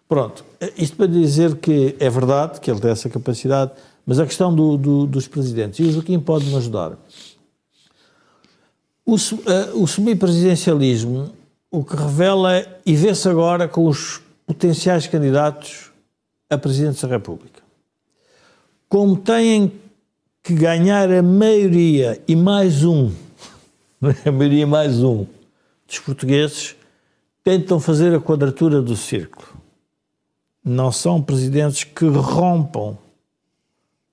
Pronto, 0.09 0.45
isto 0.77 0.97
para 0.97 1.07
dizer 1.07 1.57
que 1.57 1.97
é 1.99 2.09
verdade 2.09 2.61
que 2.61 2.71
ele 2.71 2.79
tem 2.79 2.91
essa 2.91 3.09
capacidade, 3.09 3.73
mas 4.07 4.21
a 4.21 4.27
questão 4.27 4.55
do, 4.55 4.77
do, 4.77 5.07
dos 5.07 5.27
presidentes, 5.27 5.81
e 5.81 5.83
o 5.89 5.93
Joaquim 5.93 6.21
pode-me 6.21 6.55
ajudar. 6.55 6.93
O, 9.05 9.15
uh, 9.15 9.83
o 9.83 9.87
semipresidencialismo, 9.87 11.33
o 11.71 11.83
que 11.83 11.97
revela, 11.97 12.65
e 12.85 12.95
vê-se 12.95 13.29
agora 13.29 13.67
com 13.67 13.87
os 13.87 14.21
potenciais 14.47 15.07
candidatos 15.07 15.91
a 16.49 16.57
presidente 16.57 17.03
da 17.03 17.09
República, 17.09 17.61
como 18.89 19.17
têm 19.17 19.73
que 20.43 20.55
ganhar 20.55 21.11
a 21.11 21.23
maioria 21.23 22.23
e 22.29 22.37
mais 22.37 22.85
um, 22.85 23.13
a 24.25 24.31
maioria 24.31 24.67
mais 24.67 25.03
um 25.03 25.27
dos 25.87 25.99
portugueses, 25.99 26.77
tentam 27.43 27.81
fazer 27.81 28.15
a 28.15 28.21
quadratura 28.21 28.81
do 28.81 28.97
círculo. 28.97 29.49
Não 30.65 30.91
são 30.91 31.23
presidentes 31.23 31.85
que 31.85 32.07
rompam 32.07 32.99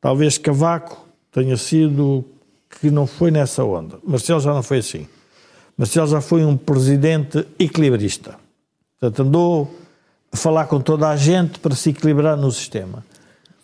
Talvez 0.03 0.37
Cavaco 0.37 1.07
tenha 1.31 1.55
sido 1.55 2.25
que 2.69 2.91
não 2.91 3.07
foi 3.07 3.31
nessa 3.31 3.63
onda. 3.63 3.99
Marcelo 4.03 4.41
já 4.41 4.53
não 4.53 4.61
foi 4.61 4.79
assim. 4.79 5.07
Marcelo 5.77 6.07
já 6.07 6.19
foi 6.19 6.43
um 6.43 6.57
presidente 6.57 7.47
equilibrista. 7.57 8.37
Portanto, 8.99 9.25
andou 9.25 9.73
falar 10.33 10.65
com 10.65 10.79
toda 10.79 11.09
a 11.09 11.15
gente 11.15 11.59
para 11.59 11.75
se 11.75 11.91
equilibrar 11.91 12.35
no 12.35 12.51
sistema. 12.51 13.03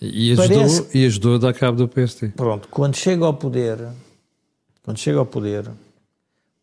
E 0.01 0.31
ajudou, 0.31 0.57
Parece... 0.57 0.97
e 0.97 1.05
ajudou 1.05 1.35
a 1.35 1.37
dar 1.39 1.53
cabo 1.53 1.77
do 1.77 1.87
PST. 1.87 2.29
Pronto, 2.35 2.67
quando 2.69 2.95
chega 2.95 3.25
ao 3.25 3.33
poder, 3.33 3.79
quando 4.83 4.97
chega 4.97 5.19
ao 5.19 5.25
poder, 5.25 5.65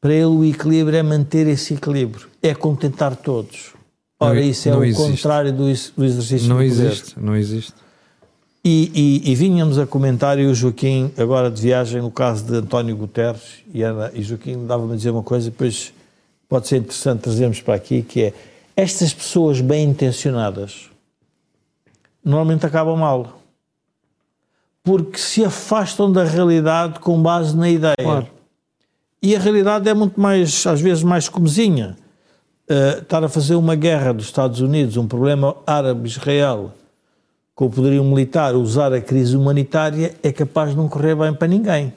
para 0.01 0.15
ele 0.15 0.25
o 0.25 0.45
equilíbrio 0.45 0.97
é 0.97 1.03
manter 1.03 1.47
esse 1.47 1.75
equilíbrio, 1.75 2.29
é 2.43 2.55
contentar 2.55 3.15
todos. 3.17 3.75
Ora, 4.19 4.41
isso 4.41 4.69
é 4.69 4.75
o 4.75 4.83
existe. 4.83 5.03
contrário 5.03 5.53
do, 5.53 5.65
do 5.65 6.05
exercício 6.05 6.49
não 6.49 6.57
do 6.57 6.69
poder. 6.69 6.77
Não 6.77 6.87
existe, 6.87 7.21
não 7.21 7.37
existe. 7.37 7.75
E, 8.65 8.91
e, 9.25 9.31
e, 9.31 9.35
vinhamos 9.37 9.79
a 9.79 9.87
comentar, 9.87 10.41
e 10.41 10.47
o 10.47 10.55
Joaquim, 10.55 11.13
agora 11.17 11.51
de 11.51 11.63
viagem, 11.63 12.03
no 12.03 12.11
caso 12.11 12.45
de 12.45 12.57
António 12.57 12.97
Guterres, 12.97 13.63
e, 13.73 13.83
Ana, 13.83 14.11
e 14.13 14.23
Joaquim 14.23 14.67
dava-me 14.67 14.95
a 14.95 14.97
dizer 14.97 15.11
uma 15.11 15.23
coisa, 15.23 15.51
depois 15.51 15.93
pode 16.49 16.67
ser 16.67 16.79
interessante 16.79 17.21
trazermos 17.21 17.61
para 17.61 17.75
aqui, 17.75 18.03
que 18.03 18.23
é 18.23 18.33
estas 18.77 19.15
pessoas 19.15 19.61
bem 19.63 19.89
intencionadas 19.89 20.91
normalmente 22.23 22.67
acabam 22.67 22.99
mal. 22.99 23.41
Porque 24.83 25.19
se 25.19 25.45
afastam 25.45 26.13
da 26.13 26.25
realidade 26.25 27.01
com 27.01 27.21
base 27.21 27.57
na 27.57 27.69
ideia. 27.71 27.97
Claro. 27.97 28.27
E 29.23 29.35
a 29.35 29.39
realidade 29.39 29.89
é 29.89 29.95
muito 29.95 30.21
mais, 30.21 30.67
às 30.67 30.81
vezes, 30.81 31.03
mais 31.03 31.29
comezinha. 31.29 31.97
Uh, 32.69 33.01
estar 33.01 33.23
a 33.23 33.29
fazer 33.29 33.55
uma 33.55 33.77
guerra 33.77 34.13
dos 34.13 34.27
Estados 34.27 34.61
Unidos, 34.61 34.97
um 34.97 35.07
problema 35.07 35.57
árabe-israel, 35.67 36.73
com 37.55 37.67
o 37.67 37.71
poderio 37.71 38.05
militar, 38.05 38.55
usar 38.55 38.93
a 38.93 39.01
crise 39.01 39.37
humanitária, 39.37 40.15
é 40.23 40.33
capaz 40.33 40.71
de 40.71 40.77
não 40.77 40.89
correr 40.89 41.15
bem 41.15 41.33
para 41.33 41.49
ninguém. 41.49 41.93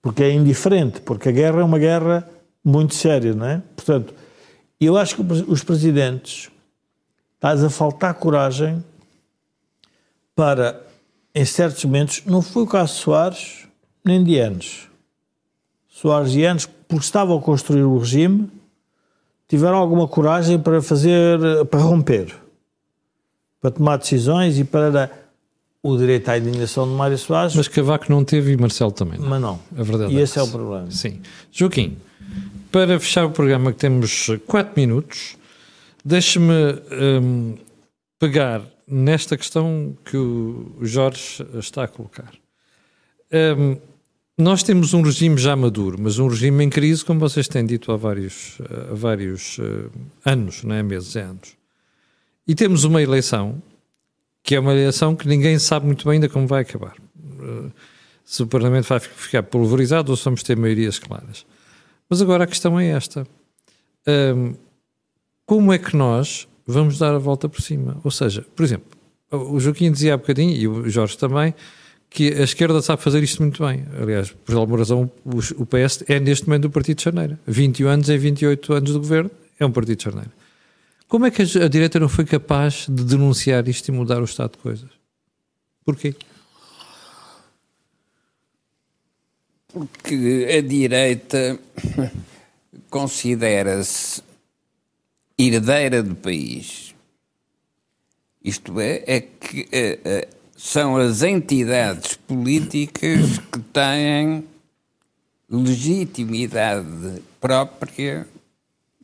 Porque 0.00 0.22
é 0.22 0.32
indiferente, 0.32 1.00
porque 1.02 1.28
a 1.28 1.32
guerra 1.32 1.60
é 1.60 1.64
uma 1.64 1.78
guerra 1.78 2.28
muito 2.64 2.94
séria, 2.94 3.34
não 3.34 3.46
é? 3.46 3.62
Portanto, 3.76 4.14
eu 4.86 4.96
acho 4.96 5.16
que 5.16 5.22
os 5.22 5.62
presidentes 5.62 6.50
estás 7.34 7.62
a 7.62 7.70
faltar 7.70 8.14
coragem 8.14 8.84
para, 10.34 10.80
em 11.34 11.44
certos 11.44 11.84
momentos, 11.84 12.22
não 12.24 12.40
foi 12.40 12.62
o 12.62 12.66
caso 12.66 12.94
de 12.94 13.00
Soares 13.00 13.66
nem 14.04 14.22
de 14.22 14.38
Anos. 14.38 14.88
Soares 15.88 16.34
e 16.34 16.44
Anos, 16.44 16.66
porque 16.88 17.04
estavam 17.04 17.38
a 17.38 17.40
construir 17.40 17.82
o 17.82 17.98
regime, 17.98 18.50
tiveram 19.46 19.76
alguma 19.76 20.08
coragem 20.08 20.58
para 20.58 20.80
fazer, 20.80 21.38
para 21.70 21.80
romper, 21.80 22.34
para 23.60 23.70
tomar 23.70 23.98
decisões 23.98 24.58
e 24.58 24.64
para 24.64 25.10
o 25.82 25.96
direito 25.96 26.28
à 26.28 26.38
indignação 26.38 26.88
de 26.88 26.94
Mário 26.94 27.18
Soares. 27.18 27.54
Mas 27.54 27.68
Cavaco 27.68 28.10
não 28.10 28.24
teve 28.24 28.52
e 28.52 28.56
Marcelo 28.56 28.92
também. 28.92 29.18
Não. 29.18 29.28
Mas 29.28 29.40
não. 29.40 29.60
A 29.76 29.82
verdade 29.82 30.14
e 30.14 30.18
é 30.18 30.22
esse 30.22 30.38
é 30.38 30.42
o 30.42 30.48
problema. 30.48 30.90
Sim. 30.90 31.20
Joaquim, 31.50 31.98
para 32.72 32.98
fechar 32.98 33.26
o 33.26 33.30
programa, 33.30 33.70
que 33.70 33.78
temos 33.78 34.28
4 34.46 34.72
minutos, 34.74 35.36
deixe-me 36.02 36.72
um, 37.22 37.54
pegar 38.18 38.62
nesta 38.88 39.36
questão 39.36 39.94
que 40.04 40.16
o 40.16 40.78
Jorge 40.80 41.46
está 41.54 41.84
a 41.84 41.88
colocar. 41.88 42.32
Um, 43.30 43.76
nós 44.38 44.62
temos 44.62 44.94
um 44.94 45.02
regime 45.02 45.36
já 45.36 45.54
maduro, 45.54 45.98
mas 46.00 46.18
um 46.18 46.26
regime 46.26 46.64
em 46.64 46.70
crise, 46.70 47.04
como 47.04 47.20
vocês 47.20 47.46
têm 47.46 47.64
dito 47.66 47.92
há 47.92 47.96
vários, 47.96 48.58
há 48.90 48.94
vários 48.94 49.58
uh, 49.58 49.90
anos, 50.24 50.64
não 50.64 50.74
é? 50.74 50.82
Meses, 50.82 51.14
é 51.14 51.22
anos. 51.22 51.54
E 52.48 52.54
temos 52.54 52.84
uma 52.84 53.02
eleição, 53.02 53.62
que 54.42 54.54
é 54.54 54.60
uma 54.60 54.72
eleição 54.72 55.14
que 55.14 55.28
ninguém 55.28 55.58
sabe 55.58 55.84
muito 55.84 56.06
bem 56.06 56.14
ainda 56.14 56.28
como 56.28 56.46
vai 56.46 56.62
acabar. 56.62 56.94
Uh, 57.38 57.70
se 58.24 58.42
o 58.42 58.46
Parlamento 58.46 58.88
vai 58.88 58.98
ficar 58.98 59.42
pulverizado 59.42 60.10
ou 60.10 60.16
se 60.16 60.24
vamos 60.24 60.42
ter 60.42 60.56
maiorias 60.56 60.98
claras. 60.98 61.44
Mas 62.12 62.20
agora 62.20 62.44
a 62.44 62.46
questão 62.46 62.78
é 62.78 62.88
esta: 62.88 63.26
um, 64.06 64.52
como 65.46 65.72
é 65.72 65.78
que 65.78 65.96
nós 65.96 66.46
vamos 66.66 66.98
dar 66.98 67.14
a 67.14 67.18
volta 67.18 67.48
por 67.48 67.62
cima? 67.62 67.96
Ou 68.04 68.10
seja, 68.10 68.44
por 68.54 68.62
exemplo, 68.62 68.86
o 69.30 69.58
Joaquim 69.58 69.90
dizia 69.90 70.12
há 70.12 70.16
bocadinho, 70.18 70.54
e 70.54 70.68
o 70.68 70.90
Jorge 70.90 71.16
também, 71.16 71.54
que 72.10 72.34
a 72.34 72.42
esquerda 72.42 72.82
sabe 72.82 73.00
fazer 73.00 73.22
isto 73.22 73.40
muito 73.40 73.66
bem. 73.66 73.86
Aliás, 73.98 74.30
por 74.30 74.54
alguma 74.56 74.76
razão, 74.76 75.10
o 75.24 75.64
PS 75.64 76.04
é 76.06 76.20
neste 76.20 76.46
momento 76.46 76.66
o 76.66 76.70
Partido 76.70 76.98
de 76.98 77.04
Janeiro. 77.04 77.38
21 77.46 77.88
anos 77.88 78.10
em 78.10 78.18
28 78.18 78.74
aanos 78.74 78.92
do 78.92 78.98
governo, 78.98 79.30
é 79.58 79.64
um 79.64 79.72
Partido 79.72 79.96
de 79.96 80.04
Janeiro. 80.04 80.30
Como 81.08 81.24
é 81.24 81.30
que 81.30 81.40
a 81.40 81.68
direita 81.68 81.98
não 81.98 82.10
foi 82.10 82.26
capaz 82.26 82.84
de 82.90 83.04
denunciar 83.04 83.66
isto 83.70 83.88
e 83.88 83.90
mudar 83.92 84.20
o 84.20 84.26
estado 84.26 84.52
de 84.52 84.58
coisas? 84.58 84.90
Porquê? 85.82 86.14
Porque 89.72 90.48
a 90.58 90.60
direita 90.60 91.58
considera-se 92.90 94.22
herdeira 95.38 96.02
do 96.02 96.14
país. 96.14 96.94
Isto 98.44 98.80
é, 98.80 99.02
é 99.06 99.20
que 99.20 99.68
é, 99.72 99.98
é, 100.04 100.28
são 100.56 100.96
as 100.96 101.22
entidades 101.22 102.14
políticas 102.14 103.38
que 103.38 103.60
têm 103.72 104.44
legitimidade 105.48 107.22
própria 107.40 108.26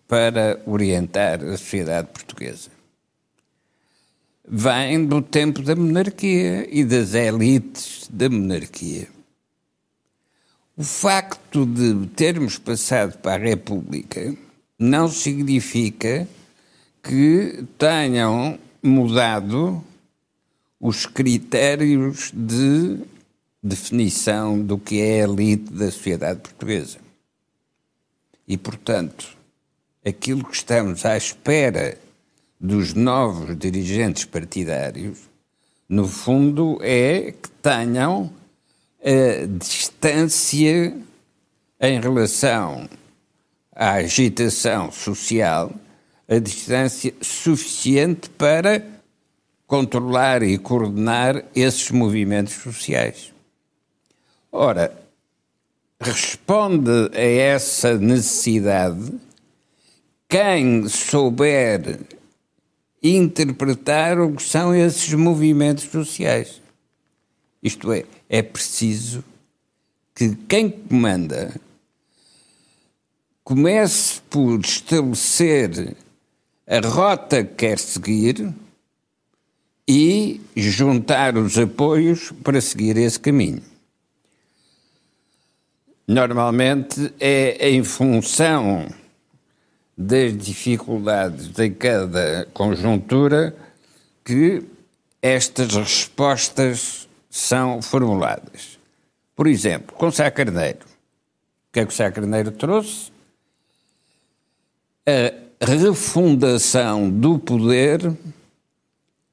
para 0.06 0.60
orientar 0.66 1.42
a 1.44 1.56
sociedade 1.56 2.08
portuguesa. 2.08 2.70
Vem 4.46 5.04
do 5.04 5.20
tempo 5.20 5.62
da 5.62 5.76
monarquia 5.76 6.66
e 6.70 6.82
das 6.84 7.14
elites 7.14 8.08
da 8.10 8.30
monarquia. 8.30 9.08
O 10.78 10.84
facto 10.84 11.66
de 11.66 12.06
termos 12.14 12.56
passado 12.56 13.18
para 13.18 13.34
a 13.34 13.48
República 13.48 14.32
não 14.78 15.08
significa 15.08 16.28
que 17.02 17.64
tenham 17.76 18.56
mudado 18.80 19.82
os 20.80 21.04
critérios 21.04 22.30
de 22.32 22.96
definição 23.60 24.62
do 24.62 24.78
que 24.78 25.00
é 25.00 25.22
a 25.22 25.24
elite 25.24 25.72
da 25.72 25.90
sociedade 25.90 26.42
portuguesa. 26.42 26.98
E, 28.46 28.56
portanto, 28.56 29.36
aquilo 30.06 30.44
que 30.44 30.54
estamos 30.54 31.04
à 31.04 31.16
espera 31.16 31.98
dos 32.60 32.94
novos 32.94 33.58
dirigentes 33.58 34.24
partidários, 34.24 35.18
no 35.88 36.06
fundo, 36.06 36.78
é 36.82 37.32
que 37.32 37.50
tenham 37.60 38.32
a 39.03 39.46
distância 39.46 40.96
em 41.80 42.01
relação 42.01 42.88
à 43.74 43.92
agitação 43.92 44.90
social, 44.90 45.72
a 46.28 46.38
distância 46.38 47.14
suficiente 47.20 48.28
para 48.30 48.84
controlar 49.66 50.42
e 50.42 50.59
coordenar 50.59 51.44
esses 51.55 51.90
movimentos 51.90 52.55
sociais. 52.55 53.32
Ora, 54.51 54.92
responde 56.01 57.11
a 57.14 57.20
essa 57.20 57.99
necessidade 57.99 59.12
quem 60.28 60.88
souber 60.88 62.01
interpretar 63.03 64.18
o 64.18 64.34
que 64.34 64.42
são 64.42 64.74
esses 64.74 65.12
movimentos 65.14 65.84
sociais. 65.84 66.61
Isto 67.62 67.92
é, 67.92 68.04
é 68.28 68.42
preciso 68.42 69.24
que 70.14 70.34
quem 70.48 70.70
comanda 70.70 71.54
comece 73.42 74.20
por 74.28 74.61
estabelecer 74.61 75.96
a 76.66 76.86
rota 76.86 77.42
que 77.42 77.54
quer 77.54 77.78
seguir 77.78 78.52
e 79.88 80.40
juntar 80.54 81.36
os 81.36 81.56
apoios 81.56 82.30
para 82.44 82.61
seguir 82.61 82.96
esse 82.98 83.18
caminho. 83.18 83.62
Normalmente 86.06 87.12
é 87.18 87.70
em 87.70 87.82
função 87.82 88.86
das 89.96 90.36
dificuldades 90.36 91.48
de 91.48 91.70
cada 91.70 92.46
conjuntura 92.52 93.56
que 94.24 94.62
estas 95.22 95.74
respostas 95.74 97.07
são 97.28 97.80
formuladas. 97.82 98.78
Por 99.36 99.46
exemplo, 99.46 99.94
com 99.96 100.10
Sá 100.10 100.30
Carneiro. 100.30 100.80
O 100.80 101.72
que 101.72 101.80
é 101.80 101.86
que 101.86 101.92
o 101.92 101.96
Sá 101.96 102.10
Carneiro 102.10 102.50
trouxe? 102.50 103.12
A 105.06 105.64
refundação 105.64 107.10
do 107.10 107.38
poder 107.38 108.16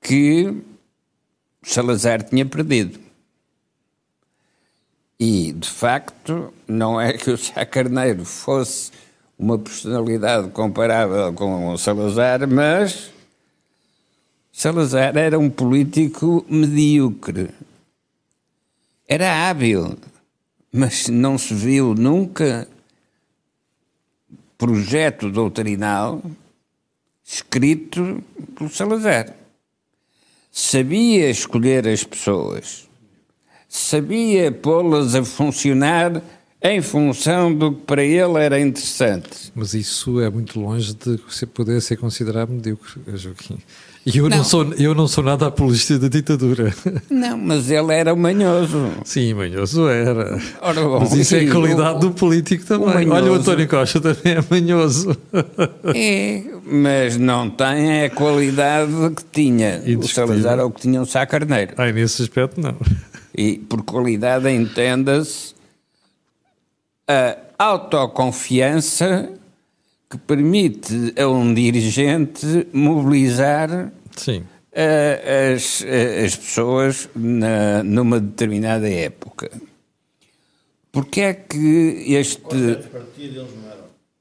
que 0.01 0.61
Salazar 1.63 2.23
tinha 2.23 2.45
perdido. 2.45 2.99
E, 5.19 5.53
de 5.53 5.69
facto, 5.69 6.53
não 6.67 6.99
é 6.99 7.13
que 7.13 7.31
o 7.31 7.37
Sá 7.37 7.65
Carneiro 7.65 8.25
fosse 8.25 8.91
uma 9.37 9.57
personalidade 9.57 10.49
comparável 10.51 11.33
com 11.33 11.69
o 11.69 11.77
Salazar, 11.77 12.47
mas 12.47 13.11
Salazar 14.51 15.17
era 15.17 15.37
um 15.37 15.49
político 15.49 16.45
medíocre, 16.49 17.49
era 19.07 19.49
hábil, 19.49 19.97
mas 20.71 21.07
não 21.07 21.37
se 21.37 21.53
viu 21.53 21.93
nunca 21.93 22.67
projeto 24.57 25.29
doutrinal 25.29 26.21
escrito 27.23 28.23
por 28.55 28.69
Salazar. 28.69 29.33
Sabia 30.51 31.29
escolher 31.29 31.87
as 31.87 32.03
pessoas, 32.03 32.87
sabia 33.67 34.51
pô-las 34.51 35.13
a 35.13 35.23
funcionar 35.25 36.21
em 36.61 36.81
função 36.81 37.53
do 37.53 37.73
que 37.73 37.81
para 37.81 38.03
ele 38.03 38.39
era 38.39 38.59
interessante. 38.59 39.51
Mas 39.53 39.73
isso 39.73 40.19
é 40.21 40.29
muito 40.29 40.59
longe 40.59 40.95
de 40.95 41.45
poder 41.47 41.81
ser 41.81 41.97
considerado 41.97 42.49
medíocre, 42.49 43.01
Joaquim. 43.15 43.59
E 44.05 44.17
eu 44.19 44.29
não. 44.29 44.37
Não. 44.37 44.43
sou, 44.43 44.63
eu 44.75 44.93
não 44.93 45.07
sou 45.07 45.23
nada 45.23 45.47
apologista 45.47 45.97
da 45.97 46.07
ditadura. 46.07 46.71
Não, 47.09 47.35
mas 47.37 47.71
ele 47.71 47.91
era 47.91 48.15
manhoso. 48.15 48.91
Sim, 49.03 49.33
manhoso 49.33 49.87
era. 49.87 50.39
Ora 50.61 50.81
bom, 50.83 50.99
Mas 50.99 51.13
isso 51.13 51.35
é 51.35 51.45
qualidade 51.47 51.97
o- 51.97 51.99
do 52.01 52.11
político 52.11 52.63
também. 52.65 52.87
manhoso- 53.07 53.11
Olha, 53.13 53.31
o 53.31 53.35
António 53.35 53.67
Costa 53.67 53.99
também 53.99 54.33
é 54.37 54.43
manhoso. 54.47 55.17
É, 55.95 56.43
mas 56.71 57.17
não 57.17 57.49
tem 57.49 58.03
a 58.03 58.09
qualidade 58.11 58.91
que 59.15 59.23
tinha 59.31 59.81
o. 59.99 60.07
Salazar 60.07 60.59
ou 60.59 60.69
que 60.69 60.81
tinha 60.81 61.01
o 61.01 61.05
Sá 61.07 61.25
Carneiro. 61.25 61.73
Ai, 61.77 61.91
nesse 61.91 62.21
aspecto, 62.21 62.61
não. 62.61 62.75
E 63.35 63.57
por 63.57 63.81
qualidade 63.83 64.47
entenda-se 64.51 65.55
a 67.07 67.37
autoconfiança 67.57 69.29
que 70.15 70.19
permite 70.19 71.13
a 71.19 71.27
um 71.27 71.53
dirigente 71.53 72.67
mobilizar 72.71 73.91
Sim. 74.15 74.43
eh, 74.71 75.53
as, 75.53 75.83
eh, 75.83 76.23
as 76.25 76.35
pessoas 76.35 77.09
na, 77.15 77.83
numa 77.83 78.19
determinada 78.19 78.89
época. 78.89 79.51
Porque 80.91 81.21
é 81.21 81.33
que 81.33 82.05
este. 82.07 82.79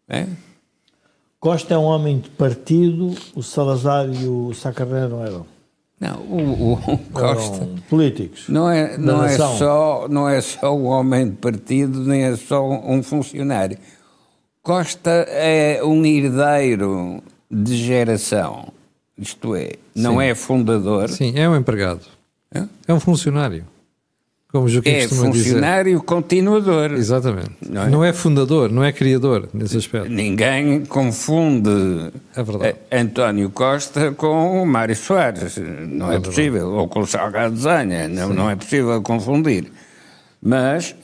É? 0.08 0.26
Costa 1.38 1.74
é 1.74 1.78
um 1.78 1.84
homem 1.84 2.18
de 2.18 2.30
partido, 2.30 3.14
o 3.34 3.42
Salazar 3.42 4.08
e 4.08 4.26
o 4.26 4.52
Sacarneiro 4.54 5.10
não 5.10 5.24
eram. 5.24 5.46
Não, 6.00 6.20
o, 6.22 6.72
o 6.72 6.98
Costa. 7.12 7.56
Eram 7.58 7.76
políticos. 7.88 8.48
Não 8.48 8.68
é, 8.68 8.98
não, 8.98 9.24
é 9.24 9.36
só, 9.36 10.08
não 10.08 10.28
é 10.28 10.40
só 10.40 10.76
um 10.76 10.86
homem 10.86 11.30
de 11.30 11.36
partido, 11.36 12.00
nem 12.00 12.24
é 12.24 12.36
só 12.36 12.68
um 12.68 13.02
funcionário. 13.02 13.78
Costa 14.64 15.26
é 15.28 15.84
um 15.84 16.02
herdeiro 16.06 17.22
de 17.50 17.76
geração. 17.76 18.72
Isto 19.16 19.54
é, 19.54 19.72
não 19.94 20.14
Sim. 20.14 20.22
é 20.24 20.34
fundador, 20.34 21.10
Sim, 21.10 21.34
é 21.36 21.46
um 21.46 21.54
empregado. 21.54 22.00
É? 22.52 22.64
É 22.88 22.94
um 22.94 22.98
funcionário. 22.98 23.66
Como 24.50 24.66
Joaquim 24.66 24.88
é 24.88 25.06
costuma 25.06 25.30
dizer. 25.32 25.44
funcionário 25.50 26.02
continuador. 26.02 26.92
Exatamente. 26.92 27.50
Não 27.68 27.90
Não 27.90 28.04
é? 28.04 28.08
é? 28.08 28.12
fundador, 28.14 28.70
não 28.70 28.82
é 28.82 28.90
criador, 28.90 29.50
nesse 29.52 29.76
aspecto. 29.76 30.08
Ninguém 30.08 30.86
confunde 30.86 32.10
É 32.34 32.68
eh, 32.90 33.00
António 33.02 33.50
Costa 33.50 34.12
com 34.12 34.62
o 34.62 34.64
Mário 34.64 34.96
Soares. 34.96 35.58
Não 35.58 36.10
é, 36.10 36.18
possível. 36.18 36.70
Ou 36.70 36.88
com 36.88 37.00
o 37.00 37.06
Salgado 37.06 37.54
Zanha. 37.58 38.08
Não, 38.08 38.32
não 38.32 38.48
é 38.48 38.56
possível 38.56 39.02
confundir. 39.02 39.70
Mas 40.40 40.94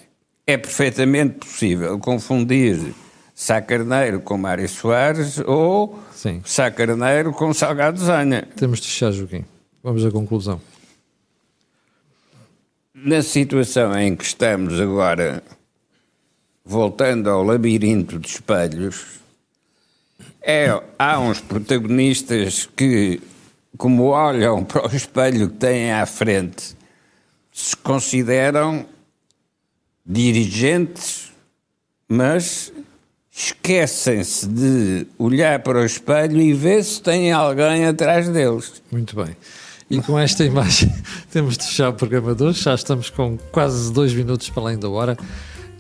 é 0.47 0.57
perfeitamente 0.57 1.35
possível 1.41 1.99
confundir 1.99 2.95
Sá 3.41 3.63
Carneiro 3.63 4.21
com 4.21 4.37
Mário 4.37 4.69
Soares 4.69 5.39
ou 5.39 5.99
Sim. 6.15 6.43
Sá 6.45 6.71
Carneiro 6.71 7.33
com 7.33 7.55
Salgado 7.55 7.99
Zanha. 7.99 8.47
Temos 8.55 8.81
de 8.81 8.89
fechar, 8.89 9.13
Joaquim. 9.13 9.47
Vamos 9.83 10.05
à 10.05 10.11
conclusão. 10.11 10.61
Na 12.95 13.23
situação 13.23 13.99
em 13.99 14.15
que 14.15 14.25
estamos 14.25 14.79
agora, 14.79 15.43
voltando 16.63 17.31
ao 17.31 17.43
labirinto 17.43 18.19
de 18.19 18.29
espelhos, 18.29 19.21
é, 20.43 20.79
há 20.99 21.19
uns 21.19 21.41
protagonistas 21.41 22.69
que, 22.77 23.23
como 23.79 24.09
olham 24.09 24.63
para 24.69 24.87
o 24.87 24.95
espelho 24.95 25.49
que 25.49 25.57
têm 25.57 25.93
à 25.93 26.05
frente, 26.05 26.77
se 27.51 27.75
consideram 27.75 28.85
dirigentes, 30.05 31.33
mas 32.07 32.71
esquecem-se 33.47 34.47
de 34.47 35.07
olhar 35.19 35.61
para 35.61 35.81
o 35.81 35.85
espelho 35.85 36.41
e 36.41 36.53
ver 36.53 36.85
se 36.85 37.01
tem 37.01 37.33
alguém 37.33 37.87
atrás 37.87 38.29
deles. 38.29 38.83
Muito 38.93 39.17
bem. 39.17 39.35
E 39.89 40.01
com 40.01 40.19
esta 40.19 40.45
imagem 40.45 40.93
temos 41.33 41.57
de 41.57 41.65
fechar 41.65 41.89
o 41.89 41.95
programa 41.95 42.35
de 42.35 42.45
hoje. 42.45 42.63
Já 42.63 42.75
estamos 42.75 43.09
com 43.09 43.39
quase 43.51 43.93
dois 43.93 44.13
minutos 44.13 44.51
para 44.51 44.63
além 44.65 44.79
da 44.79 44.89
hora. 44.89 45.17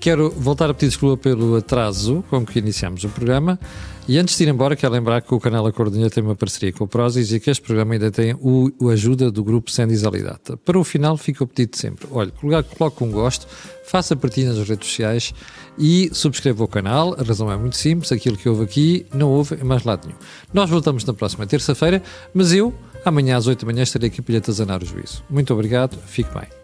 Quero 0.01 0.31
voltar 0.31 0.71
a 0.71 0.73
pedir 0.73 0.89
desculpa 0.89 1.19
pelo 1.19 1.57
atraso 1.57 2.25
com 2.31 2.45
que 2.45 2.59
iniciamos 2.59 3.05
o 3.05 3.09
programa. 3.11 3.61
E 4.09 4.19
antes 4.19 4.35
de 4.35 4.43
ir 4.43 4.49
embora, 4.49 4.75
quero 4.75 4.95
lembrar 4.95 5.21
que 5.21 5.33
o 5.35 5.39
canal 5.39 5.67
A 5.67 5.73
Cordonha 5.73 6.09
tem 6.09 6.25
uma 6.25 6.35
parceria 6.35 6.73
com 6.73 6.85
o 6.85 6.89
Prozis 6.89 7.31
e 7.33 7.39
que 7.39 7.51
este 7.51 7.63
programa 7.63 7.93
ainda 7.93 8.11
tem 8.11 8.35
o, 8.41 8.73
o 8.81 8.89
ajuda 8.89 9.31
do 9.31 9.45
grupo 9.45 9.71
Sandy 9.71 9.95
Zalidata. 9.95 10.57
Para 10.57 10.79
o 10.79 10.83
final, 10.83 11.19
fica 11.19 11.45
o 11.45 11.47
pedido 11.47 11.77
sempre. 11.77 12.09
Olha, 12.11 12.33
coloque 12.77 13.05
um 13.05 13.11
gosto, 13.13 13.47
faça 13.85 14.17
partilha 14.17 14.55
nas 14.55 14.67
redes 14.67 14.89
sociais 14.89 15.35
e 15.79 16.09
subscreva 16.15 16.65
o 16.65 16.67
canal. 16.67 17.15
A 17.21 17.23
razão 17.23 17.53
é 17.53 17.57
muito 17.59 17.77
simples: 17.77 18.11
aquilo 18.11 18.39
que 18.39 18.49
houve 18.49 18.65
aqui 18.65 19.07
não 19.15 19.29
houve 19.29 19.57
em 19.57 19.65
mais 19.65 19.85
lado 19.85 20.07
nenhum. 20.07 20.19
Nós 20.53 20.71
voltamos 20.71 21.05
na 21.05 21.13
próxima 21.13 21.47
terça-feira, 21.47 22.03
mas 22.33 22.55
eu, 22.55 22.73
amanhã 23.05 23.37
às 23.37 23.47
8 23.47 23.67
da 23.67 23.71
manhã, 23.71 23.83
estarei 23.83 24.09
aqui 24.09 24.23
para 24.23 24.33
lhe 24.33 24.39
atazanar 24.39 24.83
o 24.83 24.87
juízo. 24.87 25.23
Muito 25.29 25.53
obrigado, 25.53 25.99
fique 26.07 26.33
bem. 26.33 26.60